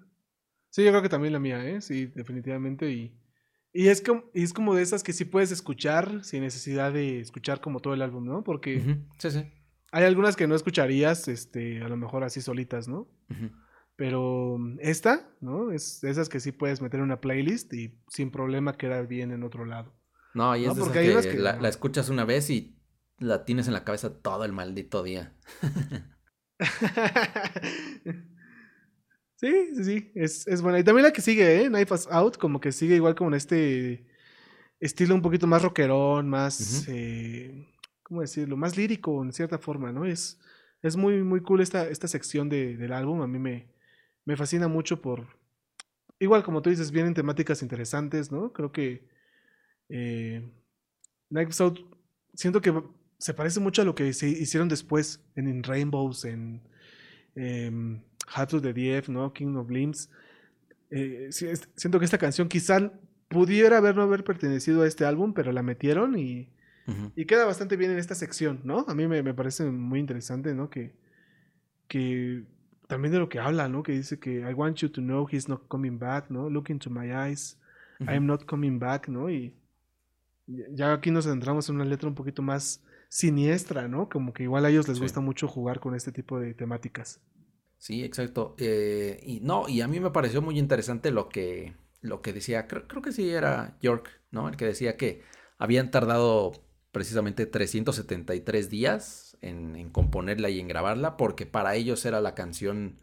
Sí, 0.70 0.84
yo 0.84 0.90
creo 0.90 1.02
que 1.02 1.08
también 1.08 1.32
la 1.32 1.38
mía, 1.38 1.64
¿eh? 1.66 1.80
Sí, 1.80 2.06
definitivamente. 2.06 2.90
Y 2.90 3.16
y 3.76 3.88
es, 3.88 4.00
como, 4.00 4.24
es 4.32 4.54
como 4.54 4.74
de 4.74 4.82
esas 4.82 5.02
que 5.02 5.12
sí 5.12 5.26
puedes 5.26 5.50
escuchar 5.50 6.24
sin 6.24 6.40
necesidad 6.40 6.94
de 6.94 7.20
escuchar 7.20 7.60
como 7.60 7.80
todo 7.80 7.92
el 7.92 8.00
álbum, 8.00 8.24
¿no? 8.24 8.42
Porque 8.42 8.96
sí, 9.18 9.30
sí. 9.30 9.44
hay 9.92 10.04
algunas 10.04 10.34
que 10.34 10.46
no 10.46 10.54
escucharías, 10.54 11.28
este, 11.28 11.82
a 11.82 11.88
lo 11.88 11.98
mejor 11.98 12.24
así 12.24 12.40
solitas, 12.40 12.88
¿no? 12.88 13.06
Pero 13.94 14.56
esta, 14.80 15.28
¿no? 15.42 15.72
Es 15.72 16.00
de 16.00 16.08
esas 16.08 16.30
que 16.30 16.40
sí 16.40 16.52
puedes 16.52 16.80
meter 16.80 17.00
en 17.00 17.04
una 17.04 17.20
playlist 17.20 17.70
y 17.74 18.00
sin 18.08 18.30
problema 18.30 18.78
quedar 18.78 19.08
bien 19.08 19.30
en 19.30 19.42
otro 19.42 19.66
lado. 19.66 19.94
No, 20.32 20.56
y 20.56 20.64
es 20.64 20.72
Porque 20.72 21.00
que, 21.00 21.28
que 21.28 21.38
la, 21.38 21.60
la, 21.60 21.68
escuchas 21.68 22.08
una 22.08 22.24
vez 22.24 22.48
y 22.48 22.75
la 23.18 23.44
tienes 23.44 23.66
en 23.66 23.74
la 23.74 23.84
cabeza 23.84 24.20
todo 24.22 24.44
el 24.44 24.52
maldito 24.52 25.02
día. 25.02 25.34
Sí, 29.36 29.74
sí, 29.74 29.84
sí, 29.84 30.12
es, 30.14 30.46
es 30.46 30.62
buena. 30.62 30.78
Y 30.78 30.84
también 30.84 31.04
la 31.04 31.12
que 31.12 31.20
sigue, 31.20 31.62
¿eh? 31.62 31.68
Knife 31.68 31.94
Out, 32.10 32.38
como 32.38 32.58
que 32.60 32.72
sigue 32.72 32.96
igual 32.96 33.14
como 33.14 33.30
en 33.30 33.34
este 33.34 34.06
estilo 34.80 35.14
un 35.14 35.22
poquito 35.22 35.46
más 35.46 35.62
rockerón, 35.62 36.28
más, 36.28 36.86
eh, 36.88 37.66
¿cómo 38.02 38.22
decirlo? 38.22 38.56
Más 38.56 38.76
lírico 38.76 39.22
en 39.22 39.32
cierta 39.32 39.58
forma, 39.58 39.92
¿no? 39.92 40.06
Es, 40.06 40.40
es 40.82 40.96
muy, 40.96 41.22
muy 41.22 41.42
cool 41.42 41.60
esta, 41.60 41.88
esta 41.88 42.08
sección 42.08 42.48
de, 42.48 42.76
del 42.78 42.92
álbum. 42.92 43.22
A 43.22 43.26
mí 43.26 43.38
me, 43.38 43.74
me 44.24 44.36
fascina 44.36 44.68
mucho 44.68 45.02
por, 45.02 45.26
igual 46.18 46.42
como 46.42 46.62
tú 46.62 46.70
dices, 46.70 46.90
vienen 46.90 47.14
temáticas 47.14 47.62
interesantes, 47.62 48.32
¿no? 48.32 48.52
Creo 48.52 48.72
que 48.72 49.08
eh, 49.90 50.50
Out, 51.60 51.80
siento 52.34 52.60
que 52.60 52.72
se 53.18 53.34
parece 53.34 53.60
mucho 53.60 53.82
a 53.82 53.84
lo 53.84 53.94
que 53.94 54.12
se 54.12 54.28
hicieron 54.28 54.68
después 54.68 55.24
en, 55.34 55.48
In 55.48 55.62
Rainbows, 55.62 56.24
en 56.24 56.60
eh, 57.34 57.70
the 58.50 58.72
DF, 58.72 59.08
¿no? 59.08 59.32
King 59.32 59.56
of 59.56 59.70
Limbs. 59.70 60.10
Eh, 60.90 61.28
siento 61.30 61.98
que 61.98 62.04
esta 62.04 62.18
canción 62.18 62.48
quizá 62.48 62.92
pudiera 63.28 63.78
haber 63.78 63.96
no 63.96 64.02
haber 64.02 64.24
pertenecido 64.24 64.82
a 64.82 64.86
este 64.86 65.04
álbum, 65.04 65.32
pero 65.32 65.52
la 65.52 65.62
metieron 65.62 66.18
y, 66.18 66.48
y 67.16 67.24
queda 67.24 67.44
bastante 67.44 67.76
bien 67.76 67.90
en 67.90 67.98
esta 67.98 68.14
sección, 68.14 68.60
¿no? 68.64 68.84
A 68.88 68.94
mí 68.94 69.06
me, 69.08 69.22
me, 69.22 69.34
parece 69.34 69.64
muy 69.64 69.98
interesante, 69.98 70.54
¿no? 70.54 70.70
Que, 70.70 70.94
que 71.88 72.44
también 72.86 73.12
de 73.12 73.18
lo 73.18 73.28
que 73.28 73.40
habla, 73.40 73.68
¿no? 73.68 73.82
Que 73.82 73.92
dice 73.92 74.20
que 74.20 74.40
I 74.40 74.54
want 74.54 74.76
you 74.78 74.88
to 74.90 75.00
know 75.00 75.26
he's 75.30 75.48
not 75.48 75.66
coming 75.68 75.98
back, 75.98 76.30
¿no? 76.30 76.48
Look 76.48 76.70
into 76.70 76.90
my 76.90 77.12
eyes, 77.12 77.58
I 78.00 78.14
am 78.14 78.26
not 78.26 78.44
coming 78.44 78.78
back, 78.78 79.08
¿no? 79.08 79.28
Y 79.28 79.54
ya 80.46 80.92
aquí 80.92 81.10
nos 81.10 81.24
centramos 81.24 81.68
en 81.68 81.76
una 81.76 81.84
letra 81.84 82.08
un 82.08 82.14
poquito 82.14 82.42
más 82.42 82.82
siniestra, 83.08 83.88
¿no? 83.88 84.08
Como 84.08 84.32
que 84.32 84.44
igual 84.44 84.64
a 84.64 84.70
ellos 84.70 84.88
les 84.88 85.00
gusta 85.00 85.20
mucho 85.20 85.48
jugar 85.48 85.80
con 85.80 85.94
este 85.94 86.12
tipo 86.12 86.38
de 86.38 86.54
temáticas. 86.54 87.20
Sí, 87.78 88.04
exacto. 88.04 88.54
Eh, 88.58 89.20
y 89.22 89.40
no, 89.40 89.68
y 89.68 89.80
a 89.80 89.88
mí 89.88 90.00
me 90.00 90.10
pareció 90.10 90.42
muy 90.42 90.58
interesante 90.58 91.10
lo 91.10 91.28
que, 91.28 91.74
lo 92.00 92.22
que 92.22 92.32
decía, 92.32 92.66
creo, 92.66 92.88
creo, 92.88 93.02
que 93.02 93.12
sí 93.12 93.30
era 93.30 93.76
York, 93.80 94.08
¿no? 94.30 94.48
El 94.48 94.56
que 94.56 94.66
decía 94.66 94.96
que 94.96 95.22
habían 95.58 95.90
tardado 95.90 96.52
precisamente 96.92 97.46
373 97.46 98.70
días 98.70 99.36
en, 99.42 99.76
en 99.76 99.90
componerla 99.90 100.48
y 100.48 100.60
en 100.60 100.68
grabarla, 100.68 101.16
porque 101.16 101.46
para 101.46 101.74
ellos 101.74 102.04
era 102.06 102.20
la 102.20 102.34
canción 102.34 102.96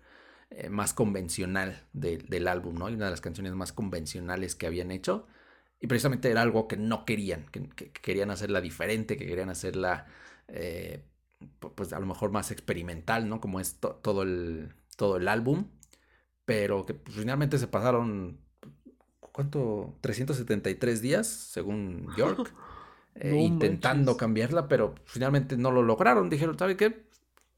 eh, 0.56 0.70
más 0.70 0.94
convencional 0.94 1.84
del 1.94 2.48
álbum, 2.48 2.76
¿no? 2.76 2.90
Y 2.90 2.94
una 2.94 3.06
de 3.06 3.12
las 3.12 3.22
canciones 3.22 3.54
más 3.54 3.74
convencionales 3.74 4.54
que 4.54 4.68
habían 4.68 4.92
hecho. 4.92 5.26
Y 5.84 5.88
precisamente 5.88 6.32
era 6.32 6.42
algo 6.42 6.66
que 6.70 6.78
no 6.78 7.04
querían, 7.04 7.46
que, 7.52 7.92
querían 7.92 8.32
hacerla 8.32 8.62
diferente, 8.62 9.18
que 9.18 9.28
querían 9.28 9.50
hacerla, 9.50 10.06
eh, 10.48 11.04
pues 11.76 11.92
a 11.92 12.00
lo 12.00 12.06
mejor 12.06 12.32
más 12.32 12.52
experimental, 12.52 13.28
¿no? 13.28 13.42
Como 13.42 13.60
es 13.60 13.82
todo, 13.82 14.22
el, 14.22 14.74
todo 14.96 15.18
el 15.18 15.28
álbum. 15.28 15.68
Pero 16.46 16.86
que 16.86 16.94
pues, 16.94 17.18
finalmente 17.18 17.58
se 17.58 17.68
pasaron, 17.68 18.40
¿cuánto? 19.20 19.98
373 20.00 21.02
días, 21.02 21.28
según 21.28 22.08
York, 22.18 22.54
eh, 23.16 23.36
intentando 23.36 24.16
cambiarla, 24.16 24.70
pero 24.70 24.96
finalmente 25.04 25.58
no 25.58 25.70
lo 25.70 25.82
lograron. 25.82 26.30
Dijeron, 26.30 26.58
¿sabe 26.58 26.78
qué? 26.78 27.08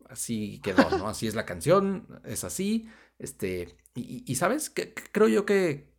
Así 0.10 0.62
quedó, 0.64 0.98
¿no? 0.98 1.08
Así 1.10 1.28
es 1.28 1.36
la 1.36 1.46
canción, 1.46 2.08
es 2.24 2.44
así. 2.44 2.90
Este, 3.20 3.78
y, 3.94 4.34
¿sabes? 4.34 4.72
Que, 4.72 4.96
creo 4.96 5.28
yo 5.28 5.46
que 5.46 5.94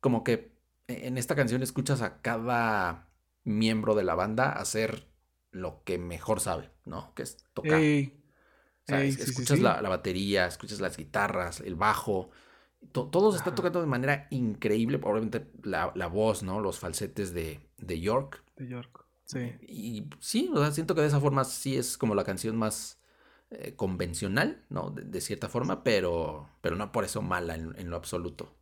como 0.00 0.24
que 0.24 0.57
en 0.88 1.18
esta 1.18 1.36
canción 1.36 1.62
escuchas 1.62 2.02
a 2.02 2.20
cada 2.22 3.08
miembro 3.44 3.94
de 3.94 4.04
la 4.04 4.14
banda 4.14 4.50
hacer 4.50 5.06
lo 5.50 5.82
que 5.84 5.98
mejor 5.98 6.40
sabe, 6.40 6.70
¿no? 6.84 7.14
Que 7.14 7.22
es 7.22 7.36
tocar. 7.52 7.80
escuchas 7.80 9.60
La, 9.60 9.80
batería, 9.82 10.46
escuchas 10.46 10.80
las 10.80 10.96
guitarras, 10.96 11.60
el 11.60 11.74
bajo. 11.74 12.30
todo 12.92 13.32
se 13.32 13.38
está 13.38 13.54
tocando 13.54 13.80
de 13.80 13.86
manera 13.86 14.26
increíble. 14.30 14.98
Obviamente 15.02 15.46
la, 15.62 16.06
voz, 16.06 16.42
¿no? 16.42 16.60
Los 16.60 16.78
falsetes 16.78 17.32
de, 17.34 17.60
York. 18.00 18.42
De 18.56 18.66
York, 18.66 19.04
sí. 19.24 19.52
Y 19.62 20.10
sí, 20.20 20.50
o 20.52 20.58
sea, 20.58 20.72
siento 20.72 20.94
que 20.94 21.02
de 21.02 21.08
esa 21.08 21.20
forma 21.20 21.44
sí 21.44 21.76
es 21.76 21.98
como 21.98 22.14
la 22.14 22.24
canción 22.24 22.56
más 22.56 22.98
eh, 23.50 23.74
convencional, 23.76 24.64
¿no? 24.70 24.90
De, 24.90 25.20
cierta 25.20 25.48
forma, 25.48 25.84
pero, 25.84 26.48
pero 26.62 26.76
no 26.76 26.92
por 26.92 27.04
eso 27.04 27.20
mala 27.20 27.54
en 27.54 27.90
lo 27.90 27.96
absoluto. 27.96 28.57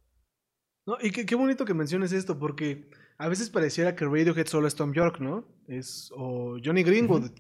No, 0.87 0.97
y 1.03 1.11
qué, 1.11 1.35
bonito 1.35 1.65
que 1.65 1.75
menciones 1.75 2.13
esto, 2.13 2.39
porque 2.39 2.89
a 3.19 3.29
veces 3.29 3.51
pareciera 3.51 3.97
que 3.97 4.05
Radiohead 4.05 4.47
solo 4.47 4.69
es 4.69 4.77
Tom 4.77 4.93
York, 4.93 5.19
¿no? 5.19 5.45
Es, 5.67 6.13
o 6.15 6.59
Johnny 6.65 6.85
Greenwood, 6.85 7.31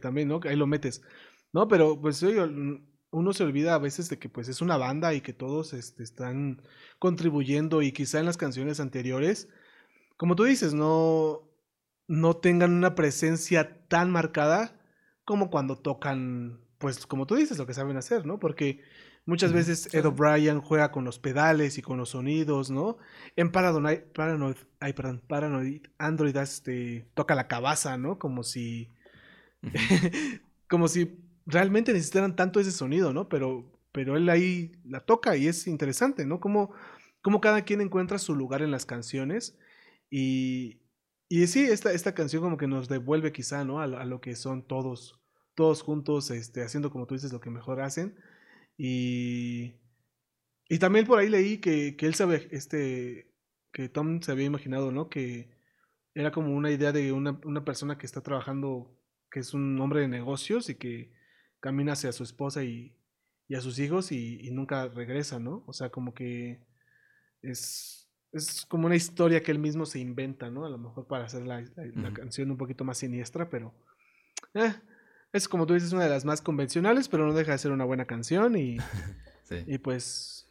también, 0.00 0.28
¿no? 0.28 0.40
Ahí 0.44 0.54
lo 0.54 0.68
metes. 0.68 1.02
No, 1.52 1.66
pero 1.66 2.00
pues 2.00 2.24
uno 3.10 3.32
se 3.32 3.42
olvida 3.42 3.74
a 3.74 3.78
veces 3.78 4.08
de 4.08 4.18
que 4.18 4.28
pues 4.28 4.48
es 4.48 4.62
una 4.62 4.76
banda 4.76 5.14
y 5.14 5.20
que 5.20 5.32
todos 5.32 5.72
este, 5.74 6.04
están 6.04 6.62
contribuyendo 7.00 7.82
y 7.82 7.92
quizá 7.92 8.20
en 8.20 8.26
las 8.26 8.36
canciones 8.36 8.78
anteriores, 8.78 9.48
como 10.16 10.36
tú 10.36 10.44
dices, 10.44 10.72
no, 10.72 11.50
no 12.06 12.36
tengan 12.36 12.72
una 12.72 12.94
presencia 12.94 13.84
tan 13.88 14.10
marcada 14.12 14.80
como 15.24 15.50
cuando 15.50 15.76
tocan, 15.76 16.60
pues 16.78 17.04
como 17.06 17.26
tú 17.26 17.34
dices, 17.34 17.58
lo 17.58 17.66
que 17.66 17.74
saben 17.74 17.96
hacer, 17.96 18.26
¿no? 18.26 18.38
Porque 18.38 18.80
Muchas 19.24 19.52
veces 19.52 19.94
Ed 19.94 20.04
O'Brien 20.04 20.60
juega 20.60 20.90
con 20.90 21.04
los 21.04 21.20
pedales 21.20 21.78
y 21.78 21.82
con 21.82 21.96
los 21.96 22.10
sonidos, 22.10 22.70
¿no? 22.70 22.98
En 23.36 23.52
Paranoid, 23.52 24.00
Paranoid, 24.12 24.56
ay, 24.80 24.92
perdón, 24.94 25.22
Paranoid 25.28 25.86
Android 25.96 26.36
este, 26.36 27.06
toca 27.14 27.36
la 27.36 27.46
cabaza, 27.46 27.96
¿no? 27.96 28.18
Como 28.18 28.42
si. 28.42 28.88
como 30.68 30.88
si 30.88 31.18
realmente 31.46 31.92
necesitaran 31.92 32.34
tanto 32.34 32.58
ese 32.58 32.72
sonido, 32.72 33.12
¿no? 33.12 33.28
Pero, 33.28 33.70
pero 33.92 34.16
él 34.16 34.28
ahí 34.28 34.72
la 34.84 35.00
toca 35.00 35.36
y 35.36 35.46
es 35.46 35.68
interesante, 35.68 36.26
¿no? 36.26 36.40
Como, 36.40 36.72
como 37.20 37.40
cada 37.40 37.62
quien 37.62 37.80
encuentra 37.80 38.18
su 38.18 38.34
lugar 38.34 38.60
en 38.62 38.72
las 38.72 38.86
canciones. 38.86 39.56
Y, 40.10 40.80
y 41.28 41.46
sí, 41.46 41.60
esta, 41.62 41.92
esta 41.92 42.14
canción 42.14 42.42
como 42.42 42.56
que 42.56 42.66
nos 42.66 42.88
devuelve 42.88 43.32
quizá, 43.32 43.64
¿no? 43.64 43.80
A, 43.80 43.84
a, 43.84 44.04
lo 44.04 44.20
que 44.20 44.34
son 44.34 44.66
todos, 44.66 45.20
todos 45.54 45.82
juntos, 45.82 46.30
este, 46.32 46.62
haciendo 46.64 46.90
como 46.90 47.06
tú 47.06 47.14
dices 47.14 47.32
lo 47.32 47.40
que 47.40 47.50
mejor 47.50 47.80
hacen. 47.80 48.16
Y, 48.76 49.74
y 50.68 50.78
también 50.78 51.06
por 51.06 51.18
ahí 51.18 51.28
leí 51.28 51.58
que, 51.58 51.96
que 51.96 52.06
él 52.06 52.14
sabe, 52.14 52.48
este, 52.50 53.32
que 53.72 53.88
Tom 53.88 54.20
se 54.20 54.32
había 54.32 54.46
imaginado, 54.46 54.92
¿no? 54.92 55.08
Que 55.08 55.50
era 56.14 56.30
como 56.30 56.54
una 56.54 56.70
idea 56.70 56.92
de 56.92 57.12
una, 57.12 57.40
una 57.44 57.64
persona 57.64 57.98
que 57.98 58.06
está 58.06 58.20
trabajando, 58.20 58.94
que 59.30 59.40
es 59.40 59.54
un 59.54 59.80
hombre 59.80 60.00
de 60.00 60.08
negocios 60.08 60.68
y 60.68 60.74
que 60.74 61.12
camina 61.60 61.92
hacia 61.92 62.12
su 62.12 62.22
esposa 62.22 62.64
y, 62.64 62.94
y 63.48 63.54
a 63.54 63.60
sus 63.60 63.78
hijos 63.78 64.12
y, 64.12 64.50
nunca 64.50 64.88
regresa, 64.88 65.38
¿no? 65.38 65.62
O 65.66 65.72
sea, 65.72 65.90
como 65.90 66.14
que 66.14 66.60
es, 67.42 68.10
es 68.32 68.66
como 68.66 68.86
una 68.86 68.96
historia 68.96 69.42
que 69.42 69.52
él 69.52 69.58
mismo 69.58 69.86
se 69.86 69.98
inventa, 69.98 70.50
¿no? 70.50 70.64
A 70.64 70.70
lo 70.70 70.78
mejor 70.78 71.06
para 71.06 71.24
hacer 71.24 71.46
la, 71.46 71.62
la, 71.76 72.12
canción 72.12 72.50
un 72.50 72.56
poquito 72.56 72.84
más 72.84 72.98
siniestra, 72.98 73.48
pero 73.48 73.74
eh, 74.54 74.74
es 75.32 75.48
como 75.48 75.66
tú 75.66 75.74
dices, 75.74 75.92
una 75.92 76.04
de 76.04 76.10
las 76.10 76.24
más 76.24 76.42
convencionales, 76.42 77.08
pero 77.08 77.26
no 77.26 77.32
deja 77.32 77.52
de 77.52 77.58
ser 77.58 77.72
una 77.72 77.84
buena 77.84 78.04
canción 78.04 78.56
y, 78.56 78.78
y 79.66 79.78
pues 79.78 80.48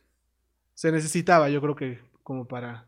se 0.74 0.91
necesitaba, 0.91 1.50
yo 1.50 1.62
creo 1.62 1.76
que 1.76 2.00
como 2.24 2.48
para 2.48 2.88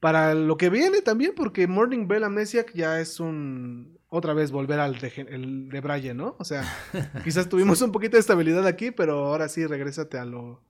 para 0.00 0.34
lo 0.34 0.56
que 0.56 0.70
viene 0.70 1.02
también, 1.02 1.32
porque 1.34 1.66
Morning 1.66 2.06
Bell 2.06 2.24
Amnesiac 2.24 2.72
ya 2.72 3.00
es 3.00 3.18
un 3.18 3.98
otra 4.08 4.32
vez 4.32 4.52
volver 4.52 4.80
al 4.80 4.98
de, 4.98 5.26
el 5.28 5.68
de 5.68 5.80
Brian, 5.80 6.16
¿no? 6.16 6.36
O 6.38 6.44
sea, 6.44 6.62
quizás 7.24 7.48
tuvimos 7.48 7.82
un 7.82 7.92
poquito 7.92 8.16
de 8.16 8.20
estabilidad 8.20 8.66
aquí, 8.66 8.90
pero 8.90 9.26
ahora 9.26 9.48
sí 9.48 9.66
regrésate 9.66 10.18
a 10.18 10.24
lo 10.24 10.62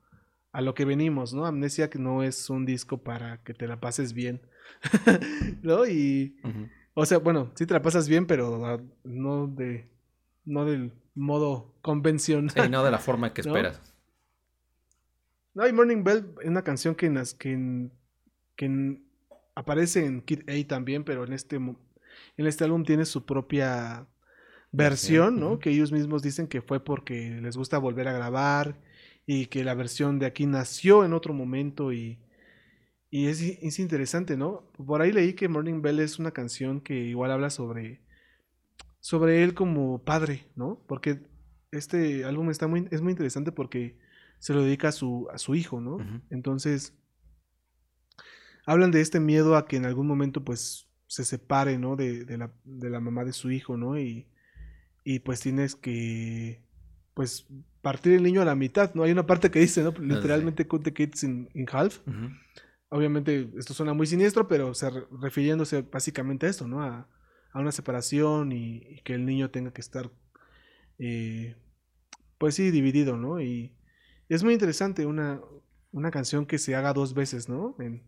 a 0.51 0.62
lo 0.62 0.75
que 0.75 0.87
venimos, 0.87 1.35
¿no? 1.35 1.45
Amnesiac 1.45 1.97
no 1.97 2.23
es 2.23 2.49
un 2.49 2.64
disco 2.64 2.99
para 2.99 3.43
que 3.43 3.53
te 3.53 3.69
la 3.69 3.81
pases 3.81 4.14
bien, 4.14 4.41
¿no? 5.62 5.87
Y 5.87 6.37
o 6.95 7.05
sea, 7.05 7.19
bueno, 7.19 7.53
sí 7.55 7.67
te 7.67 7.75
la 7.75 7.83
pasas 7.83 8.09
bien, 8.09 8.27
pero 8.27 8.64
ah, 8.64 8.81
no 9.05 9.47
de 9.47 9.88
no 10.49 10.65
del 10.65 10.93
modo 11.15 11.75
convencional. 11.83 12.51
Sí, 12.51 12.69
no 12.71 12.83
de 12.83 12.91
la 12.91 12.99
forma 12.99 13.33
que 13.33 13.41
esperas. 13.43 13.81
No, 15.55 15.63
hay 15.63 15.73
Morning 15.73 16.03
Bell 16.03 16.27
es 16.41 16.49
una 16.49 16.63
canción 16.63 16.95
que, 16.95 17.13
que, 17.39 17.91
que 18.57 19.03
aparece 19.55 20.05
en 20.05 20.23
Kid 20.23 20.49
A 20.49 20.69
también, 20.69 21.05
pero 21.05 21.25
en 21.25 21.33
este, 21.33 21.57
en 21.57 21.77
este 22.37 22.65
álbum 22.65 22.85
tiene 22.85 23.05
su 23.05 23.27
propia 23.27 24.07
versión, 24.71 25.41
¿no? 25.41 25.59
Que 25.59 25.71
ellos 25.71 25.93
mismos 25.93 26.23
dicen 26.23 26.47
que 26.47 26.63
fue 26.63 26.83
porque 26.83 27.41
les 27.43 27.57
gusta 27.57 27.79
volver 27.79 28.09
a 28.09 28.13
grabar 28.13 28.79
y 29.27 29.46
que 29.46 29.65
la 29.65 29.75
versión 29.75 30.19
de 30.19 30.27
aquí 30.27 30.46
nació 30.46 31.05
en 31.05 31.13
otro 31.13 31.35
momento 31.35 31.92
y, 31.92 32.19
y 33.11 33.27
es, 33.27 33.40
es, 33.40 33.79
interesante, 33.79 34.37
¿no? 34.37 34.71
Por 34.87 35.03
ahí 35.03 35.13
leí 35.13 35.33
que 35.33 35.49
Morning 35.49 35.83
Bell 35.83 36.01
es 36.01 36.19
una 36.19 36.31
canción 36.31 36.81
que 36.81 36.94
igual 36.94 37.33
habla 37.33 37.51
sobre 37.51 38.01
sobre 39.09 39.42
él 39.42 39.54
como 39.54 40.04
padre, 40.04 40.44
¿no? 40.54 40.85
Porque 40.87 41.23
este 41.71 42.27
álbum 42.27 42.50
está 42.50 42.67
muy, 42.67 42.88
es 42.90 43.00
muy 43.00 43.13
interesante 43.13 43.52
porque 43.52 43.96
se 44.38 44.52
lo 44.52 44.63
dedica 44.63 44.88
a 44.88 44.92
su, 44.92 45.27
a 45.33 45.38
su 45.38 45.54
hijo, 45.54 45.81
¿no? 45.81 45.96
Entonces, 46.29 46.92
hablan 48.67 48.90
de 48.90 49.00
este 49.00 49.19
miedo 49.19 49.56
a 49.56 49.67
que 49.67 49.77
en 49.77 49.87
algún 49.87 50.06
momento, 50.06 50.44
pues, 50.44 50.90
se 51.06 51.25
separe, 51.25 51.79
¿no? 51.79 51.96
De, 51.96 52.27
de, 52.27 52.37
la, 52.37 52.52
de 52.65 52.90
la, 52.90 53.00
mamá 53.00 53.25
de 53.25 53.33
su 53.33 53.50
hijo, 53.50 53.79
¿no? 53.79 53.98
Y, 53.98 54.27
y, 55.04 55.21
pues 55.21 55.40
tienes 55.40 55.75
que, 55.75 56.61
pues, 57.15 57.46
partir 57.81 58.13
el 58.13 58.23
niño 58.23 58.42
a 58.42 58.44
la 58.44 58.56
mitad, 58.56 58.92
¿no? 58.92 59.04
Hay 59.04 59.13
una 59.13 59.25
parte 59.25 59.50
que 59.50 59.61
dice, 59.61 59.83
¿no? 59.83 59.94
Ah, 59.96 60.02
Literalmente 60.02 60.69
cut 60.69 60.83
the 60.83 60.92
kids 60.92 61.25
in, 61.25 61.48
half. 61.73 62.00
Obviamente, 62.90 63.48
esto 63.56 63.73
suena 63.73 63.94
muy 63.94 64.06
siniestro, 64.06 64.46
pero 64.48 64.75
se, 64.75 64.90
refiriéndose 65.19 65.81
básicamente 65.81 66.44
a 66.44 66.50
esto, 66.50 66.69
¿no? 66.69 66.83
A, 66.83 67.09
a 67.53 67.61
una 67.61 67.73
separación 67.73 68.53
y, 68.53 69.01
que 69.05 69.15
el 69.15 69.25
niño 69.25 69.51
tenga 69.51 69.73
que 69.73 69.81
estar, 69.81 70.11
eh, 70.99 71.57
pues 72.38 72.55
sí, 72.55 72.71
dividido, 72.71 73.17
¿no? 73.17 73.40
Y 73.40 73.75
es 74.29 74.42
muy 74.42 74.53
interesante 74.53 75.07
una, 75.07 75.40
una 75.92 76.11
canción 76.11 76.46
que 76.46 76.59
se 76.59 76.75
haga 76.75 76.92
dos 76.92 77.15
veces, 77.15 77.49
¿no? 77.49 77.77
En, 77.79 78.05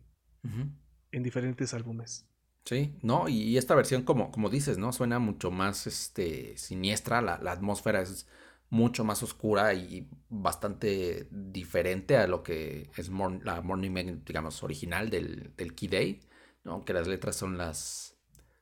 en 1.11 1.23
diferentes 1.23 1.73
álbumes. 1.73 2.27
Sí, 2.65 2.95
no, 3.01 3.27
y 3.27 3.57
esta 3.57 3.73
versión, 3.73 4.03
como, 4.03 4.31
como 4.31 4.49
dices, 4.49 4.77
¿no? 4.77 4.93
Suena 4.93 5.19
mucho 5.19 5.49
más 5.49 5.87
este, 5.87 6.55
siniestra, 6.57 7.21
la, 7.21 7.39
la 7.39 7.53
atmósfera 7.53 8.01
es 8.01 8.27
mucho 8.69 9.03
más 9.03 9.21
oscura 9.21 9.73
y 9.73 10.07
bastante 10.29 11.27
diferente 11.29 12.17
a 12.17 12.25
lo 12.27 12.41
que 12.41 12.89
es 12.95 13.09
la 13.09 13.61
Morning 13.61 13.91
Man, 13.91 14.23
digamos, 14.25 14.63
original 14.63 15.09
del, 15.09 15.53
del 15.57 15.75
Key 15.75 15.89
Day, 15.89 16.21
¿no? 16.63 16.73
Aunque 16.73 16.93
las 16.93 17.07
letras 17.07 17.35
son 17.35 17.57
las, 17.57 18.10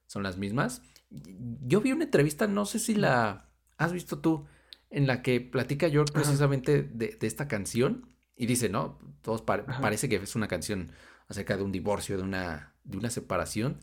son 0.09 0.23
las 0.23 0.37
mismas. 0.37 0.81
Yo 1.11 1.81
vi 1.81 1.91
una 1.91 2.05
entrevista, 2.05 2.47
no 2.47 2.65
sé 2.65 2.79
si 2.79 2.95
la 2.95 3.47
has 3.77 3.93
visto 3.93 4.17
tú, 4.19 4.47
en 4.89 5.05
la 5.05 5.21
que 5.21 5.39
platica 5.39 5.87
York 5.87 6.11
precisamente 6.11 6.81
de, 6.81 7.15
esta 7.21 7.47
canción 7.47 8.09
y 8.35 8.47
dice, 8.47 8.69
¿no? 8.69 8.97
Todos 9.21 9.43
parece 9.43 10.09
que 10.09 10.15
es 10.15 10.35
una 10.35 10.47
canción 10.47 10.91
acerca 11.27 11.55
de 11.57 11.63
un 11.63 11.71
divorcio, 11.71 12.17
de 12.17 12.23
una, 12.23 12.73
de 12.83 12.97
una 12.97 13.11
separación, 13.11 13.81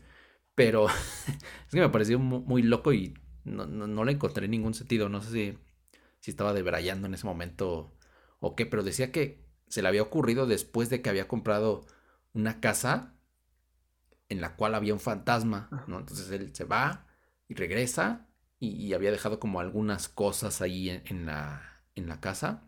pero 0.53 0.87
es 1.27 1.71
que 1.71 1.79
me 1.79 1.89
pareció 1.89 2.19
muy, 2.19 2.61
loco 2.61 2.91
y 2.91 3.13
no, 3.45 3.65
no, 3.65 4.03
le 4.03 4.11
encontré 4.11 4.49
ningún 4.49 4.73
sentido. 4.73 5.07
No 5.07 5.21
sé 5.21 5.31
si, 5.31 5.57
si 6.19 6.31
estaba 6.31 6.51
debrayando 6.51 7.07
en 7.07 7.13
ese 7.13 7.25
momento 7.25 7.95
o 8.41 8.53
qué, 8.53 8.65
pero 8.65 8.83
decía 8.83 9.13
que 9.13 9.47
se 9.69 9.81
le 9.81 9.87
había 9.87 10.01
ocurrido 10.01 10.45
después 10.45 10.89
de 10.89 11.01
que 11.01 11.09
había 11.09 11.29
comprado 11.29 11.85
una 12.33 12.59
casa 12.59 13.16
en 14.29 14.41
la 14.41 14.55
cual 14.55 14.75
había 14.75 14.93
un 14.93 14.99
fantasma, 14.99 15.85
¿no? 15.87 15.99
Entonces 15.99 16.29
él 16.31 16.53
se 16.53 16.65
va 16.65 17.05
y 17.47 17.55
regresa 17.55 18.27
y, 18.59 18.93
había 18.93 19.11
dejado 19.11 19.39
como 19.39 19.59
algunas 19.59 20.09
cosas 20.09 20.61
ahí 20.61 20.89
en, 20.89 21.25
la, 21.25 21.81
en 21.95 22.07
la 22.07 22.19
casa. 22.19 22.63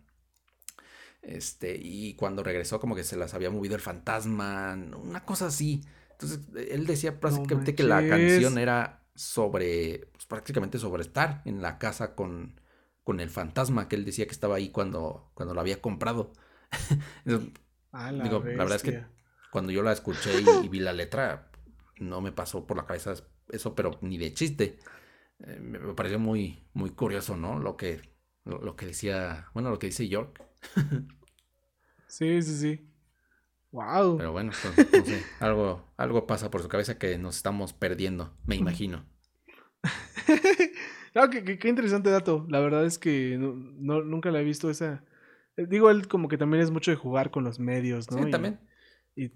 Este, 1.21 1.75
y 1.81 2.13
cuando 2.13 2.43
regresó 2.43 2.79
como 2.79 2.95
que 2.95 3.03
se 3.03 3.17
las 3.17 3.33
había 3.33 3.49
movido 3.49 3.75
el 3.75 3.81
fantasma, 3.81 4.73
una 4.73 5.25
cosa 5.25 5.47
así. 5.47 5.83
Entonces, 6.11 6.39
él 6.69 6.85
decía 6.85 7.19
prácticamente 7.19 7.75
que 7.75 7.83
la 7.83 8.07
canción 8.07 8.57
era 8.57 9.03
sobre, 9.15 10.09
pues, 10.13 10.25
prácticamente 10.25 10.77
sobre 10.77 11.01
estar 11.01 11.41
en 11.45 11.61
la 11.61 11.77
casa 11.77 12.15
con, 12.15 12.59
con 13.03 13.19
el 13.19 13.29
fantasma 13.29 13.87
que 13.87 13.95
él 13.95 14.05
decía 14.05 14.25
que 14.25 14.31
estaba 14.31 14.55
ahí 14.55 14.69
cuando, 14.69 15.31
cuando 15.33 15.53
lo 15.53 15.61
había 15.61 15.81
comprado. 15.81 16.31
la 17.25 18.11
digo, 18.23 18.43
la 18.45 18.63
verdad 18.63 18.75
es 18.75 18.83
que 18.83 19.03
cuando 19.51 19.71
yo 19.71 19.81
la 19.81 19.91
escuché 19.91 20.31
y, 20.63 20.67
vi 20.67 20.79
la 20.79 20.93
letra, 20.93 21.48
no 21.99 22.21
me 22.21 22.31
pasó 22.31 22.65
por 22.65 22.77
la 22.77 22.85
cabeza 22.85 23.13
eso, 23.49 23.75
pero 23.75 23.97
ni 24.01 24.17
de 24.17 24.33
chiste. 24.33 24.79
Eh, 25.39 25.59
me 25.59 25.93
pareció 25.93 26.19
muy, 26.19 26.67
muy 26.73 26.91
curioso, 26.91 27.37
¿no? 27.37 27.59
Lo 27.59 27.77
que, 27.77 28.01
lo, 28.45 28.75
que 28.75 28.87
decía, 28.87 29.49
bueno, 29.53 29.69
lo 29.69 29.79
que 29.79 29.87
dice 29.87 30.07
York. 30.07 30.43
sí, 32.07 32.41
sí, 32.41 32.57
sí. 32.57 32.85
Wow. 33.71 34.17
Pero 34.17 34.31
bueno, 34.31 34.51
pues, 34.61 34.91
no 34.91 35.05
sé, 35.05 35.23
algo, 35.39 35.85
algo 35.97 36.25
pasa 36.25 36.49
por 36.49 36.61
su 36.61 36.67
cabeza 36.67 36.97
que 36.97 37.17
nos 37.17 37.37
estamos 37.37 37.73
perdiendo, 37.73 38.35
me 38.45 38.55
imagino. 38.55 39.05
no, 41.15 41.29
qué, 41.29 41.59
qué, 41.59 41.69
interesante 41.69 42.09
dato. 42.09 42.45
La 42.49 42.59
verdad 42.59 42.85
es 42.85 42.97
que 42.97 43.37
no, 43.37 44.03
nunca 44.03 44.31
la 44.31 44.41
he 44.41 44.43
visto 44.43 44.69
esa. 44.69 45.03
Eh, 45.55 45.67
digo, 45.69 45.89
él 45.91 46.07
como 46.07 46.27
que 46.27 46.37
también 46.37 46.63
es 46.63 46.71
mucho 46.71 46.91
de 46.91 46.97
jugar 46.97 47.31
con 47.31 47.43
los 47.43 47.59
medios, 47.59 48.09
¿no? 48.11 48.23
Sí, 48.23 48.31
también. 48.31 48.59
Y 49.15 49.29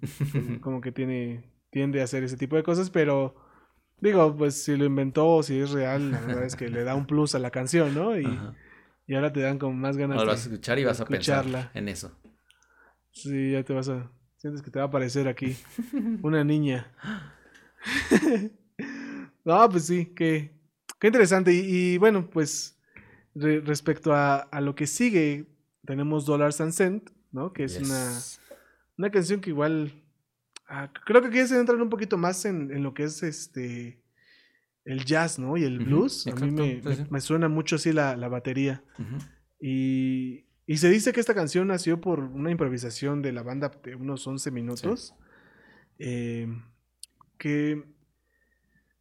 como 0.60 0.82
que 0.82 0.92
tiene, 0.92 1.53
tiende 1.74 2.00
a 2.00 2.06
hacer 2.06 2.24
ese 2.24 2.38
tipo 2.38 2.56
de 2.56 2.64
cosas, 2.64 2.90
pero 2.90 3.36
Digo, 4.04 4.36
pues 4.36 4.62
si 4.62 4.76
lo 4.76 4.84
inventó 4.84 5.30
o 5.30 5.44
si 5.44 5.58
es 5.58 5.72
real, 5.72 6.12
la 6.12 6.20
verdad 6.20 6.44
es 6.44 6.58
que 6.58 6.68
le 6.68 6.84
da 6.84 6.94
un 6.94 7.08
plus 7.08 7.36
a 7.36 7.40
la 7.40 7.52
canción, 7.52 7.94
¿no? 7.94 8.20
Y, 8.20 8.28
y 9.08 9.16
ahora 9.16 9.32
te 9.32 9.40
dan 9.40 9.58
como 9.58 9.76
más 9.76 9.96
ganas 9.96 10.20
de 10.20 10.26
vas 10.26 10.46
a 10.46 10.50
escuchar 10.50 10.78
y 10.78 10.84
vas 10.84 11.00
a 11.00 11.06
pensar 11.06 11.72
en 11.74 11.88
eso. 11.88 12.12
Sí, 13.12 13.52
ya 13.52 13.64
te 13.64 13.72
vas 13.72 13.88
a... 13.88 14.12
Sientes 14.36 14.62
que 14.62 14.72
te 14.72 14.80
va 14.80 14.86
a 14.86 14.88
aparecer 14.90 15.30
aquí 15.30 15.56
una 16.22 16.44
niña. 16.44 16.92
no, 19.46 19.70
pues 19.70 19.86
sí, 19.86 20.08
qué, 20.14 20.52
qué 21.00 21.08
interesante. 21.08 21.54
Y, 21.54 21.98
bueno, 21.98 22.30
pues 22.30 22.78
respecto 23.36 24.12
a, 24.12 24.36
a, 24.36 24.60
lo 24.60 24.76
que 24.76 24.86
sigue, 24.86 25.46
tenemos 25.86 26.26
Dollars 26.26 26.60
and 26.60 26.74
Cent, 26.74 27.10
¿no? 27.32 27.54
Que 27.54 27.64
es 27.64 27.80
una, 27.80 28.20
una 28.98 29.12
canción 29.12 29.40
que 29.40 29.52
igual 29.52 30.03
Ah, 30.68 30.92
creo 31.06 31.22
que 31.22 31.30
quieres 31.30 31.52
entrar 31.52 31.82
un 31.82 31.90
poquito 31.90 32.18
más 32.18 32.46
en, 32.46 32.82
lo 32.82 32.94
que 32.94 33.04
es 33.04 33.22
este 33.24 34.02
el 34.86 35.06
jazz, 35.06 35.40
¿no? 35.40 35.56
Y 35.58 35.64
el 35.64 35.80
blues. 35.80 36.28
a 36.28 36.36
mí 36.36 36.52
me, 36.52 37.22
suena 37.22 37.48
mucho 37.48 37.78
así 37.78 37.94
la, 37.94 38.16
batería. 38.28 38.84
y, 39.60 40.46
se 40.76 40.90
dice 40.90 41.14
que 41.14 41.20
esta 41.20 41.34
canción 41.34 41.68
nació 41.68 42.02
por 42.02 42.20
una 42.20 42.52
improvisación 42.52 43.22
de 43.22 43.32
la 43.32 43.44
banda 43.44 43.72
de 43.84 43.96
unos 43.96 44.26
11 44.26 44.52
minutos. 44.52 45.16
Eh, 46.00 46.48
que, 47.38 47.84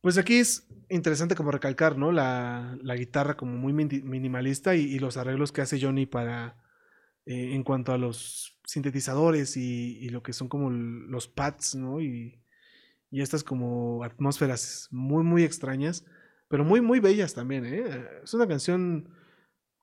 pues 0.00 0.18
aquí 0.18 0.36
es 0.36 0.68
interesante 0.88 1.34
como 1.34 1.50
recalcar, 1.50 1.96
¿no? 1.96 2.12
La, 2.12 2.76
guitarra 2.96 3.36
como 3.36 3.56
muy 3.56 3.72
minimalista 3.72 4.74
y, 4.74 4.98
los 4.98 5.16
arreglos 5.16 5.52
que 5.52 5.62
hace 5.62 5.80
Johnny 5.80 6.06
para, 6.06 6.56
eh, 7.24 7.54
en 7.54 7.64
cuanto 7.64 7.92
a 7.92 7.98
los 7.98 8.51
sintetizadores 8.64 9.56
y, 9.56 10.08
lo 10.10 10.22
que 10.22 10.32
son 10.32 10.48
como 10.48 10.70
los 10.70 11.28
pads, 11.28 11.74
¿no? 11.76 12.00
Y, 12.00 12.38
estas 13.10 13.44
como 13.44 14.02
atmósferas 14.04 14.88
muy, 14.90 15.22
muy 15.22 15.42
extrañas, 15.42 16.04
pero 16.48 16.64
muy, 16.64 16.80
muy 16.80 16.98
bellas 16.98 17.34
también, 17.34 17.66
¿eh? 17.66 17.84
Es 18.24 18.32
una 18.32 18.48
canción 18.48 19.10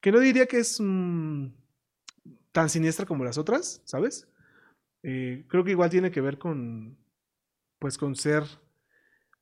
que 0.02 0.12
no 0.12 0.20
diría 0.20 0.48
que 0.48 0.58
es 0.60 0.80
mm, 0.80 1.48
tan 2.52 2.70
siniestra 2.70 3.06
como 3.06 3.24
las 3.24 3.38
otras, 3.38 3.82
¿sabes? 3.86 4.28
Eh, 5.04 5.46
creo 5.48 5.64
que 5.64 5.72
igual 5.72 5.90
tiene 5.92 6.10
que 6.10 6.22
ver 6.22 6.40
con, 6.40 6.98
pues 7.78 7.98
con 7.98 8.16
ser 8.16 8.44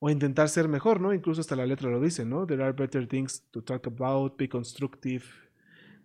o 0.00 0.10
intentar 0.10 0.48
ser 0.48 0.68
mejor, 0.68 1.00
¿no? 1.00 1.12
Incluso 1.12 1.40
hasta 1.40 1.56
la 1.56 1.66
letra 1.66 1.90
lo 1.90 2.00
dice, 2.00 2.24
¿no? 2.24 2.46
There 2.46 2.62
are 2.62 2.72
better 2.72 3.06
things 3.08 3.42
to 3.50 3.62
talk 3.62 3.86
about, 3.86 4.36
be 4.38 4.48
constructive, 4.48 5.24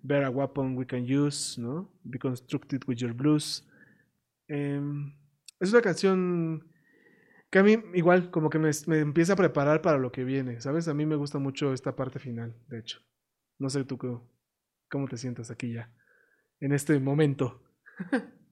Bear 0.03 0.25
a 0.25 0.29
weapon 0.29 0.77
we 0.77 0.85
can 0.85 1.05
use, 1.05 1.59
¿no? 1.59 1.89
Be 2.03 2.19
constructed 2.19 2.83
with 2.87 2.97
your 2.97 3.13
blues. 3.13 3.65
Em, 4.47 5.15
es 5.59 5.71
una 5.71 5.81
canción 5.81 6.69
que 7.49 7.59
a 7.59 7.63
mí 7.63 7.77
igual 7.93 8.31
como 8.31 8.49
que 8.49 8.59
me, 8.59 8.71
empieza 8.99 9.33
a 9.33 9.35
preparar 9.35 9.81
para 9.81 9.97
lo 9.97 10.11
que 10.11 10.23
viene, 10.23 10.59
¿sabes? 10.59 10.87
A 10.87 10.93
mí 10.93 11.05
me 11.05 11.15
gusta 11.15 11.39
mucho 11.39 11.71
esta 11.71 11.95
parte 11.95 12.19
final, 12.19 12.55
de 12.67 12.79
hecho. 12.79 12.99
No 13.59 13.69
sé 13.69 13.85
tú 13.85 13.97
cómo, 13.97 15.07
te 15.07 15.17
sientas 15.17 15.51
aquí 15.51 15.73
ya, 15.73 15.93
en 16.59 16.73
este 16.73 16.99
momento. 16.99 17.63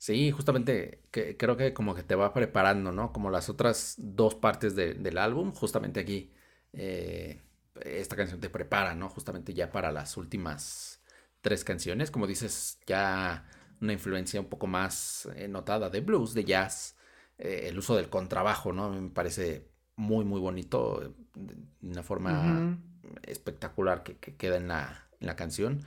Sí, 0.00 0.30
justamente 0.30 1.02
creo 1.10 1.56
que 1.56 1.74
como 1.74 1.92
que 1.92 2.04
te 2.04 2.14
va 2.14 2.32
preparando, 2.32 2.92
¿no? 2.92 3.12
Como 3.12 3.32
las 3.32 3.48
otras 3.48 3.96
dos 3.98 4.36
partes 4.36 4.76
del 4.76 5.18
álbum, 5.18 5.50
justamente 5.50 5.98
aquí 5.98 6.32
eh, 6.72 7.42
esta 7.84 8.14
canción 8.14 8.40
te 8.40 8.48
prepara, 8.48 8.94
¿no? 8.94 9.08
Justamente 9.08 9.54
ya 9.54 9.72
para 9.72 9.90
las 9.90 10.16
últimas 10.16 10.97
tres 11.40 11.64
canciones, 11.64 12.10
como 12.10 12.26
dices, 12.26 12.78
ya 12.86 13.48
una 13.80 13.92
influencia 13.92 14.40
un 14.40 14.48
poco 14.48 14.66
más 14.66 15.28
eh, 15.36 15.48
notada 15.48 15.90
de 15.90 16.00
blues, 16.00 16.34
de 16.34 16.44
jazz, 16.44 16.96
eh, 17.38 17.66
el 17.68 17.78
uso 17.78 17.96
del 17.96 18.08
contrabajo, 18.08 18.72
¿no? 18.72 18.90
Me 18.90 19.10
parece 19.10 19.68
muy, 19.96 20.24
muy 20.24 20.40
bonito, 20.40 21.14
de 21.34 21.54
una 21.82 22.02
forma 22.02 22.78
espectacular 23.22 24.02
que, 24.02 24.16
queda 24.16 24.56
en 24.56 24.68
la, 24.68 25.08
en 25.20 25.26
la 25.26 25.36
canción. 25.36 25.84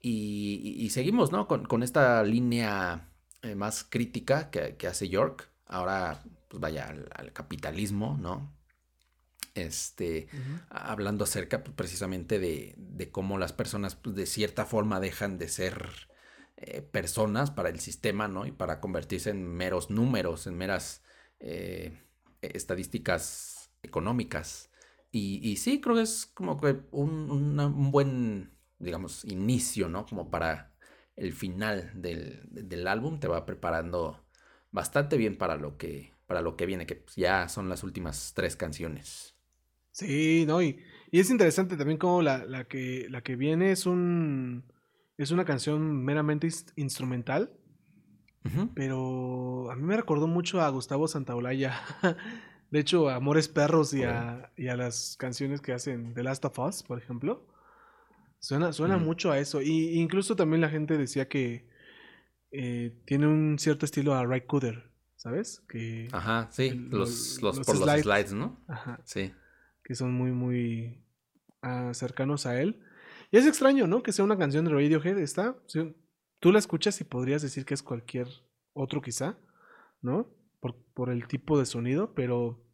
Y, 0.00 0.90
seguimos, 0.90 1.32
¿no? 1.32 1.48
Con, 1.48 1.82
esta 1.82 2.22
línea 2.24 3.08
eh, 3.42 3.54
más 3.54 3.84
crítica 3.84 4.50
que, 4.50 4.86
hace 4.86 5.08
York, 5.08 5.50
ahora, 5.66 6.22
pues 6.48 6.60
vaya, 6.60 6.94
al 7.14 7.32
capitalismo, 7.32 8.18
¿no? 8.20 8.53
Este, 9.54 10.28
hablando 10.68 11.24
acerca 11.24 11.62
pues, 11.62 11.76
precisamente 11.76 12.38
de, 12.38 12.74
de, 12.76 13.10
cómo 13.10 13.38
las 13.38 13.52
personas 13.52 13.94
pues, 13.94 14.16
de 14.16 14.26
cierta 14.26 14.66
forma 14.66 15.00
dejan 15.00 15.38
de 15.38 15.48
ser 15.48 16.08
eh, 16.56 16.82
personas 16.82 17.50
para 17.50 17.68
el 17.68 17.80
sistema, 17.80 18.28
¿no? 18.28 18.46
Y 18.46 18.52
para 18.52 18.80
convertirse 18.80 19.30
en 19.30 19.46
meros 19.46 19.90
números, 19.90 20.46
en 20.46 20.56
meras 20.56 21.02
eh, 21.40 22.00
estadísticas 22.40 23.70
económicas. 23.82 24.70
Y, 25.10 25.40
y, 25.48 25.56
sí, 25.56 25.80
creo 25.80 25.96
que 25.96 26.02
es 26.02 26.26
como 26.26 26.60
que 26.60 26.80
un, 26.90 27.30
un, 27.30 27.90
buen, 27.90 28.52
digamos, 28.78 29.24
inicio, 29.24 29.88
¿no? 29.88 30.06
Como 30.06 30.30
para 30.30 30.74
el 31.16 31.32
final 31.32 31.92
del, 31.94 32.40
del 32.50 32.86
álbum, 32.88 33.20
te 33.20 33.28
va 33.28 33.46
preparando 33.46 34.24
bastante 34.72 35.16
bien 35.16 35.38
para 35.38 35.56
lo 35.56 35.76
que, 35.76 36.12
para 36.26 36.40
lo 36.40 36.56
que 36.56 36.66
viene, 36.66 36.86
que 36.86 37.04
ya 37.16 37.48
son 37.48 37.68
las 37.68 37.84
últimas 37.84 38.32
tres 38.34 38.56
canciones. 38.56 39.33
Sí, 39.94 40.44
no, 40.46 40.60
y, 40.60 40.78
y 41.12 41.20
es 41.20 41.30
interesante 41.30 41.76
también 41.76 41.98
como 41.98 42.20
la, 42.20 42.44
la, 42.44 42.64
que, 42.64 43.06
la 43.10 43.22
que 43.22 43.36
viene 43.36 43.70
es 43.70 43.86
un 43.86 44.64
es 45.16 45.30
una 45.30 45.44
canción 45.44 46.04
meramente 46.04 46.48
instrumental, 46.74 47.52
pero 48.74 49.70
a 49.70 49.76
mí 49.76 49.82
me 49.82 49.96
recordó 49.96 50.26
mucho 50.26 50.60
a 50.60 50.68
Gustavo 50.68 51.06
Santaolalla. 51.08 51.80
De 52.70 52.80
hecho, 52.80 53.08
a 53.08 53.14
Amores 53.14 53.46
Perros 53.48 53.94
y 53.94 54.02
a, 54.02 54.50
y 54.56 54.66
a, 54.66 54.76
las 54.76 55.16
canciones 55.16 55.60
que 55.60 55.72
hacen 55.72 56.12
The 56.14 56.24
Last 56.24 56.44
of 56.44 56.58
Us, 56.58 56.82
por 56.82 56.98
ejemplo. 56.98 57.46
Suena, 58.40 58.72
suena 58.72 58.96
mucho 58.98 59.30
a 59.30 59.38
eso. 59.38 59.62
Y 59.62 60.00
incluso 60.00 60.34
también 60.34 60.60
la 60.60 60.68
gente 60.68 60.98
decía 60.98 61.28
que 61.28 61.68
eh, 62.50 62.92
tiene 63.06 63.28
un 63.28 63.58
cierto 63.60 63.84
estilo 63.86 64.14
a 64.14 64.24
Ray 64.26 64.40
Cooder, 64.42 64.90
¿sabes? 65.14 65.62
Que, 65.68 66.08
Ajá, 66.10 66.48
sí, 66.50 66.66
el- 66.68 66.88
los, 66.90 67.38
lo- 67.40 67.48
los, 67.50 67.58
los 67.58 67.66
por 67.66 67.76
los 67.76 67.84
slides. 67.84 68.02
slides, 68.02 68.32
¿no? 68.32 68.60
ajá, 68.66 69.00
Sí. 69.04 69.32
Que 69.84 69.94
son 69.94 70.12
muy, 70.12 70.32
muy 70.32 71.04
ah, 71.62 71.92
cercanos 71.94 72.46
a 72.46 72.60
él. 72.60 72.80
Y 73.30 73.36
es 73.36 73.46
extraño, 73.46 73.86
¿no? 73.86 74.02
Que 74.02 74.12
sea 74.12 74.24
una 74.24 74.38
canción 74.38 74.64
de 74.64 74.72
Radiohead. 74.72 75.18
Está, 75.18 75.56
sí, 75.66 75.94
tú 76.40 76.52
la 76.52 76.58
escuchas 76.58 77.00
y 77.00 77.04
podrías 77.04 77.42
decir 77.42 77.64
que 77.64 77.74
es 77.74 77.82
cualquier 77.82 78.28
otro 78.72 79.00
quizá, 79.02 79.38
¿no? 80.02 80.28
Por, 80.60 80.76
por 80.94 81.10
el 81.10 81.26
tipo 81.28 81.58
de 81.58 81.66
sonido, 81.66 82.14
pero 82.14 82.64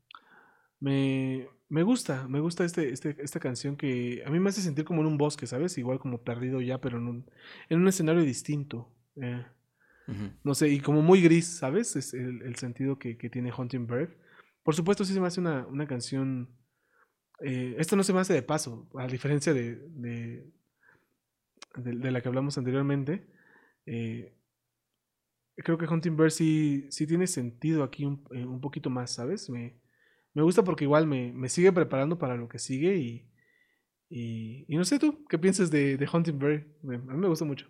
me, 0.78 1.48
me 1.68 1.82
gusta, 1.82 2.28
me 2.28 2.40
gusta 2.40 2.64
este, 2.64 2.92
este, 2.92 3.16
esta 3.18 3.40
canción 3.40 3.76
que 3.76 4.22
a 4.24 4.30
mí 4.30 4.38
me 4.38 4.48
hace 4.50 4.60
sentir 4.60 4.84
como 4.84 5.00
en 5.00 5.08
un 5.08 5.18
bosque, 5.18 5.46
¿sabes? 5.46 5.76
Igual 5.78 5.98
como 5.98 6.22
perdido 6.22 6.60
ya, 6.60 6.80
pero 6.80 6.98
en 6.98 7.08
un, 7.08 7.30
en 7.68 7.80
un 7.80 7.88
escenario 7.88 8.22
distinto. 8.22 8.94
eh. 9.16 9.44
No 10.42 10.54
sé, 10.56 10.68
y 10.68 10.80
como 10.80 11.02
muy 11.02 11.22
gris, 11.22 11.46
¿sabes? 11.46 11.94
Es 11.94 12.14
el, 12.14 12.42
el 12.42 12.56
sentido 12.56 12.98
que, 12.98 13.16
que 13.16 13.30
tiene 13.30 13.52
Hunting 13.56 13.86
Bird. 13.86 14.10
Por 14.64 14.74
supuesto, 14.74 15.04
sí 15.04 15.12
se 15.14 15.20
me 15.20 15.28
hace 15.28 15.38
una, 15.40 15.64
una 15.68 15.86
canción. 15.86 16.48
Eh, 17.42 17.76
esto 17.78 17.96
no 17.96 18.02
se 18.04 18.12
me 18.12 18.20
hace 18.20 18.34
de 18.34 18.42
paso, 18.42 18.88
a 18.94 19.06
diferencia 19.06 19.52
de, 19.54 19.76
de, 21.76 22.10
la 22.10 22.20
que 22.20 22.28
hablamos 22.28 22.58
anteriormente. 22.58 23.26
eh, 23.86 24.32
creo 25.56 25.78
que 25.78 25.86
Hunting 25.86 26.16
Bird 26.16 26.30
sí, 26.30 26.86
sí 26.90 27.06
tiene 27.06 27.26
sentido 27.26 27.82
aquí 27.84 28.04
un, 28.04 28.24
eh, 28.32 28.44
un 28.44 28.60
poquito 28.60 28.90
más, 28.90 29.12
¿sabes? 29.12 29.50
Me, 29.50 29.74
me 30.34 30.42
gusta 30.42 30.64
porque 30.64 30.84
igual 30.84 31.06
me, 31.06 31.32
me 31.32 31.48
sigue 31.48 31.72
preparando 31.72 32.18
para 32.18 32.36
lo 32.36 32.48
que 32.48 32.58
sigue 32.58 32.96
y, 32.96 33.28
y, 34.10 34.76
no 34.76 34.84
sé 34.84 34.98
tú, 34.98 35.24
¿qué 35.28 35.38
piensas 35.38 35.70
de, 35.70 35.96
de 35.96 36.08
Hunting 36.12 36.38
Bird? 36.38 36.64
Me- 36.82 36.96
a 36.96 36.98
mí 37.00 37.18
me 37.18 37.28
gusta 37.28 37.44
mucho. 37.46 37.68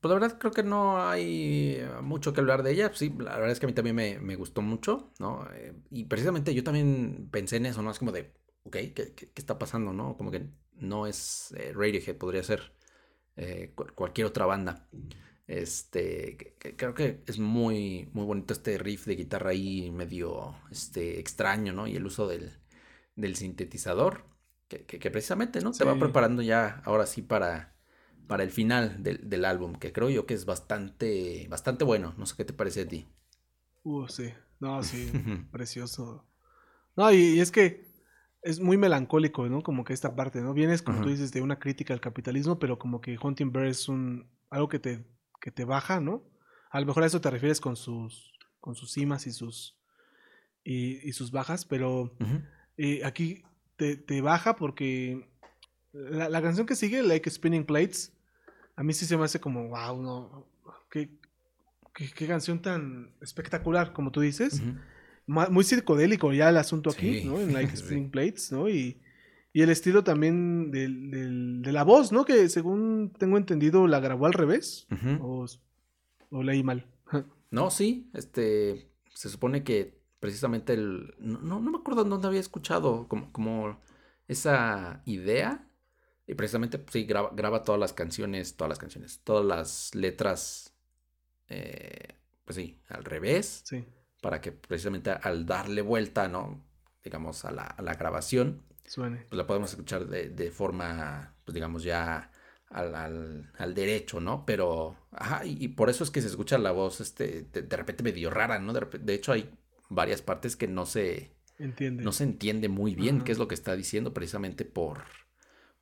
Pues 0.00 0.10
la 0.10 0.20
verdad 0.20 0.38
creo 0.38 0.52
que 0.52 0.62
no 0.62 1.02
hay 1.02 1.80
mucho 2.02 2.32
que 2.32 2.40
hablar 2.40 2.62
de 2.62 2.72
ella. 2.72 2.92
Sí, 2.94 3.12
la 3.18 3.34
verdad 3.36 3.50
es 3.52 3.60
que 3.60 3.66
a 3.66 3.68
mí 3.68 3.74
también 3.74 3.96
me, 3.96 4.18
me 4.20 4.36
gustó 4.36 4.62
mucho, 4.62 5.12
¿no? 5.18 5.46
Y 5.90 6.04
precisamente 6.04 6.54
yo 6.54 6.64
también 6.64 7.28
pensé 7.32 7.56
en 7.56 7.66
eso, 7.66 7.82
¿no? 7.82 7.90
Es 7.90 7.98
como 7.98 8.12
de, 8.12 8.32
ok, 8.68 8.76
¿qué, 8.76 8.92
qué- 8.94 9.12
qué 9.14 9.32
está 9.36 9.58
pasando, 9.58 9.92
no? 9.92 10.16
Como 10.16 10.30
que 10.30 10.48
no 10.76 11.06
es 11.06 11.52
eh, 11.56 11.72
Radiohead, 11.74 12.16
podría 12.16 12.42
ser 12.42 12.72
eh, 13.36 13.72
cu- 13.74 13.86
cualquier 13.94 14.26
otra 14.28 14.46
banda. 14.46 14.88
Este, 15.46 16.36
que- 16.36 16.54
que 16.58 16.76
creo 16.76 16.94
que 16.94 17.22
es 17.26 17.38
muy, 17.38 18.08
muy 18.12 18.24
bonito 18.26 18.52
este 18.54 18.78
riff 18.78 19.06
de 19.06 19.16
guitarra 19.16 19.50
ahí 19.50 19.90
medio, 19.90 20.56
este, 20.70 21.18
extraño, 21.20 21.72
¿no? 21.72 21.86
Y 21.86 21.96
el 21.96 22.06
uso 22.06 22.28
del, 22.28 22.52
del 23.16 23.36
sintetizador, 23.36 24.24
que, 24.68 24.84
que- 24.86 25.10
precisamente, 25.10 25.60
¿no? 25.62 25.76
Te 25.76 25.84
va 25.84 25.98
preparando 25.98 26.42
ya, 26.42 26.82
ahora 26.84 27.06
sí, 27.06 27.22
para, 27.22 27.74
para 28.26 28.42
el 28.44 28.50
final 28.50 29.02
del, 29.02 29.28
del 29.30 29.44
álbum, 29.46 29.74
que 29.76 29.92
creo 29.92 30.10
yo 30.10 30.26
que 30.26 30.34
es 30.34 30.44
bastante, 30.46 31.46
bastante 31.50 31.84
bueno. 31.84 32.14
No 32.18 32.26
sé 32.26 32.36
qué 32.36 32.44
te 32.44 32.52
parece 32.54 32.82
a 32.82 32.88
ti. 32.88 33.08
Uh, 33.84 34.06
sí. 34.08 34.32
No, 34.60 34.82
sí. 34.82 35.16
precioso. 35.50 36.24
No, 36.96 37.12
y, 37.12 37.16
y 37.36 37.40
es 37.40 37.52
que 37.52 37.87
es 38.48 38.60
muy 38.60 38.78
melancólico, 38.78 39.46
¿no? 39.48 39.62
Como 39.62 39.84
que 39.84 39.92
esta 39.92 40.16
parte, 40.16 40.40
¿no? 40.40 40.54
Vienes, 40.54 40.80
como 40.80 40.98
tú 40.98 41.08
Ajá. 41.08 41.10
dices, 41.10 41.32
de 41.32 41.42
una 41.42 41.58
crítica 41.58 41.92
al 41.92 42.00
capitalismo, 42.00 42.58
pero 42.58 42.78
como 42.78 43.00
que 43.02 43.18
Hunting 43.22 43.52
Bird 43.52 43.66
es 43.66 43.88
un 43.88 44.26
algo 44.48 44.68
que 44.70 44.78
te, 44.78 45.04
que 45.38 45.50
te 45.50 45.66
baja, 45.66 46.00
¿no? 46.00 46.22
A 46.70 46.80
lo 46.80 46.86
mejor 46.86 47.02
a 47.02 47.06
eso 47.06 47.20
te 47.20 47.30
refieres 47.30 47.60
con 47.60 47.76
sus, 47.76 48.32
con 48.58 48.74
sus 48.74 48.90
cimas 48.92 49.26
y 49.26 49.32
sus, 49.32 49.76
y, 50.64 51.06
y 51.06 51.12
sus 51.12 51.30
bajas, 51.30 51.66
pero 51.66 52.10
eh, 52.78 53.04
aquí 53.04 53.42
te, 53.76 53.96
te 53.96 54.22
baja 54.22 54.56
porque 54.56 55.28
la, 55.92 56.30
la 56.30 56.40
canción 56.40 56.66
que 56.66 56.74
sigue, 56.74 57.02
Like 57.02 57.28
Spinning 57.28 57.66
Plates, 57.66 58.14
a 58.76 58.82
mí 58.82 58.94
sí 58.94 59.04
se 59.04 59.18
me 59.18 59.24
hace 59.24 59.40
como, 59.40 59.68
wow, 59.68 60.00
no, 60.02 60.46
qué, 60.90 61.10
qué, 61.94 62.10
qué 62.14 62.26
canción 62.26 62.62
tan 62.62 63.12
espectacular, 63.20 63.92
como 63.92 64.10
tú 64.10 64.20
dices 64.22 64.62
ma- 64.62 64.82
muy 65.28 65.62
psicodélico 65.64 66.32
ya 66.32 66.48
el 66.48 66.56
asunto 66.56 66.90
aquí, 66.90 67.20
Sí, 67.20 67.26
¿no? 67.26 67.40
En 67.40 67.52
Like. 67.52 67.72
Spring 67.74 68.10
Plates, 68.10 68.50
¿no? 68.52 68.68
Y, 68.68 69.00
y 69.52 69.62
el 69.62 69.70
estilo 69.70 70.02
también 70.04 70.70
del- 70.70 71.10
del- 71.10 71.62
de 71.62 71.72
la 71.72 71.84
voz, 71.84 72.10
¿no? 72.12 72.24
Que 72.24 72.48
según 72.48 73.12
tengo 73.18 73.36
entendido 73.38 73.86
la 73.86 74.00
grabó 74.00 74.26
al 74.26 74.32
revés. 74.32 74.86
O, 75.20 75.46
o 76.30 76.42
leí 76.42 76.62
mal. 76.62 76.86
No, 77.50 77.70
sí, 77.70 78.10
este, 78.12 78.90
se 79.14 79.30
supone 79.30 79.64
que 79.64 79.98
precisamente 80.20 80.74
el, 80.74 81.14
no, 81.18 81.40
no, 81.40 81.60
no 81.60 81.70
me 81.70 81.78
acuerdo 81.78 82.04
dónde 82.04 82.26
había 82.28 82.40
escuchado 82.40 83.08
como, 83.08 83.32
como 83.32 83.80
esa 84.26 85.00
idea, 85.06 85.66
y 86.26 86.34
precisamente, 86.34 86.78
pues, 86.78 86.92
sí, 86.92 87.04
graba, 87.04 87.30
graba 87.34 87.62
todas 87.62 87.80
las 87.80 87.94
canciones, 87.94 88.54
todas 88.56 88.68
las 88.68 88.78
canciones, 88.78 89.20
todas 89.24 89.46
las 89.46 89.94
letras, 89.94 90.74
eh, 91.48 92.08
pues 92.44 92.56
sí, 92.56 92.78
al 92.88 93.04
revés, 93.04 93.62
Sí, 93.64 93.82
para 94.20 94.40
que 94.40 94.52
precisamente 94.52 95.10
al 95.10 95.46
darle 95.46 95.82
vuelta, 95.82 96.28
¿no? 96.28 96.64
Digamos, 97.04 97.44
a 97.44 97.50
la, 97.52 97.62
a 97.64 97.82
la 97.82 97.94
grabación, 97.94 98.62
suene. 98.84 99.26
pues 99.28 99.36
la 99.38 99.46
podemos 99.46 99.70
escuchar 99.70 100.06
de, 100.06 100.30
de 100.30 100.50
forma, 100.50 101.34
pues 101.44 101.54
digamos, 101.54 101.82
ya 101.84 102.30
al, 102.70 102.94
al- 102.94 103.52
al 103.58 103.74
derecho, 103.74 104.20
¿no? 104.20 104.44
Pero, 104.46 104.96
ajá, 105.12 105.44
y, 105.46 105.62
y 105.64 105.68
por 105.68 105.90
eso 105.90 106.04
es 106.04 106.10
que 106.10 106.20
se 106.22 106.28
escucha 106.28 106.58
la 106.58 106.72
voz, 106.72 107.00
este, 107.00 107.42
de, 107.52 107.62
de 107.62 107.76
repente 107.76 108.02
medio 108.02 108.30
rara, 108.30 108.58
¿no? 108.58 108.72
De, 108.72 109.14
hecho, 109.14 109.32
hay 109.32 109.50
varias 109.88 110.22
partes 110.22 110.56
que 110.56 110.68
no 110.68 110.86
se, 110.86 111.32
Entiende. 111.58 112.04
no 112.04 112.12
se 112.12 112.24
entiende 112.24 112.68
muy 112.68 112.94
bien 112.94 113.20
Ajá. 113.20 113.24
qué 113.24 113.32
es 113.32 113.38
lo 113.38 113.48
que 113.48 113.54
está 113.56 113.76
diciendo, 113.76 114.14
precisamente 114.14 114.64
por, 114.64 115.04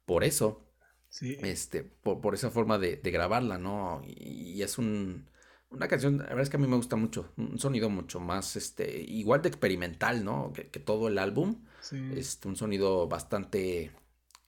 por 0.04 0.24
eso, 0.24 0.62
Sí, 1.08 1.36
este, 1.38 1.84
por, 1.84 2.20
por 2.20 2.34
esa 2.34 2.50
forma 2.50 2.78
de, 2.78 2.96
de 2.96 3.10
grabarla, 3.10 3.58
¿no? 3.58 4.02
Y, 4.06 4.52
y 4.58 4.62
es 4.62 4.78
un, 4.78 5.28
una 5.70 5.88
canción, 5.88 6.18
la 6.18 6.24
verdad 6.24 6.42
es 6.42 6.50
que 6.50 6.56
a 6.56 6.60
mí 6.60 6.66
me 6.66 6.76
gusta 6.76 6.96
mucho, 6.96 7.32
un 7.36 7.58
sonido 7.58 7.90
mucho 7.90 8.20
más, 8.20 8.56
este, 8.56 9.00
igual 9.02 9.42
de 9.42 9.48
experimental, 9.48 10.24
¿no? 10.24 10.52
Que, 10.52 10.70
que 10.70 10.80
todo 10.80 11.08
el 11.08 11.18
álbum. 11.18 11.64
sí. 11.80 11.96
Este, 12.16 12.48
un 12.48 12.56
sonido 12.56 13.08
bastante 13.08 13.92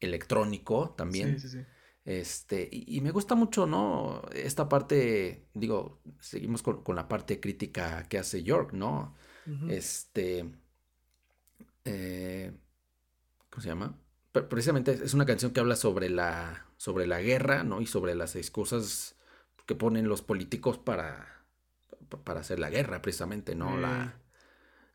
electrónico 0.01 0.95
también. 0.97 1.39
Sí, 1.39 1.49
sí, 1.49 1.59
sí. 1.59 1.66
Este, 2.05 2.69
y, 2.73 2.97
y 2.97 3.01
me 3.03 3.11
gusta 3.11 3.35
mucho, 3.35 3.66
¿no? 3.66 4.23
Esta 4.33 4.69
parte, 4.69 5.49
digo, 5.55 6.01
seguimos 6.21 6.62
con, 6.62 6.83
con 6.83 6.97
la 6.97 7.07
parte 7.09 7.41
crítica 7.41 8.09
que 8.09 8.19
hace 8.19 8.43
York, 8.43 8.73
¿no? 8.73 9.14
Este, 9.69 10.47
eh, 11.85 12.53
¿cómo 13.51 13.62
se 13.62 13.71
llama? 13.71 13.99
Pre- 14.33 14.45
Precisamente 14.45 14.93
es 14.93 15.14
una 15.14 15.27
canción 15.27 15.53
que 15.53 15.61
habla 15.61 15.77
sobre 15.77 16.11
la, 16.11 16.66
sobre 16.79 17.09
la 17.09 17.23
guerra, 17.23 17.64
¿no? 17.64 17.83
Y 17.83 17.87
sobre 17.87 18.16
las 18.16 18.37
excusas 18.37 19.18
que 19.69 19.75
ponen 19.75 20.09
los 20.09 20.23
políticos 20.23 20.79
para, 20.79 21.45
pa- 22.09 22.25
para 22.25 22.41
hacer 22.41 22.59
la 22.59 22.71
guerra, 22.71 23.03
precisamente, 23.03 23.55
¿no? 23.55 23.77
La, 23.79 24.19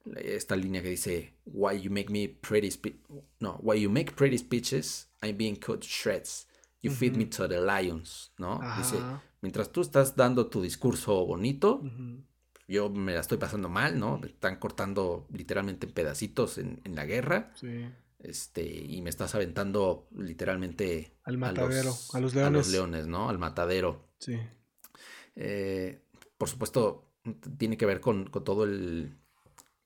la- 0.05 0.19
esta 0.19 0.55
línea 0.55 0.81
que 0.81 0.89
dice, 0.89 1.35
Why 1.45 1.79
you 1.79 1.91
make 1.91 2.09
me 2.09 2.27
pretty 2.27 2.67
spe- 2.71 2.99
no, 3.39 3.59
why 3.61 3.79
you 3.79 3.89
make 3.91 4.11
pretty 4.13 4.37
speeches, 4.39 5.09
I'm 5.21 5.37
being 5.37 5.55
cut 5.55 5.83
shreds. 5.83 6.47
You 6.81 6.91
feed 6.91 7.15
me 7.15 7.25
to 7.27 7.47
the 7.47 7.61
lions, 7.61 8.33
¿no? 8.39 8.59
Dice, 8.77 8.97
mientras 9.41 9.71
tú 9.71 9.79
estás 9.81 10.15
dando 10.17 10.47
tu 10.47 10.61
discurso 10.61 11.23
bonito, 11.25 11.81
yo 12.67 12.89
me 12.89 13.13
la 13.13 13.19
estoy 13.21 13.37
pasando 13.37 13.69
mal, 13.69 13.97
¿no? 13.99 14.17
Me 14.17 14.27
están 14.27 14.57
cortando 14.57 15.27
literalmente 15.31 15.85
en 15.85 15.93
pedacitos 15.93 16.57
en, 16.57 16.81
en 16.83 16.95
la 16.95 17.05
guerra, 17.05 17.53
Sí. 17.55 17.85
este, 18.19 18.65
y 18.65 19.01
me 19.01 19.09
estás 19.11 19.33
aventando 19.35 20.07
literalmente 20.17 21.15
Al 21.23 21.37
matadero, 21.37 21.93
a 22.13 22.19
los 22.19 22.33
leones. 22.33 22.67
leones, 22.69 23.07
¿no? 23.07 23.29
Al 23.29 23.37
matadero. 23.39 24.09
Sí. 24.19 24.37
Eh, 25.35 26.01
por 26.37 26.49
supuesto, 26.49 27.05
tiene 27.57 27.77
que 27.77 27.85
ver 27.85 27.99
con, 28.01 28.25
con 28.29 28.43
todo 28.43 28.63
el, 28.65 29.15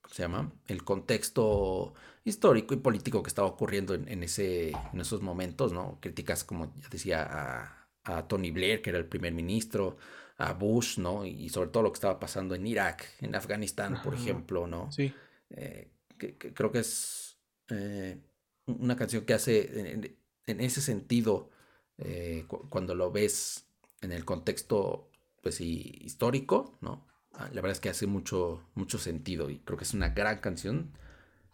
¿cómo 0.01 0.13
se 0.13 0.23
llama? 0.23 0.51
El 0.67 0.83
contexto 0.83 1.93
histórico 2.23 2.73
y 2.73 2.77
político 2.77 3.23
que 3.23 3.29
estaba 3.29 3.47
ocurriendo 3.47 3.93
en, 3.93 4.07
en 4.07 4.23
ese, 4.23 4.71
en 4.71 5.01
esos 5.01 5.21
momentos, 5.21 5.73
¿no? 5.73 5.99
Críticas, 6.01 6.43
como 6.43 6.73
ya 6.75 6.89
decía, 6.89 7.23
a, 7.29 7.87
a 8.03 8.27
Tony 8.27 8.51
Blair, 8.51 8.81
que 8.81 8.89
era 8.89 8.99
el 8.99 9.05
primer 9.05 9.33
ministro, 9.33 9.97
a 10.37 10.53
Bush, 10.53 10.99
¿no? 10.99 11.25
Y 11.25 11.49
sobre 11.49 11.69
todo 11.69 11.83
lo 11.83 11.91
que 11.91 11.97
estaba 11.97 12.19
pasando 12.19 12.55
en 12.55 12.67
Irak, 12.67 13.05
en 13.21 13.35
Afganistán, 13.35 14.01
por 14.01 14.13
Ajá. 14.13 14.21
ejemplo, 14.23 14.67
¿no? 14.67 14.91
Sí. 14.91 15.13
Eh, 15.49 15.89
que, 16.17 16.35
que 16.37 16.53
creo 16.53 16.71
que 16.71 16.79
es 16.79 17.37
eh, 17.69 18.19
una 18.65 18.95
canción 18.95 19.25
que 19.25 19.33
hace 19.33 19.91
en, 19.91 20.17
en 20.45 20.61
ese 20.61 20.81
sentido, 20.81 21.49
eh, 21.97 22.45
cu- 22.47 22.67
cuando 22.69 22.95
lo 22.95 23.11
ves 23.11 23.67
en 24.01 24.11
el 24.11 24.25
contexto, 24.25 25.09
pues 25.41 25.55
sí, 25.55 25.99
histórico, 26.01 26.77
¿no? 26.81 27.05
Ah, 27.33 27.45
La 27.53 27.61
verdad 27.61 27.71
es 27.71 27.79
que 27.79 27.89
hace 27.89 28.07
mucho, 28.07 28.63
mucho 28.75 28.97
sentido 28.97 29.49
y 29.49 29.59
creo 29.59 29.77
que 29.77 29.83
es 29.83 29.93
una 29.93 30.09
gran 30.09 30.39
canción 30.39 30.91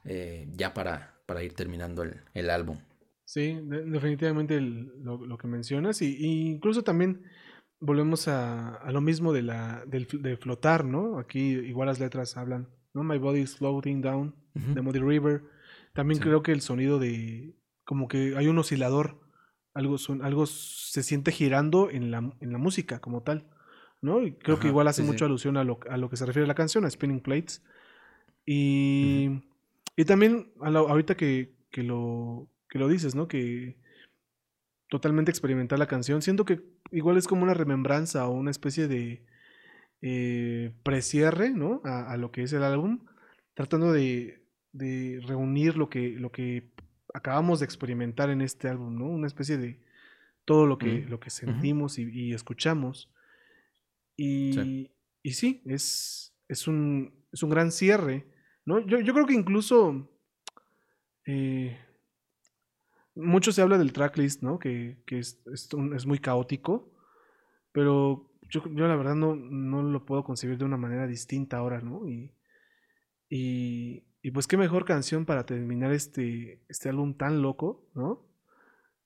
eh, 0.06 0.48
ya 0.56 0.74
para, 0.74 1.22
para 1.26 1.44
ir 1.44 1.54
terminando 1.54 2.04
el, 2.04 2.22
el 2.34 2.50
álbum. 2.50 2.78
Sí, 3.26 3.60
de- 3.64 3.86
definitivamente 3.86 4.56
el- 4.56 4.92
lo, 5.04 5.26
lo 5.26 5.38
que 5.38 5.48
mencionas. 5.48 6.02
Y, 6.02 6.16
y 6.18 6.50
incluso 6.52 6.84
también 6.84 7.24
volvemos 7.80 8.28
a, 8.28 8.76
a 8.76 8.92
lo 8.92 9.02
mismo 9.02 9.34
de 9.34 9.42
la 9.44 9.84
del, 9.86 10.08
de 10.08 10.38
flotar, 10.38 10.86
¿no? 10.86 11.20
Aquí 11.20 11.40
igual 11.52 11.88
las 11.88 12.00
letras 12.00 12.38
hablan, 12.38 12.70
¿no? 12.94 13.04
My 13.04 13.18
body 13.18 13.42
is 13.42 13.56
floating 13.58 14.02
down, 14.02 14.36
Ujú. 14.56 14.74
de 14.74 14.82
Muddy 14.82 15.00
River. 15.00 15.44
También 15.94 16.20
Sí. 16.20 16.24
creo 16.24 16.44
que 16.44 16.52
el 16.52 16.62
sonido 16.62 17.00
de 17.00 17.56
como 17.86 18.08
que 18.08 18.36
hay 18.38 18.48
un 18.48 18.58
oscilador, 18.58 19.20
algo 19.74 19.98
son, 19.98 20.24
algo 20.24 20.46
se 20.46 21.04
siente 21.04 21.32
girando 21.32 21.90
en 21.90 22.12
la, 22.12 22.20
en 22.40 22.52
la 22.52 22.58
música 22.58 23.00
como 23.00 23.24
tal, 23.24 23.50
¿no? 24.04 24.22
Y 24.22 24.34
creo 24.34 24.60
que 24.60 24.68
igual 24.68 24.88
hace 24.88 25.02
sí, 25.02 25.08
sí. 25.08 25.12
mucho 25.12 25.26
alusión 25.26 25.58
a 25.58 25.64
lo, 25.64 25.80
a 25.90 25.98
lo 25.98 26.10
que 26.10 26.18
se 26.18 26.26
refiere 26.28 26.44
a 26.46 26.48
la 26.48 26.54
canción, 26.56 26.86
a 26.86 26.90
Spinning 26.92 27.22
Plates. 27.22 27.64
Y, 28.46 29.42
y 29.96 30.06
también 30.06 30.52
a 30.62 30.70
la- 30.70 30.80
ahorita 30.80 31.16
que, 31.16 31.54
que 31.72 31.82
lo, 31.82 32.48
que 32.70 32.78
lo 32.80 32.88
dices, 32.88 33.16
¿no? 33.16 33.28
Que 33.28 33.78
totalmente 34.90 35.32
experimentar 35.32 35.80
la 35.80 35.88
canción, 35.88 36.22
siento 36.22 36.46
que 36.46 36.62
igual 36.92 37.18
es 37.18 37.28
como 37.28 37.44
una 37.44 37.54
remembranza 37.56 38.28
o 38.28 38.32
una 38.34 38.52
especie 38.52 38.88
de 38.88 39.24
eh, 40.02 40.72
precierre, 40.84 41.50
¿no? 41.50 41.82
A, 41.84 42.12
a 42.12 42.18
lo 42.18 42.32
que 42.32 42.44
es 42.44 42.54
el 42.54 42.64
álbum, 42.64 43.00
tratando 43.56 43.92
de, 43.92 44.44
de 44.74 45.22
reunir 45.26 45.78
lo 45.78 45.90
que, 45.90 46.10
lo 46.20 46.32
que 46.32 46.70
acabamos 47.14 47.60
de 47.60 47.66
experimentar 47.66 48.30
en 48.30 48.42
este 48.42 48.68
álbum, 48.68 48.98
¿no? 49.00 49.06
Una 49.06 49.28
especie 49.28 49.58
de 49.58 49.80
todo 50.46 50.66
lo 50.68 50.78
que, 50.78 51.06
lo 51.08 51.20
que 51.22 51.30
sentimos 51.30 51.98
y, 51.98 52.04
y 52.12 52.34
escuchamos. 52.34 53.10
Y 54.16 54.54
Sí. 54.54 54.92
y 55.24 55.32
sí, 55.34 55.62
es, 55.66 56.36
es, 56.48 56.68
un, 56.68 57.14
es 57.32 57.42
un 57.44 57.50
gran 57.50 57.72
cierre, 57.72 58.28
¿no? 58.66 58.80
Yo, 58.86 59.00
yo 59.00 59.14
creo 59.14 59.26
que 59.26 59.34
incluso 59.34 60.10
eh, 61.26 61.78
mucho 63.16 63.52
se 63.52 63.62
habla 63.62 63.78
del 63.78 63.94
tracklist, 63.94 64.42
¿no? 64.44 64.60
Que, 64.60 65.02
que 65.06 65.20
es, 65.20 65.42
es 65.54 65.74
un- 65.74 65.96
es 65.96 66.06
muy 66.06 66.20
caótico, 66.20 66.92
pero 67.72 68.32
yo, 68.50 68.64
yo 68.74 68.88
la 68.88 68.96
verdad 68.96 69.16
no, 69.16 69.36
no 69.36 69.82
lo 69.84 70.06
puedo 70.06 70.24
concebir 70.24 70.58
de 70.58 70.66
una 70.66 70.78
manera 70.78 71.08
distinta 71.08 71.58
ahora, 71.58 71.82
¿no? 71.82 72.08
Y, 72.08 72.34
y, 73.30 74.04
y 74.22 74.32
pues 74.32 74.48
qué 74.48 74.58
mejor 74.58 74.86
canción 74.86 75.26
para 75.26 75.46
terminar 75.46 75.92
este, 75.92 76.62
este 76.70 76.90
álbum 76.90 77.16
tan 77.16 77.42
loco, 77.42 77.90
¿no? 77.96 78.28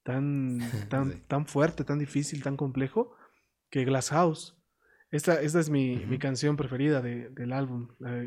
Tan, 0.04 0.60
tan, 0.90 1.12
Sí. 1.14 1.22
tan 1.28 1.46
fuerte, 1.46 1.84
tan 1.84 2.00
difícil, 2.00 2.44
tan 2.44 2.58
complejo, 2.58 3.16
que 3.70 3.86
Glass 3.86 4.10
House. 4.10 4.57
Esta, 5.12 5.42
esta 5.42 5.60
es 5.60 5.70
mi, 5.70 6.06
mi 6.06 6.18
canción 6.20 6.58
preferida 6.58 7.02
de- 7.02 7.30
del 7.30 7.54
álbum. 7.54 7.90
La, 8.00 8.26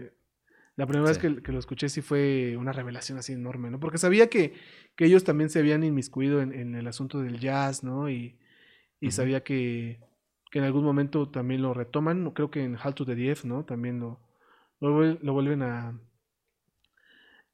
la 0.77 0.87
primera 0.87 1.09
vez 1.09 1.19
que, 1.19 1.43
que 1.43 1.53
lo 1.53 1.59
escuché 1.59 1.89
sí 1.89 2.01
fue 2.01 2.57
una 2.57 2.73
revelación 2.73 3.19
así 3.19 3.33
enorme, 3.35 3.71
¿no? 3.71 3.79
Porque 3.81 3.99
sabía 3.99 4.29
que, 4.29 4.55
que 4.97 5.05
ellos 5.05 5.25
también 5.25 5.51
se 5.51 5.59
habían 5.59 5.85
inmiscuido 5.85 6.41
en, 6.41 6.53
en 6.55 6.75
el 6.75 6.87
asunto 6.87 7.21
del 7.21 7.39
jazz, 7.39 7.85
¿no? 7.85 8.09
Y, 8.09 8.39
y 9.01 9.11
sabía 9.11 9.43
que, 9.43 10.01
que 10.51 10.59
en 10.59 10.65
algún 10.65 10.85
momento 10.85 11.29
también 11.31 11.63
lo 11.63 11.75
retoman. 11.75 12.31
Creo 12.31 12.51
que 12.51 12.65
en 12.65 12.77
Halt 12.77 12.97
to 12.97 13.05
the 13.05 13.15
Dief, 13.15 13.45
¿no? 13.45 13.65
También 13.65 14.01
lo, 14.01 14.21
lo, 14.81 14.99
vuel- 14.99 15.19
lo 15.21 15.33
vuelven 15.35 15.63
a... 15.63 16.01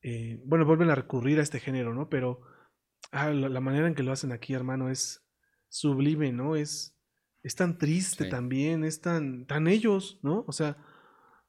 eh, 0.03 0.41
bueno, 0.45 0.65
vuelven 0.65 0.91
a 0.91 0.95
recurrir 0.95 1.41
a 1.41 1.43
este 1.43 1.59
género, 1.61 1.95
¿no? 1.95 2.09
Pero 2.09 2.43
ah, 3.13 3.31
la, 3.31 3.49
la 3.49 3.61
manera 3.61 3.89
en 3.89 3.95
que 3.95 4.03
lo 4.03 4.13
hacen 4.13 4.31
aquí, 4.33 4.55
hermano, 4.55 4.89
es 4.91 5.25
sublime, 5.69 6.33
¿no? 6.33 6.55
Es, 6.57 6.96
es 7.47 7.55
tan 7.55 7.79
triste 7.79 8.25
Sí. 8.25 8.31
también, 8.31 8.83
es 8.85 9.01
tan, 9.01 9.47
tan 9.47 9.69
ellos, 9.69 10.19
¿no? 10.23 10.45
O 10.49 10.53
sea, 10.53 10.77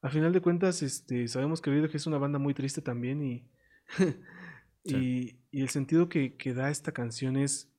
a 0.04 0.10
final 0.10 0.32
de 0.32 0.42
cuentas, 0.42 0.84
este, 0.84 1.28
sabemos 1.28 1.60
que 1.60 1.72
Radiohead 1.72 1.96
es 1.96 2.06
una 2.06 2.20
banda 2.20 2.38
muy 2.38 2.54
triste 2.54 2.82
también 2.82 3.24
y, 3.24 3.48
y, 4.84 5.40
y 5.52 5.62
el 5.62 5.70
sentido 5.70 6.08
que, 6.08 6.36
que 6.36 6.54
da 6.54 6.70
esta 6.70 6.92
canción 6.92 7.36
es 7.36 7.70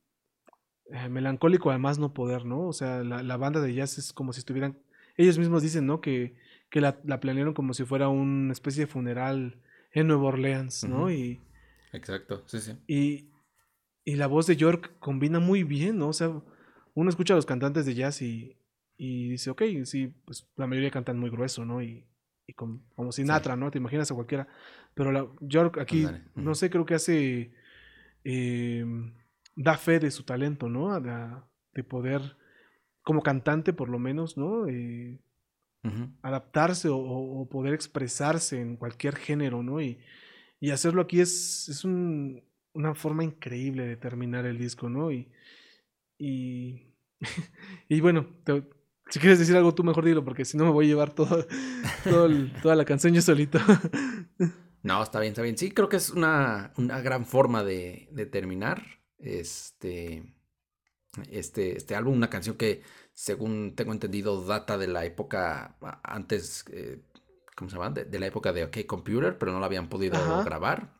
eh, 0.91 1.09
melancólico 1.09 1.71
además 1.71 1.99
no 1.99 2.13
poder, 2.13 2.45
¿no? 2.45 2.67
O 2.67 2.73
sea, 2.73 3.05
la, 3.05 3.23
la 3.23 3.37
banda 3.37 3.61
de 3.61 3.73
jazz 3.75 3.99
es 3.99 4.13
como 4.13 4.33
si 4.33 4.41
estuvieran, 4.41 4.79
ellos 5.17 5.39
mismos 5.39 5.63
dicen, 5.63 5.87
¿no? 5.87 6.01
Que, 6.01 6.35
que 6.71 6.81
la, 6.81 6.99
la 7.05 7.21
planearon 7.21 7.55
como 7.55 7.73
si 7.73 7.85
fuera 7.85 8.09
una 8.09 8.53
especie 8.53 8.87
de 8.87 8.91
funeral 8.91 9.61
en 9.93 10.07
Nueva 10.09 10.25
Orleans, 10.25 10.85
¿no? 10.85 11.11
Y, 11.11 11.41
Exacto, 11.93 12.43
sí, 12.47 12.59
sí. 12.61 12.73
y, 12.87 13.31
y 14.05 14.17
la 14.17 14.27
voz 14.27 14.47
de 14.47 14.57
York 14.57 14.93
combina 14.99 15.39
muy 15.39 15.63
bien, 15.63 15.99
¿no? 15.99 16.09
O 16.09 16.13
sea, 16.13 16.33
uno 17.01 17.11
escucha 17.11 17.35
a 17.35 17.37
los 17.37 17.47
cantantes 17.47 17.87
de 17.87 17.95
jazz 17.95 18.23
y, 18.23 18.57
y 18.97 19.29
dice, 19.31 19.51
ok, 19.51 19.63
sí, 19.85 20.13
pues 20.25 20.47
la 20.57 20.67
mayoría 20.67 20.91
cantan 20.91 21.19
muy 21.19 21.31
grueso, 21.31 21.65
¿no? 21.65 21.81
Y, 21.83 22.05
y 22.47 22.53
con- 22.55 22.83
como 22.97 23.13
Sinatra, 23.13 23.55
¿no? 23.57 23.71
Te 23.71 23.79
imaginas 23.79 24.11
a 24.11 24.15
cualquiera. 24.15 24.49
Pero 24.95 25.13
la, 25.13 25.27
York 25.41 25.79
aquí, 25.79 26.03
no 26.45 26.55
sé, 26.55 26.71
creo 26.71 26.85
que 26.85 26.95
hace, 26.95 27.53
eh, 28.25 28.85
da 29.55 29.77
fe 29.77 30.01
de 30.01 30.11
su 30.11 30.25
talento, 30.25 30.69
¿no? 30.69 30.99
De, 31.01 31.11
de 31.75 31.85
poder, 31.85 32.37
como 33.03 33.23
cantante 33.23 33.73
por 33.73 33.89
lo 33.89 33.99
menos, 33.99 34.37
¿no? 34.37 34.67
Eh, 34.67 35.19
adaptarse 36.23 36.89
o, 36.89 36.97
o- 36.97 37.41
o 37.43 37.49
poder 37.49 37.75
expresarse 37.75 38.61
en 38.61 38.77
cualquier 38.77 39.15
género, 39.17 39.63
¿no? 39.63 39.81
Y, 39.81 39.99
y 40.61 40.71
hacerlo 40.71 41.03
aquí 41.03 41.21
es, 41.21 41.69
es 41.69 41.85
un- 41.85 42.43
una 42.75 42.95
forma 42.95 43.23
increíble 43.25 43.87
de 43.87 43.97
terminar 43.97 44.45
el 44.47 44.59
disco, 44.59 44.89
¿no? 44.89 45.13
Y, 45.13 45.29
y, 46.19 46.88
y 47.89 48.01
bueno, 48.01 48.27
te- 48.45 48.65
si 49.11 49.19
quieres 49.21 49.39
decir 49.39 49.57
algo 49.57 49.75
tú 49.75 49.85
mejor 49.85 50.05
dilo, 50.05 50.25
porque 50.25 50.45
si 50.45 50.57
no 50.57 50.65
me 50.65 50.71
voy 50.71 50.87
a 50.87 50.89
llevar 50.89 51.15
todo, 51.15 51.47
todo 52.05 52.27
el- 52.27 52.53
toda 52.63 52.77
la 52.77 52.85
canción 52.85 53.15
yo 53.15 53.23
solito. 53.23 53.59
No, 54.81 55.03
está 55.03 55.19
bien, 55.19 55.33
está 55.33 55.43
bien. 55.43 55.59
Sí, 55.59 55.73
creo 55.73 55.89
que 55.89 55.97
es 55.97 56.11
una, 56.11 56.73
una 56.77 57.01
gran 57.01 57.27
forma 57.27 57.65
de, 57.65 58.09
de 58.13 58.27
terminar 58.27 58.81
este, 59.19 60.23
este, 61.31 61.77
este 61.77 61.97
álbum, 61.97 62.15
una 62.15 62.31
canción 62.31 62.57
que, 62.57 62.83
según 63.13 63.75
tengo 63.75 63.93
entendido, 63.93 64.45
data 64.45 64.79
de 64.79 64.87
la 64.87 65.05
época 65.05 65.77
antes, 66.05 66.65
eh, 66.71 67.03
¿cómo 67.57 67.69
se 67.69 67.77
llama? 67.77 67.91
De, 67.91 68.05
de 68.05 68.19
la 68.21 68.27
época 68.29 68.53
de 68.53 68.65
OK 68.65 68.87
Computer, 68.87 69.37
pero 69.37 69.53
no 69.53 69.59
la 69.61 69.67
habían 69.67 69.89
podido 69.89 70.15
Ajá. 70.17 70.45
grabar. 70.45 70.95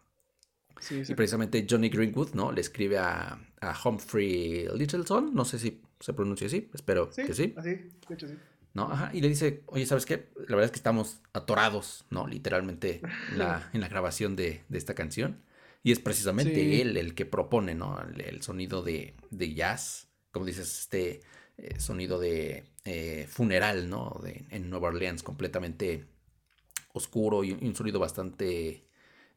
Sí, 0.81 1.03
Y 1.09 1.15
precisamente 1.15 1.65
Johnny 1.69 1.89
Greenwood, 1.89 2.35
¿no? 2.35 2.51
Le 2.53 2.61
escribe 2.61 2.99
a, 2.99 3.39
a 3.61 3.77
Humphrey 3.85 4.67
Littleton, 4.75 5.35
no 5.35 5.45
sé 5.45 5.61
si 5.61 5.81
se 6.01 6.13
pronuncia 6.15 6.47
así, 6.47 6.71
espero 6.75 7.11
que 7.11 7.35
sí. 7.35 7.55
así, 7.57 7.71
de 8.09 8.15
hecho 8.15 8.29
sí. 8.29 8.35
¿no? 8.75 8.91
Ajá, 8.93 9.11
y 9.13 9.21
le 9.21 9.29
dice, 9.29 9.63
oye, 9.67 9.87
¿sabes 9.87 10.07
qué? 10.07 10.29
La 10.37 10.57
verdad 10.57 10.65
es 10.67 10.71
que 10.71 10.77
estamos 10.79 11.21
atorados, 11.33 12.05
¿no? 12.11 12.27
Literalmente 12.27 13.01
en 13.29 13.39
la, 13.39 13.69
en 13.73 13.81
la 13.81 13.89
grabación 13.89 14.37
de, 14.37 14.63
de 14.69 14.79
esta 14.79 14.95
canción. 14.95 15.43
Y 15.83 15.93
es 15.93 16.01
precisamente 16.01 16.61
Sí. 16.61 16.81
él 16.81 16.97
el 16.97 17.15
que 17.15 17.25
propone, 17.27 17.75
¿no? 17.75 18.01
El, 18.03 18.21
el 18.21 18.43
sonido 18.43 18.83
de, 18.83 19.15
de 19.31 19.55
jazz, 19.55 20.09
como 20.33 20.45
dices, 20.47 20.81
este 20.81 21.21
eh, 21.57 21.81
sonido 21.81 22.19
de 22.21 22.65
eh, 22.85 23.27
funeral, 23.29 23.89
¿no? 23.89 24.21
De, 24.23 24.45
en 24.51 24.71
Nueva 24.71 24.89
Orleans, 24.89 25.23
completamente 25.23 26.07
oscuro 26.93 27.45
y, 27.45 27.51
y 27.61 27.67
un 27.67 27.75
sonido 27.77 27.99
bastante 28.01 28.87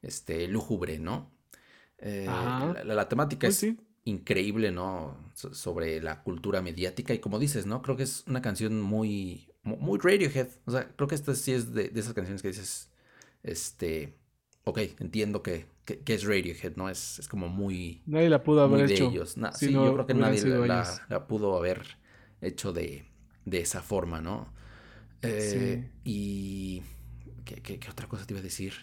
este, 0.01 0.47
lúgubre, 0.47 0.99
¿no? 0.99 1.32
Eh, 1.99 2.26
la, 2.74 2.84
la- 2.84 2.95
la 2.95 3.09
temática 3.09 3.47
Pues 3.47 3.55
es 3.55 3.59
sí. 3.59 3.78
Increíble, 4.06 4.72
¿no? 4.72 5.18
So- 5.36 5.54
sobre 5.54 6.02
la 6.02 6.24
cultura 6.24 6.62
mediática 6.62 7.14
y 7.14 7.20
como 7.20 7.39
dices, 7.39 7.66
¿no? 7.66 7.82
Creo 7.82 7.97
que 7.97 8.04
es 8.04 8.24
una 8.28 8.41
canción 8.41 8.82
muy, 8.82 9.49
mu- 9.64 9.78
muy 9.78 9.99
Radiohead. 9.99 10.47
O 10.66 10.72
sea, 10.72 10.89
creo 10.95 11.08
que 11.08 11.16
esta 11.16 11.36
sí 11.36 11.54
es 11.54 11.74
de, 11.74 11.89
de 11.89 11.99
esas 11.99 12.14
canciones 12.14 12.41
que 12.41 12.49
dices, 12.49 12.89
este, 13.43 14.18
ok, 14.66 14.80
entiendo 14.99 15.43
que, 15.43 15.68
que, 15.86 15.99
que 15.99 16.14
es 16.16 16.24
Radiohead, 16.26 16.76
¿no? 16.78 16.89
Es, 16.89 17.20
es 17.20 17.28
como 17.28 17.47
muy, 17.49 18.04
Nadie 18.06 18.30
la 18.30 18.43
pudo 18.43 18.62
haber 18.62 18.82
de 18.86 18.86
hecho. 18.86 19.06
ellos. 19.06 19.38
Na- 19.38 19.58
si 19.58 19.66
sí, 19.66 19.72
no 19.72 19.86
yo 19.86 19.93
creo 19.93 20.06
que 20.08 20.14
nadie 20.16 20.41
la, 20.41 21.04
pudo 21.28 21.58
haber 21.58 21.97
hecho 22.41 22.74
de, 22.74 23.06
de 23.45 23.60
esa 23.62 23.82
forma, 23.82 24.22
¿no? 24.22 24.54
Eh, 25.24 25.80
Y... 26.04 26.84
¿qué, 27.45 27.62
qué, 27.62 27.80
qué 27.80 27.89
otra 27.91 28.08
cosa 28.08 28.26
te 28.26 28.34
iba 28.34 28.39
a 28.39 28.43
decir? 28.43 28.74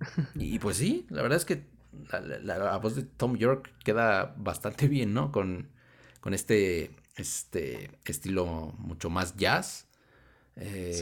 Y 0.38 0.58
pues 0.58 0.76
sí, 0.78 1.06
la 1.10 1.22
verdad 1.22 1.36
es 1.38 1.44
que 1.44 1.66
la, 2.10 2.20
la- 2.20 2.58
la 2.58 2.76
voz 2.78 2.96
de 2.96 3.02
Tom 3.02 3.36
York 3.36 3.72
queda 3.84 4.34
bastante 4.38 4.88
bien, 4.88 5.12
¿no? 5.14 5.32
Con, 5.32 5.70
con 6.20 6.34
este, 6.34 6.90
este 7.16 7.90
estilo 8.04 8.74
mucho 8.78 9.10
más 9.10 9.36
jazz. 9.36 9.86
Eh, 10.56 10.92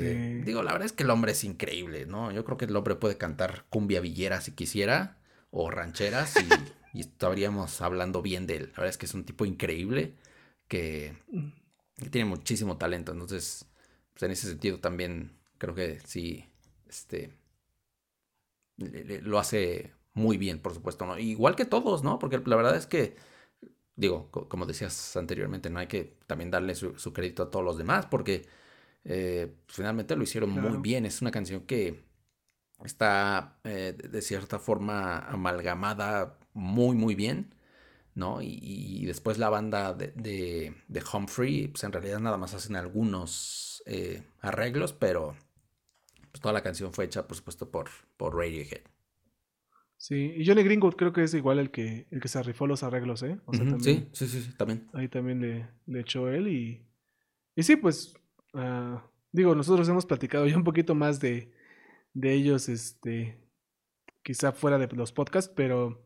Sí. 0.40 0.44
Digo, 0.44 0.62
la 0.62 0.72
verdad 0.72 0.86
es 0.86 0.92
que 0.92 1.02
el 1.02 1.10
hombre 1.10 1.32
es 1.32 1.44
increíble, 1.44 2.06
¿no? 2.06 2.30
Yo 2.32 2.44
creo 2.44 2.56
que 2.56 2.64
el 2.66 2.76
hombre 2.76 2.94
puede 2.96 3.18
cantar 3.18 3.66
cumbia 3.70 4.00
villera 4.00 4.40
si 4.40 4.52
quisiera, 4.52 5.18
o 5.50 5.70
rancheras, 5.70 6.36
y, 6.36 6.48
y 6.98 7.00
estaríamos 7.00 7.80
hablando 7.80 8.22
bien 8.22 8.46
de 8.46 8.56
él. 8.56 8.62
La 8.72 8.78
verdad 8.82 8.88
es 8.90 8.98
que 8.98 9.06
es 9.06 9.14
un 9.14 9.24
tipo 9.24 9.44
increíble 9.44 10.14
que, 10.68 11.14
que 11.96 12.10
tiene 12.10 12.28
muchísimo 12.28 12.76
talento. 12.78 13.12
Entonces, 13.12 13.66
pues 14.12 14.22
en 14.22 14.30
ese 14.30 14.48
sentido 14.48 14.78
también 14.80 15.32
creo 15.58 15.74
que 15.74 16.00
sí, 16.06 16.46
este, 16.88 17.34
le- 18.76 19.04
le- 19.04 19.22
lo 19.22 19.38
hace 19.38 19.92
muy 20.20 20.38
bien, 20.38 20.60
por 20.60 20.74
supuesto, 20.74 21.06
¿no? 21.06 21.18
Igual 21.18 21.56
que 21.56 21.64
todos, 21.66 22.04
¿no? 22.04 22.18
Porque 22.18 22.40
la 22.46 22.56
verdad 22.56 22.76
es 22.76 22.86
que, 22.86 23.16
digo, 23.96 24.30
co- 24.30 24.48
como 24.48 24.66
decías 24.66 25.16
anteriormente, 25.16 25.70
no 25.70 25.80
hay 25.80 25.86
que 25.88 26.16
también 26.26 26.50
darle 26.50 26.74
su, 26.74 26.98
su 26.98 27.12
crédito 27.12 27.44
a 27.44 27.50
todos 27.50 27.64
los 27.64 27.78
demás, 27.78 28.06
porque 28.06 28.46
eh, 29.04 29.54
finalmente 29.68 30.16
lo 30.16 30.24
hicieron 30.24 30.50
muy 30.50 30.78
bien. 30.78 31.06
Es 31.06 31.22
una 31.22 31.30
canción 31.32 31.62
que 31.62 32.04
está 32.84 33.58
eh, 33.64 33.94
de 33.96 34.08
de 34.08 34.22
cierta 34.22 34.58
forma 34.58 35.18
amalgamada 35.20 36.38
muy, 36.54 36.96
muy 36.96 37.14
bien. 37.14 37.54
¿no? 38.14 38.42
Y, 38.42 38.58
y 38.62 39.06
después 39.06 39.38
la 39.38 39.50
banda 39.50 39.94
de, 39.94 40.08
de, 40.16 40.74
de 40.88 41.04
Humphrey, 41.14 41.68
pues 41.68 41.84
en 41.84 41.92
realidad 41.92 42.20
nada 42.20 42.36
más 42.38 42.54
hacen 42.54 42.76
algunos 42.76 43.82
eh, 43.86 44.22
arreglos, 44.40 44.92
pero 44.92 45.36
pues 46.32 46.40
toda 46.40 46.52
la 46.54 46.62
canción 46.62 46.92
fue 46.92 47.06
hecha, 47.06 47.26
por 47.28 47.36
supuesto, 47.36 47.70
por, 47.70 47.90
por 48.16 48.36
Radiohead. 48.36 48.82
Sí, 50.00 50.32
y 50.34 50.46
Johnny 50.46 50.62
Greenwood 50.62 50.94
creo 50.94 51.12
que 51.12 51.22
es 51.24 51.34
igual 51.34 51.58
el 51.58 51.70
que, 51.70 52.06
el 52.10 52.22
que 52.22 52.28
se 52.28 52.42
rifó 52.42 52.66
los 52.66 52.82
arreglos, 52.82 53.22
¿eh? 53.22 53.38
O 53.44 53.52
sea, 53.52 53.68
también, 53.68 54.08
Sí, 54.14 54.26
sí, 54.26 54.28
sí, 54.28 54.40
sí, 54.40 54.56
también. 54.56 54.88
ahí 54.94 55.08
también 55.08 55.42
le, 55.42 55.68
le 55.84 56.00
echó 56.00 56.30
él 56.30 56.48
y, 56.48 56.88
y 57.54 57.62
sí, 57.62 57.76
pues 57.76 58.14
ah, 58.54 59.06
digo, 59.30 59.54
nosotros 59.54 59.86
hemos 59.90 60.06
platicado 60.06 60.46
ya 60.46 60.56
un 60.56 60.64
poquito 60.64 60.94
más 60.94 61.20
de, 61.20 61.52
de 62.14 62.32
ellos, 62.32 62.70
este, 62.70 63.46
quizá 64.22 64.52
fuera 64.52 64.78
de 64.78 64.88
los 64.96 65.12
podcasts, 65.12 65.52
pero 65.54 66.02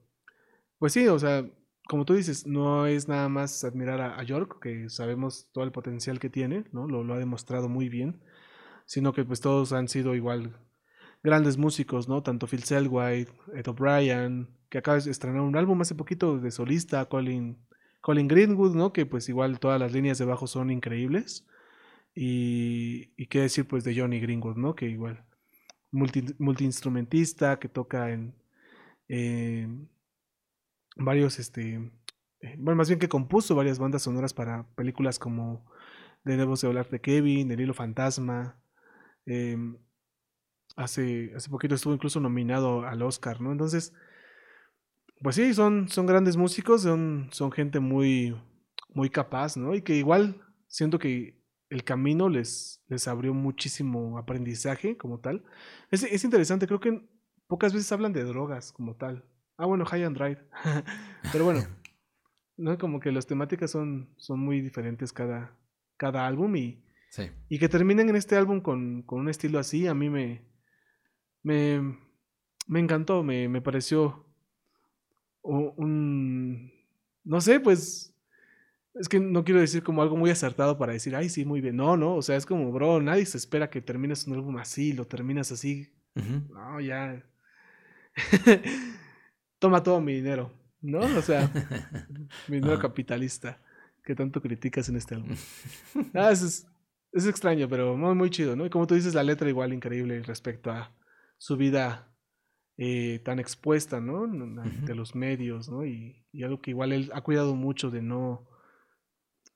pues 0.81 0.93
sí, 0.93 1.07
o 1.07 1.21
sea, 1.21 1.49
como 1.87 2.05
tú 2.05 2.15
dices, 2.15 2.49
no 2.49 2.89
es 2.89 3.07
nada 3.07 3.29
más 3.29 3.63
admirar 3.63 4.01
a, 4.01 4.25
York, 4.25 4.59
que 4.61 4.91
sabemos 4.91 5.53
todo 5.53 5.63
el 5.63 5.71
potencial 5.71 6.19
que 6.19 6.31
tiene, 6.31 6.65
¿no? 6.73 6.89
Lo, 6.89 7.05
lo, 7.05 7.15
ha 7.15 7.19
demostrado 7.19 7.69
muy 7.69 7.89
bien, 7.89 8.21
sino 8.87 9.13
que 9.13 9.25
pues 9.25 9.41
todos 9.41 9.73
han 9.73 9.87
sido 9.87 10.17
igual 10.17 10.59
grandes 11.25 11.57
músicos, 11.57 12.09
¿no? 12.09 12.23
Tanto 12.23 12.47
Phil 12.47 12.63
Selwhite, 12.63 13.33
Ed 13.55 13.67
O'Brien, 13.67 14.49
que 14.69 14.79
acaba 14.79 15.01
de 15.01 15.11
estrenar 15.11 15.41
un 15.41 15.57
álbum 15.57 15.81
hace 15.81 15.97
poquito 15.97 16.39
de 16.39 16.51
solista, 16.53 17.05
Colin, 17.07 17.59
Colin 18.01 18.29
Greenwood, 18.29 18.77
¿no? 18.77 18.93
Que 18.93 19.07
pues 19.07 19.29
igual 19.29 19.59
todas 19.59 19.81
las 19.81 19.93
líneas 19.93 20.19
de 20.19 20.27
bajo 20.27 20.47
son 20.47 20.71
increíbles. 20.71 21.47
Y, 22.15 23.11
y 23.17 23.27
qué 23.27 23.41
decir 23.41 23.67
pues 23.67 23.83
de 23.83 23.99
Johnny 23.99 24.21
Greenwood, 24.21 24.57
¿no? 24.57 24.77
Que 24.77 24.87
igual 24.87 25.25
multi, 25.91 26.25
multiinstrumentista, 26.39 27.59
que 27.59 27.69
toca 27.69 28.13
en 28.13 28.35
varios, 30.97 31.39
este, 31.39 31.91
eh, 32.41 32.55
bueno, 32.59 32.77
más 32.77 32.89
bien 32.89 33.01
que 33.01 33.09
compuso 33.09 33.55
varias 33.55 33.79
bandas 33.79 34.03
sonoras 34.03 34.33
para 34.33 34.65
películas 34.77 35.19
como 35.19 35.65
Debemos 36.25 36.63
de 36.63 36.69
hablar 36.69 36.89
de 36.89 37.01
Kevin, 37.01 37.53
El 37.53 37.61
hilo 37.61 37.75
fantasma. 37.75 38.57
Em, 39.27 39.77
hace, 40.77 41.33
hace 41.35 41.51
poquito 41.51 41.75
estuvo 41.75 41.95
incluso 41.95 42.21
nominado 42.21 42.87
al 42.87 43.03
Oscar, 43.03 43.41
¿no? 43.41 43.53
Entonces, 43.53 43.93
pues 45.21 45.37
sí, 45.37 45.55
son, 45.55 45.89
son 45.89 46.07
grandes 46.07 46.37
músicos, 46.37 46.83
son, 46.83 47.29
son 47.31 47.53
gente 47.53 47.81
muy, 47.81 48.37
muy 48.91 49.11
capaz, 49.11 49.57
¿no? 49.57 49.75
Y 49.75 49.83
que 49.83 49.97
igual 49.97 50.43
siento 50.69 50.99
que 50.99 51.43
el 51.71 51.85
camino 51.85 52.29
les, 52.29 52.83
les 52.89 53.09
abrió 53.09 53.35
muchísimo 53.35 54.19
aprendizaje 54.19 54.97
como 54.97 55.21
tal. 55.21 55.45
Es, 55.91 56.03
es 56.03 56.25
interesante, 56.25 56.67
creo 56.67 56.81
que 56.81 57.09
pocas 57.47 57.73
veces 57.73 57.91
hablan 57.93 58.13
de 58.13 58.25
drogas 58.25 58.73
como 58.73 58.97
tal. 58.97 59.25
Ah, 59.57 59.67
bueno, 59.67 59.85
High 59.85 60.05
and 60.05 60.17
Drive. 60.17 60.39
Pero 61.33 61.45
bueno, 61.45 61.61
¿no? 62.57 62.77
Como 62.79 63.01
que 63.01 63.13
las 63.13 63.27
temáticas 63.27 63.71
son, 63.71 64.11
son 64.17 64.41
muy 64.41 64.61
diferentes 64.61 65.13
cada, 65.13 65.57
cada 65.97 66.27
álbum 66.27 66.55
y, 66.57 66.85
y 67.49 67.59
que 67.59 67.69
terminen 67.69 68.09
en 68.09 68.17
este 68.17 68.37
álbum 68.37 68.61
con, 68.61 69.03
con, 69.03 69.21
un 69.21 69.29
estilo 69.29 69.59
así, 69.59 69.87
a 69.87 69.95
mí 69.95 70.11
me, 70.11 70.43
me, 71.45 71.97
me 72.67 72.81
encantó, 72.81 73.23
me, 73.23 73.49
me 73.49 73.61
pareció 73.61 74.27
un, 75.43 76.73
no 77.23 77.41
sé, 77.41 77.61
pues 77.61 78.15
es 78.95 79.09
que 79.09 79.21
no 79.21 79.45
quiero 79.45 79.61
decir 79.61 79.83
como 79.83 80.03
algo 80.03 80.17
muy 80.17 80.31
acertado 80.31 80.79
para 80.79 80.93
decir, 80.93 81.15
ay, 81.15 81.29
sí, 81.29 81.45
muy 81.45 81.61
bien. 81.61 81.77
No, 81.77 81.97
no, 81.97 82.17
o 82.17 82.23
sea, 82.23 82.37
es 82.37 82.47
como, 82.47 82.73
bro, 82.73 83.01
nadie 83.01 83.27
se 83.27 83.39
espera 83.39 83.71
que 83.71 83.81
termines 83.81 84.27
un 84.27 84.35
álbum 84.35 84.57
así, 84.57 84.93
lo 84.93 85.07
terminas 85.07 85.53
así. 85.53 85.93
No, 86.15 86.81
ya. 86.81 87.23
toma 89.59 89.83
todo 89.83 90.01
mi 90.01 90.15
dinero, 90.15 90.53
¿no? 90.81 91.01
O 91.01 91.23
sea, 91.23 91.51
mi 92.49 92.57
dinero 92.57 92.79
capitalista 92.79 93.61
que 94.05 94.15
tanto 94.15 94.41
criticas 94.41 94.89
en 94.89 94.97
este 94.97 95.15
álbum. 95.17 95.37
Ah, 96.15 96.31
es, 96.31 96.67
es, 97.13 97.27
extraño, 97.27 97.69
pero 97.69 97.97
muy, 97.97 98.15
muy 98.15 98.31
chido, 98.31 98.55
¿no? 98.55 98.65
Y 98.65 98.71
como 98.71 98.87
tú 98.87 98.95
dices, 98.95 99.15
la 99.15 99.23
letra 99.23 99.49
igual 99.49 99.73
increíble 99.73 100.23
respecto 100.23 100.71
a 100.71 100.93
su 101.45 101.59
vida 101.59 102.11
eh, 102.79 103.21
tan 103.23 103.39
expuesta, 103.39 104.01
¿no? 104.01 104.27
De 104.87 104.95
los 104.95 105.15
medios, 105.15 105.69
¿no? 105.69 105.85
Y, 105.85 106.25
y, 106.33 106.43
algo 106.43 106.63
que 106.63 106.71
igual 106.71 106.95
él 106.95 107.11
ha 107.13 107.21
cuidado 107.21 107.55
mucho 107.55 107.91
de 107.91 108.01
no, 108.01 108.49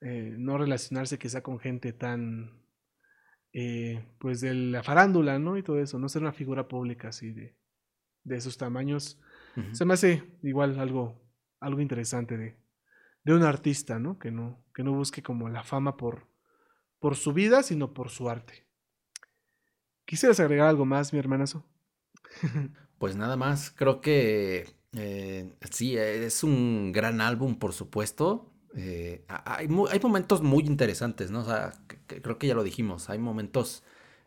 eh, 0.02 0.34
no 0.36 0.58
relacionarse 0.58 1.18
quizá 1.18 1.42
con 1.42 1.58
gente 1.58 1.94
tan, 1.94 2.62
eh, 3.54 4.06
pues 4.18 4.42
de 4.42 4.52
la 4.52 4.82
farándula, 4.82 5.38
¿no? 5.38 5.56
Y 5.56 5.62
todo 5.62 5.80
eso, 5.80 5.98
no 5.98 6.10
ser 6.10 6.20
una 6.20 6.34
figura 6.34 6.68
pública 6.68 7.08
así 7.08 7.32
de, 7.32 7.56
de 8.22 8.36
esos 8.36 8.58
tamaños 8.58 9.18
se 9.72 9.86
me 9.86 9.94
hace 9.94 10.22
igual 10.42 10.78
algo, 10.78 11.18
algo 11.58 11.80
interesante 11.80 12.36
de, 12.36 12.58
de 13.24 13.32
un 13.32 13.44
artista, 13.44 13.98
¿no? 13.98 14.18
Que, 14.18 14.30
¿no? 14.30 14.62
que 14.74 14.82
no 14.82 14.92
busque 14.92 15.22
como 15.22 15.48
la 15.48 15.64
fama 15.64 15.96
por, 15.96 16.28
por 16.98 17.16
su 17.16 17.32
vida, 17.32 17.62
sino 17.62 17.94
por 17.94 18.10
su 18.10 18.28
arte. 18.28 18.68
¿Quisieras 20.04 20.38
agregar 20.38 20.68
algo 20.68 20.84
más, 20.84 21.14
mi 21.14 21.18
hermanazo? 21.18 21.64
pues 22.98 23.16
nada 23.16 23.36
más, 23.36 23.70
creo 23.70 24.00
que 24.00 24.78
eh, 24.96 25.52
sí, 25.70 25.96
es 25.96 26.42
un 26.42 26.92
gran 26.92 27.20
álbum, 27.20 27.58
por 27.58 27.72
supuesto. 27.72 28.52
Eh, 28.76 29.24
hay, 29.28 29.68
hay, 29.90 30.00
momentos 30.00 30.42
muy 30.42 30.64
interesantes, 30.64 31.30
¿no? 31.30 31.40
O 31.40 31.44
sea, 31.44 31.74
creo 32.06 32.38
que 32.38 32.46
ya 32.46 32.54
lo 32.54 32.64
dijimos, 32.64 33.10
hay 33.10 33.18
momentos 33.18 33.82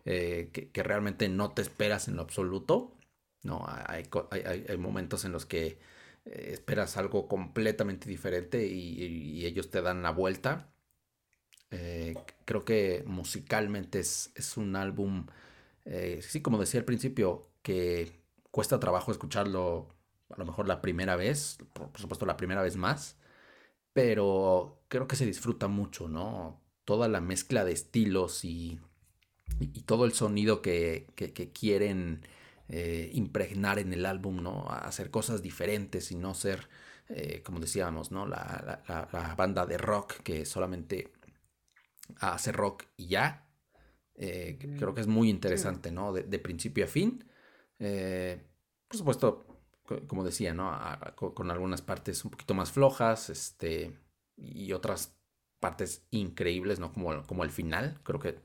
eh, 0.06 0.50
que, 0.52 0.84
realmente 0.84 1.30
no 1.30 1.52
te 1.52 1.62
esperas 1.62 2.08
en 2.08 2.16
lo 2.16 2.24
absoluto. 2.24 2.96
¿no? 3.44 3.66
Hay, 3.68 4.04
hay, 4.32 4.78
momentos 4.78 5.26
en 5.26 5.32
los 5.32 5.46
que 5.46 5.80
esperas 6.26 6.98
algo 6.98 7.28
completamente 7.28 8.08
diferente 8.08 8.68
y, 8.68 9.46
ellos 9.46 9.72
te 9.72 9.82
dan 9.82 10.04
la 10.04 10.12
vuelta. 10.12 10.72
Creo 12.46 12.66
que 12.66 13.04
musicalmente 13.08 14.00
es, 14.00 14.58
un 14.58 14.76
álbum, 14.76 15.28
sí, 16.22 16.42
como 16.42 16.60
decía 16.60 16.80
al 16.82 16.86
principio, 16.86 17.51
que 17.62 18.22
cuesta 18.52 18.80
trabajo 18.80 19.12
escucharlo 19.12 19.88
a 20.30 20.38
lo 20.38 20.46
mejor 20.46 20.68
la 20.68 20.82
primera 20.82 21.16
vez, 21.16 21.58
por, 21.74 21.90
supuesto 22.00 22.26
la 22.26 22.38
primera 22.38 22.62
vez 22.62 22.78
más, 22.78 23.18
pero 23.94 24.84
creo 24.88 25.08
que 25.08 25.16
se 25.16 25.26
disfruta 25.26 25.68
mucho, 25.68 26.08
¿no? 26.08 26.62
Toda 26.86 27.08
la 27.08 27.22
mezcla 27.22 27.66
de 27.66 27.74
estilos 27.74 28.46
y, 28.46 28.80
todo 29.86 30.06
el 30.06 30.14
sonido 30.14 30.62
que 30.62 31.08
quieren 31.54 32.22
eh, 32.74 33.10
impregnar 33.12 33.80
en 33.80 33.92
el 33.92 34.06
álbum, 34.06 34.42
¿no? 34.42 34.70
hacer 34.70 35.12
cosas 35.12 35.42
diferentes 35.42 36.10
y 36.10 36.16
no 36.16 36.34
ser, 36.34 36.70
eh, 37.10 37.42
como 37.44 37.60
decíamos, 37.60 38.12
¿no? 38.12 38.26
La, 38.26 39.36
banda 39.36 39.66
de 39.66 39.78
rock 39.78 40.14
que 40.24 40.46
solamente 40.46 41.12
hace 42.22 42.54
rock 42.54 42.86
y 42.96 43.08
ya. 43.08 43.46
Eh, 44.16 44.58
creo 44.78 44.94
que 44.94 45.02
es 45.02 45.08
muy 45.08 45.30
interesante, 45.30 45.92
¿no? 45.92 46.14
De, 46.14 46.40
principio 46.40 46.86
a 46.86 46.88
fin. 46.88 47.26
Por 48.88 48.98
supuesto, 48.98 49.46
como 50.08 50.24
decía, 50.24 50.54
¿no? 50.54 50.78
con, 51.16 51.52
algunas 51.52 51.82
partes 51.82 52.24
un 52.24 52.32
poquito 52.32 52.54
más 52.54 52.72
flojas, 52.72 53.30
este, 53.30 53.98
y 54.38 54.74
otras 54.74 55.18
partes 55.60 56.08
increíbles, 56.12 56.80
¿no? 56.80 56.94
Como, 56.94 57.24
como 57.24 57.44
el 57.44 57.52
final. 57.52 58.00
Creo 58.04 58.20
que 58.20 58.40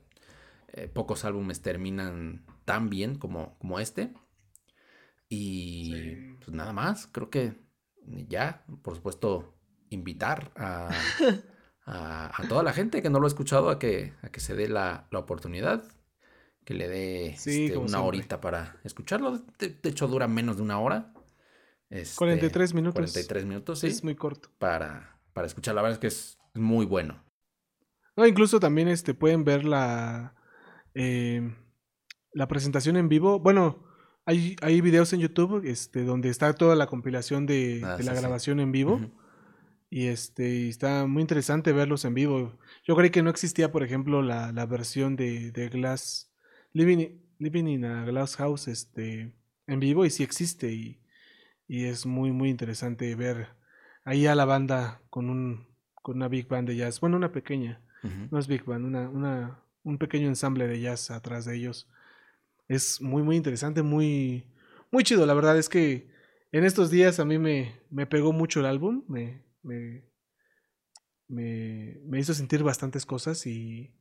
pocos 0.93 1.25
álbumes 1.25 1.61
terminan 1.61 2.45
tan 2.65 2.89
bien 2.89 3.15
como, 3.15 3.57
como 3.59 3.79
este. 3.79 4.13
Y 5.29 5.93
pues 6.37 6.51
nada 6.51 6.73
más, 6.73 7.07
creo 7.07 7.29
que 7.29 7.53
ya, 8.27 8.65
por 8.81 8.95
supuesto, 8.95 9.57
invitar 9.89 10.51
a, 10.55 10.89
a, 11.85 12.47
toda 12.47 12.63
la 12.63 12.73
gente 12.73 13.01
que 13.01 13.09
no 13.09 13.19
lo 13.19 13.25
ha 13.25 13.29
escuchado 13.29 13.69
a 13.69 13.79
que, 13.79 14.13
a 14.21 14.29
que 14.29 14.39
se 14.39 14.55
dé 14.55 14.67
la, 14.67 15.07
la 15.11 15.19
oportunidad, 15.19 15.83
que 16.67 16.73
le 16.73 16.89
dé 16.89 17.27
este, 17.27 17.77
una 17.77 18.01
horita 18.01 18.41
para 18.41 18.77
escucharlo. 18.83 19.37
De, 19.57 19.79
hecho, 19.83 20.05
dura 20.09 20.27
menos 20.27 20.57
de 20.57 20.63
una 20.63 20.77
hora. 20.79 21.13
43 21.89 22.41
este, 22.43 22.75
minutos. 22.75 22.95
43 22.95 23.45
minutos, 23.45 23.79
sí. 23.79 23.87
Es 23.87 24.03
muy 24.03 24.15
corto. 24.15 24.49
Para, 24.57 25.17
para 25.31 25.47
escuchar, 25.47 25.75
la 25.75 25.81
verdad 25.81 25.93
es 25.93 25.99
que 25.99 26.07
es 26.07 26.37
muy 26.55 26.85
bueno. 26.85 27.23
No, 28.17 28.27
incluso 28.27 28.59
también 28.59 28.89
este, 28.89 29.13
pueden 29.13 29.45
ver 29.45 29.63
la, 29.63 30.35
eh, 30.93 31.55
la 32.33 32.49
presentación 32.49 32.97
en 32.97 33.07
vivo. 33.07 33.39
Bueno, 33.39 33.87
hay, 34.25 34.57
hay 34.61 34.81
videos 34.81 35.13
en 35.13 35.21
YouTube 35.21 35.65
este, 35.65 36.03
donde 36.03 36.27
está 36.27 36.51
toda 36.51 36.75
la 36.75 36.87
compilación 36.87 37.45
de, 37.45 37.81
ah, 37.85 37.97
la 38.03 38.13
grabación 38.13 38.59
en 38.59 38.73
vivo. 38.73 38.99
Y 39.89 40.07
este 40.07 40.67
está 40.67 41.05
muy 41.07 41.21
interesante 41.21 41.71
verlos 41.71 42.03
en 42.03 42.13
vivo. 42.13 42.59
Yo 42.85 42.97
creí 42.97 43.09
que 43.09 43.23
no 43.23 43.29
existía, 43.29 43.71
por 43.71 43.83
ejemplo, 43.83 44.21
la, 44.21 44.51
la 44.51 44.65
versión 44.65 45.15
de, 45.15 45.51
de, 45.51 45.69
Glass 45.69 46.26
Living, 46.77 47.19
Living 47.39 47.67
in 47.67 47.85
a 47.85 48.05
Glass 48.05 48.35
House 48.35 48.67
este, 48.67 49.33
en 49.65 49.79
vivo 49.79 50.05
y 50.05 50.11
sí 50.11 50.23
existe. 50.23 50.71
Y, 50.71 51.01
y 51.67 51.85
es 51.85 52.05
muy, 52.05 52.31
muy 52.31 52.49
interesante 52.49 53.13
ver 53.15 53.47
ahí 54.05 54.27
a 54.27 54.35
la 54.35 54.45
banda 54.45 55.01
con, 55.09 55.29
un, 55.29 55.67
con 55.95 56.17
una 56.17 56.27
big 56.27 56.47
band 56.47 56.69
de 56.69 56.75
jazz. 56.75 56.99
Bueno, 56.99 57.17
una 57.17 57.31
pequeña, 57.31 57.81
no 58.31 58.37
es 58.39 58.47
big 58.47 58.63
band, 58.63 58.85
una, 58.85 59.09
una, 59.09 59.63
un 59.83 59.97
pequeño 59.97 60.27
ensamble 60.27 60.67
de 60.67 60.79
jazz 60.79 61.09
atrás 61.09 61.45
de 61.45 61.55
ellos. 61.55 61.89
Es 62.67 63.01
muy, 63.01 63.23
muy 63.23 63.35
interesante, 63.35 63.81
muy, 63.81 64.45
muy 64.91 65.03
chido. 65.03 65.25
La 65.25 65.33
verdad 65.33 65.57
es 65.57 65.69
que 65.69 66.09
en 66.51 66.63
estos 66.63 66.91
días 66.91 67.19
a 67.19 67.25
mí 67.25 67.39
me, 67.39 67.75
me 67.89 68.05
pegó 68.05 68.31
mucho 68.33 68.59
el 68.59 68.67
álbum, 68.67 69.03
me, 69.07 69.43
me, 69.63 70.03
me, 71.27 72.19
hizo 72.19 72.33
sentir 72.33 72.61
bastantes 72.63 73.05
cosas 73.05 73.45
y, 73.47 73.91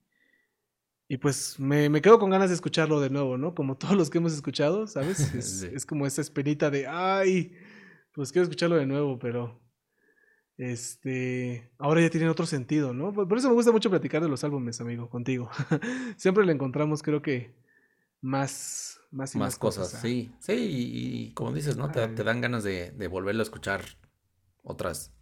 y 1.08 1.18
pues 1.18 1.58
me, 1.60 1.88
me, 1.88 2.00
quedo 2.02 2.18
con 2.18 2.30
ganas 2.30 2.48
de 2.48 2.54
escucharlo 2.54 3.00
de 3.00 3.10
nuevo, 3.10 3.38
¿no? 3.38 3.54
Como 3.54 3.76
todos 3.76 3.96
los 3.96 4.10
que 4.10 4.18
hemos 4.18 4.32
escuchado, 4.32 4.86
¿sabes? 4.86 5.18
Es, 5.34 5.62
es 5.62 5.86
como 5.86 6.06
esa 6.06 6.20
espinita 6.20 6.70
de, 6.70 6.86
ay, 6.86 7.52
pues 8.12 8.32
quiero 8.32 8.44
escucharlo 8.44 8.76
de 8.76 8.86
nuevo, 8.86 9.18
pero 9.18 9.60
este, 10.56 11.70
ahora 11.78 12.00
ya 12.00 12.10
tienen 12.10 12.28
otro 12.28 12.46
sentido, 12.46 12.92
¿no? 12.94 13.12
Por, 13.12 13.38
eso 13.38 13.48
me 13.48 13.54
gusta 13.54 13.72
mucho 13.72 13.90
platicar 13.90 14.22
de 14.22 14.28
los 14.28 14.42
álbumes, 14.42 14.80
amigo, 14.80 15.08
contigo. 15.08 15.50
Siempre 16.16 16.44
le 16.44 16.52
encontramos, 16.52 17.02
creo 17.02 17.22
que, 17.22 17.54
más, 18.20 18.98
más 19.10 19.34
y 19.34 19.38
Más 19.38 19.52
más, 19.52 19.58
cosas, 19.58 19.94
a- 19.94 20.00
sí. 20.00 20.32
Sí, 20.40 20.52
y, 20.52 21.26
y 21.26 21.32
como 21.34 21.52
dices, 21.52 21.76
¿no? 21.76 21.90
Te, 21.92 22.08
te 22.08 22.24
dan 22.24 22.40
ganas 22.40 22.64
de, 22.64 22.90
de 22.90 23.06
volverlo 23.06 23.42
a 23.42 23.44
escuchar 23.44 23.82
otras 24.64 25.12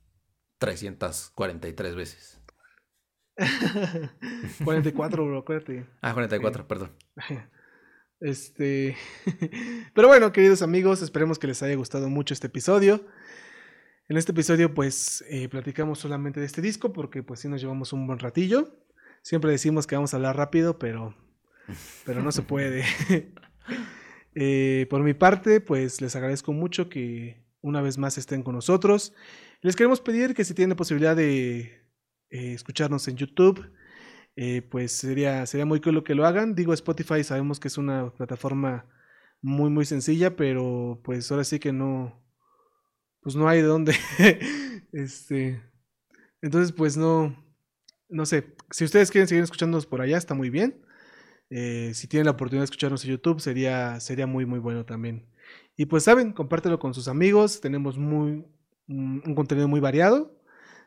343 0.59 1.95
veces. 1.95 2.41
44, 4.65 5.27
bro, 5.27 5.39
acuérdate. 5.39 5.87
Ah, 6.01 6.13
44, 6.13 6.67
perdón. 6.67 6.91
Este. 8.21 8.97
Pero 9.95 10.09
bueno, 10.09 10.33
queridos 10.33 10.63
amigos, 10.63 11.03
esperemos 11.03 11.39
que 11.39 11.47
les 11.47 11.63
haya 11.63 11.75
gustado 11.75 12.09
mucho 12.09 12.33
este 12.33 12.47
episodio. 12.47 13.05
En 14.09 14.17
este 14.17 14.33
episodio, 14.33 14.73
pues, 14.73 15.23
eh, 15.29 15.49
platicamos 15.49 15.99
solamente 15.99 16.41
de 16.41 16.47
este 16.47 16.63
disco 16.63 16.93
porque, 16.93 17.23
pues, 17.23 17.41
sí 17.41 17.49
nos 17.49 17.61
llevamos 17.61 17.93
un 17.93 18.07
buen 18.07 18.19
ratillo. 18.19 18.81
Siempre 19.21 19.51
decimos 19.51 19.87
que 19.87 19.97
vamos 19.97 20.15
a 20.15 20.17
hablar 20.17 20.37
rápido, 20.39 20.79
pero, 20.79 21.15
pero 22.07 22.23
no 22.23 22.33
se 22.33 22.43
puede. 22.43 22.85
Eh, 24.37 24.87
por 24.91 25.03
mi 25.03 25.15
parte, 25.15 25.61
pues, 25.61 26.01
les 26.01 26.17
agradezco 26.17 26.53
mucho 26.53 26.89
que 26.89 27.45
una 27.61 27.81
vez 27.83 27.99
más 27.99 28.19
estén 28.19 28.43
con 28.43 28.55
nosotros. 28.55 29.15
Les 29.61 29.77
queremos 29.77 30.01
pedir 30.01 30.35
que 30.35 30.45
si 30.45 30.55
tienen 30.55 30.71
la 30.71 30.77
posibilidad 30.77 31.15
de 31.15 31.84
eh, 32.35 32.53
escucharnos 32.53 33.07
en 33.07 33.17
YouTube, 33.17 33.71
eh, 34.35 34.61
pues 34.63 34.91
sería, 34.91 35.47
sería 35.47 35.67
muy 35.67 35.81
cool 35.81 36.03
que 36.03 36.17
lo 36.17 36.27
hagan. 36.27 36.57
Digo, 36.57 36.75
Spotify 36.75 37.23
sabemos 37.23 37.61
que 37.61 37.69
es 37.69 37.79
una 37.79 38.13
plataforma 38.13 38.87
muy, 39.41 39.71
muy 39.71 39.85
sencilla, 39.85 40.35
pero 40.35 41.01
pues 41.05 41.31
ahora 41.31 41.45
sí 41.45 41.61
que 41.61 41.73
no, 41.73 42.21
pues 43.21 43.37
no 43.37 43.49
hay 43.49 43.63
de 43.63 43.69
dónde. 43.69 43.95
este, 44.93 45.63
entonces, 46.43 46.73
pues 46.73 46.97
no, 46.97 47.37
no 48.09 48.27
sé. 48.27 48.57
Si 48.73 48.85
ustedes 48.85 49.13
quieren 49.13 49.29
seguir 49.29 49.45
escuchándonos 49.45 49.87
por 49.87 50.01
allá, 50.01 50.17
está 50.19 50.35
muy 50.35 50.51
bien. 50.51 50.85
Eh, 51.51 51.93
si 51.95 52.09
tienen 52.09 52.25
la 52.27 52.33
oportunidad 52.33 52.63
de 52.63 52.65
escucharnos 52.65 53.05
en 53.05 53.13
YouTube, 53.13 53.41
sería, 53.41 54.01
sería 54.01 54.27
muy, 54.27 54.45
muy 54.45 54.59
bueno 54.59 54.85
también. 54.85 55.29
Y 55.77 55.87
pues 55.87 56.03
saben, 56.03 56.33
compártelo 56.33 56.81
con 56.81 56.95
sus 56.95 57.07
amigos. 57.07 57.61
Tenemos 57.61 57.97
muy, 57.97 58.45
un 58.89 59.23
un 59.25 59.35
contenido 59.37 59.69
muy 59.69 59.79
variado. 59.79 60.37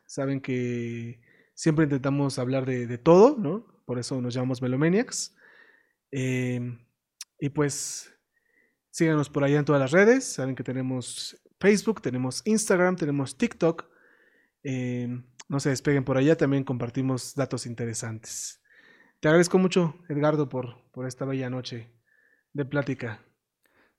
Saben 0.05 0.41
que 0.41 1.21
siempre 1.57 1.85
intentamos 1.85 2.37
hablar 2.37 2.67
de, 2.67 2.85
de 2.85 2.97
todo, 2.99 3.35
¿no? 3.35 3.65
Por 3.85 3.97
eso 3.97 4.21
nos 4.21 4.33
llamamos 4.33 4.61
Melomaniacs. 4.61 5.35
Eh, 6.11 6.77
y 7.39 7.49
pues 7.49 8.13
síganos 8.91 9.29
por 9.29 9.43
allá 9.43 9.57
en 9.57 9.65
todas 9.65 9.81
las 9.81 9.91
redes. 9.91 10.23
Saben 10.23 10.55
que 10.55 10.63
tenemos 10.63 11.35
Facebook, 11.59 12.01
tenemos 12.01 12.43
Instagram, 12.45 12.95
tenemos 12.95 13.37
TikTok. 13.37 13.85
Eh, 14.63 15.07
no 15.49 15.59
se 15.59 15.69
despeguen 15.69 16.03
por 16.03 16.17
allá, 16.17 16.37
también 16.37 16.63
compartimos 16.63 17.33
datos 17.33 17.65
interesantes. 17.65 18.61
Te 19.19 19.27
agradezco 19.27 19.57
mucho, 19.57 19.95
Edgardo, 20.09 20.49
por, 20.49 20.91
por 20.91 21.07
esta 21.07 21.25
bella 21.25 21.49
noche 21.49 21.91
de 22.53 22.65
plática. 22.65 23.25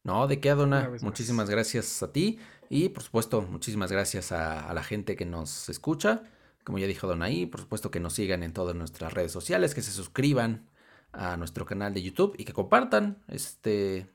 No, 0.04 0.28
de 0.28 0.38
qué, 0.38 0.50
Adona. 0.50 0.92
Muchísimas 1.02 1.50
gracias 1.50 2.04
a 2.04 2.12
ti 2.12 2.38
y, 2.70 2.90
por 2.90 3.02
supuesto, 3.02 3.42
muchísimas 3.42 3.90
gracias 3.90 4.30
a, 4.30 4.68
a 4.68 4.72
la 4.74 4.84
gente 4.84 5.16
que 5.16 5.26
nos 5.26 5.68
escucha. 5.68 6.22
Como 6.68 6.78
ya 6.78 6.86
dijo 6.86 7.06
Donaí, 7.06 7.46
por 7.46 7.60
supuesto 7.60 7.90
que 7.90 7.98
nos 7.98 8.12
sigan 8.12 8.42
en 8.42 8.52
todas 8.52 8.76
nuestras 8.76 9.14
redes 9.14 9.32
sociales, 9.32 9.74
que 9.74 9.80
se 9.80 9.90
suscriban 9.90 10.68
a 11.12 11.38
nuestro 11.38 11.64
canal 11.64 11.94
de 11.94 12.02
YouTube 12.02 12.34
y 12.36 12.44
que 12.44 12.52
compartan 12.52 13.24
este 13.26 14.10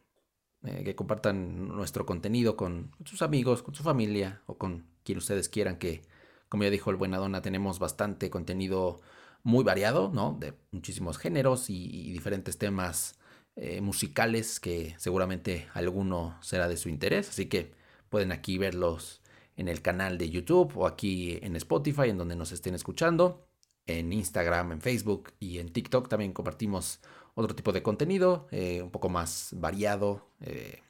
eh, 0.64 0.84
que 0.84 0.96
compartan 0.96 1.70
nuestro 1.70 2.06
contenido 2.06 2.56
con 2.56 2.92
sus 3.06 3.24
amigos, 3.24 3.64
con 3.64 3.74
su 3.74 3.82
familia 3.82 4.44
o 4.46 4.60
con 4.60 4.86
quien 5.04 5.18
ustedes 5.18 5.50
quieran 5.50 5.78
que, 5.78 6.04
como 6.48 6.62
ya 6.62 6.70
dijo 6.70 6.92
el 6.92 6.96
buen 6.96 7.16
Adona, 7.16 7.42
tenemos 7.42 7.80
bastante 7.80 8.30
contenido 8.30 9.02
muy 9.42 9.64
variado, 9.64 10.12
¿no? 10.14 10.38
De 10.40 10.54
muchísimos 10.70 11.18
géneros 11.18 11.72
y, 11.72 11.90
y 11.90 12.12
diferentes 12.12 12.60
temas 12.60 13.18
eh, 13.56 13.82
musicales 13.82 14.60
que 14.60 14.94
seguramente 15.00 15.68
alguno 15.74 16.38
será 16.44 16.68
de 16.68 16.78
su 16.78 16.88
interés. 16.88 17.30
Así 17.30 17.48
que 17.48 17.74
pueden 18.10 18.32
aquí 18.32 18.60
verlos 18.60 19.23
en 19.56 19.68
el 19.68 19.82
canal 19.82 20.18
de 20.18 20.30
YouTube 20.30 20.78
o 20.78 20.88
aquí 20.88 21.40
en 21.42 21.56
Spotify, 21.56 22.10
en 22.10 22.18
donde 22.18 22.36
nos 22.36 22.52
estén 22.52 22.76
escuchando. 22.76 23.48
En 23.86 24.14
Instagram, 24.14 24.72
en 24.72 24.82
Facebook 24.82 25.34
y 25.40 25.60
en 25.60 25.72
TikTok 25.74 26.08
también 26.08 26.32
compartimos 26.32 27.02
otro 27.36 27.56
tipo 27.56 27.72
de 27.72 27.84
contenido, 27.84 28.48
eh, 28.52 28.82
un 28.82 28.92
poco 28.92 29.10
más 29.10 29.50
variado 29.58 30.30
eh, 30.40 30.82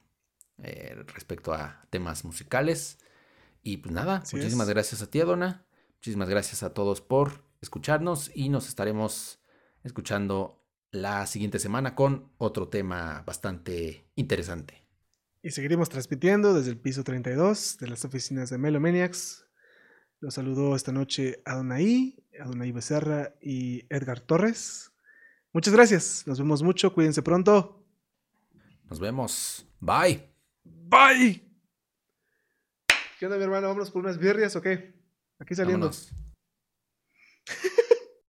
eh, 0.62 0.96
respecto 1.08 1.54
a 1.54 1.86
temas 1.90 2.24
musicales. 2.26 3.00
Y 3.64 3.78
pues 3.78 3.94
nada, 3.94 4.18
Así 4.18 4.36
muchísimas 4.36 4.68
es. 4.68 4.74
gracias 4.74 5.02
a 5.02 5.10
ti, 5.10 5.22
Adona. 5.22 5.66
Muchísimas 5.96 6.30
gracias 6.30 6.64
a 6.64 6.74
todos 6.74 7.02
por 7.02 7.44
escucharnos 7.62 8.30
y 8.36 8.50
nos 8.50 8.68
estaremos 8.68 9.40
escuchando 9.84 10.62
la 10.92 11.26
siguiente 11.26 11.60
semana 11.60 11.96
con 11.96 12.32
otro 12.38 12.68
tema 12.68 13.24
bastante 13.26 14.06
interesante. 14.16 14.83
Y 15.46 15.52
seguiremos 15.52 15.90
transmitiendo 15.90 16.54
desde 16.54 16.72
el 16.72 16.78
piso 16.78 17.04
32 17.04 17.78
de 17.78 17.90
las 17.90 18.06
oficinas 18.06 18.50
de 18.50 18.58
Melomaniacs. 18.58 19.46
Los 20.22 20.36
saludó 20.36 20.74
esta 20.74 20.94
noche 20.94 21.42
Adonai, 21.44 22.24
Adonai 22.40 22.72
Becerra 22.72 23.36
y 23.42 23.86
Edgar 23.94 24.22
Torres. 24.22 24.94
Muchas 25.52 25.74
gracias, 25.74 26.24
nos 26.26 26.40
vemos 26.40 26.64
mucho, 26.64 26.94
cuídense 26.94 27.22
pronto. 27.22 27.86
Nos 28.90 29.02
vemos. 29.02 29.68
Bye. 29.82 30.30
Bye. 30.64 31.44
¿Qué 33.20 33.26
onda, 33.26 33.38
mi 33.38 33.44
hermano? 33.44 33.68
¿Vámonos 33.68 33.92
por 33.92 34.02
unas 34.02 34.18
birrias 34.18 34.56
o 34.56 34.62
qué? 34.62 34.94
Aquí 35.40 35.56
saliendo. 35.56 35.88
Vámonos. 35.88 36.23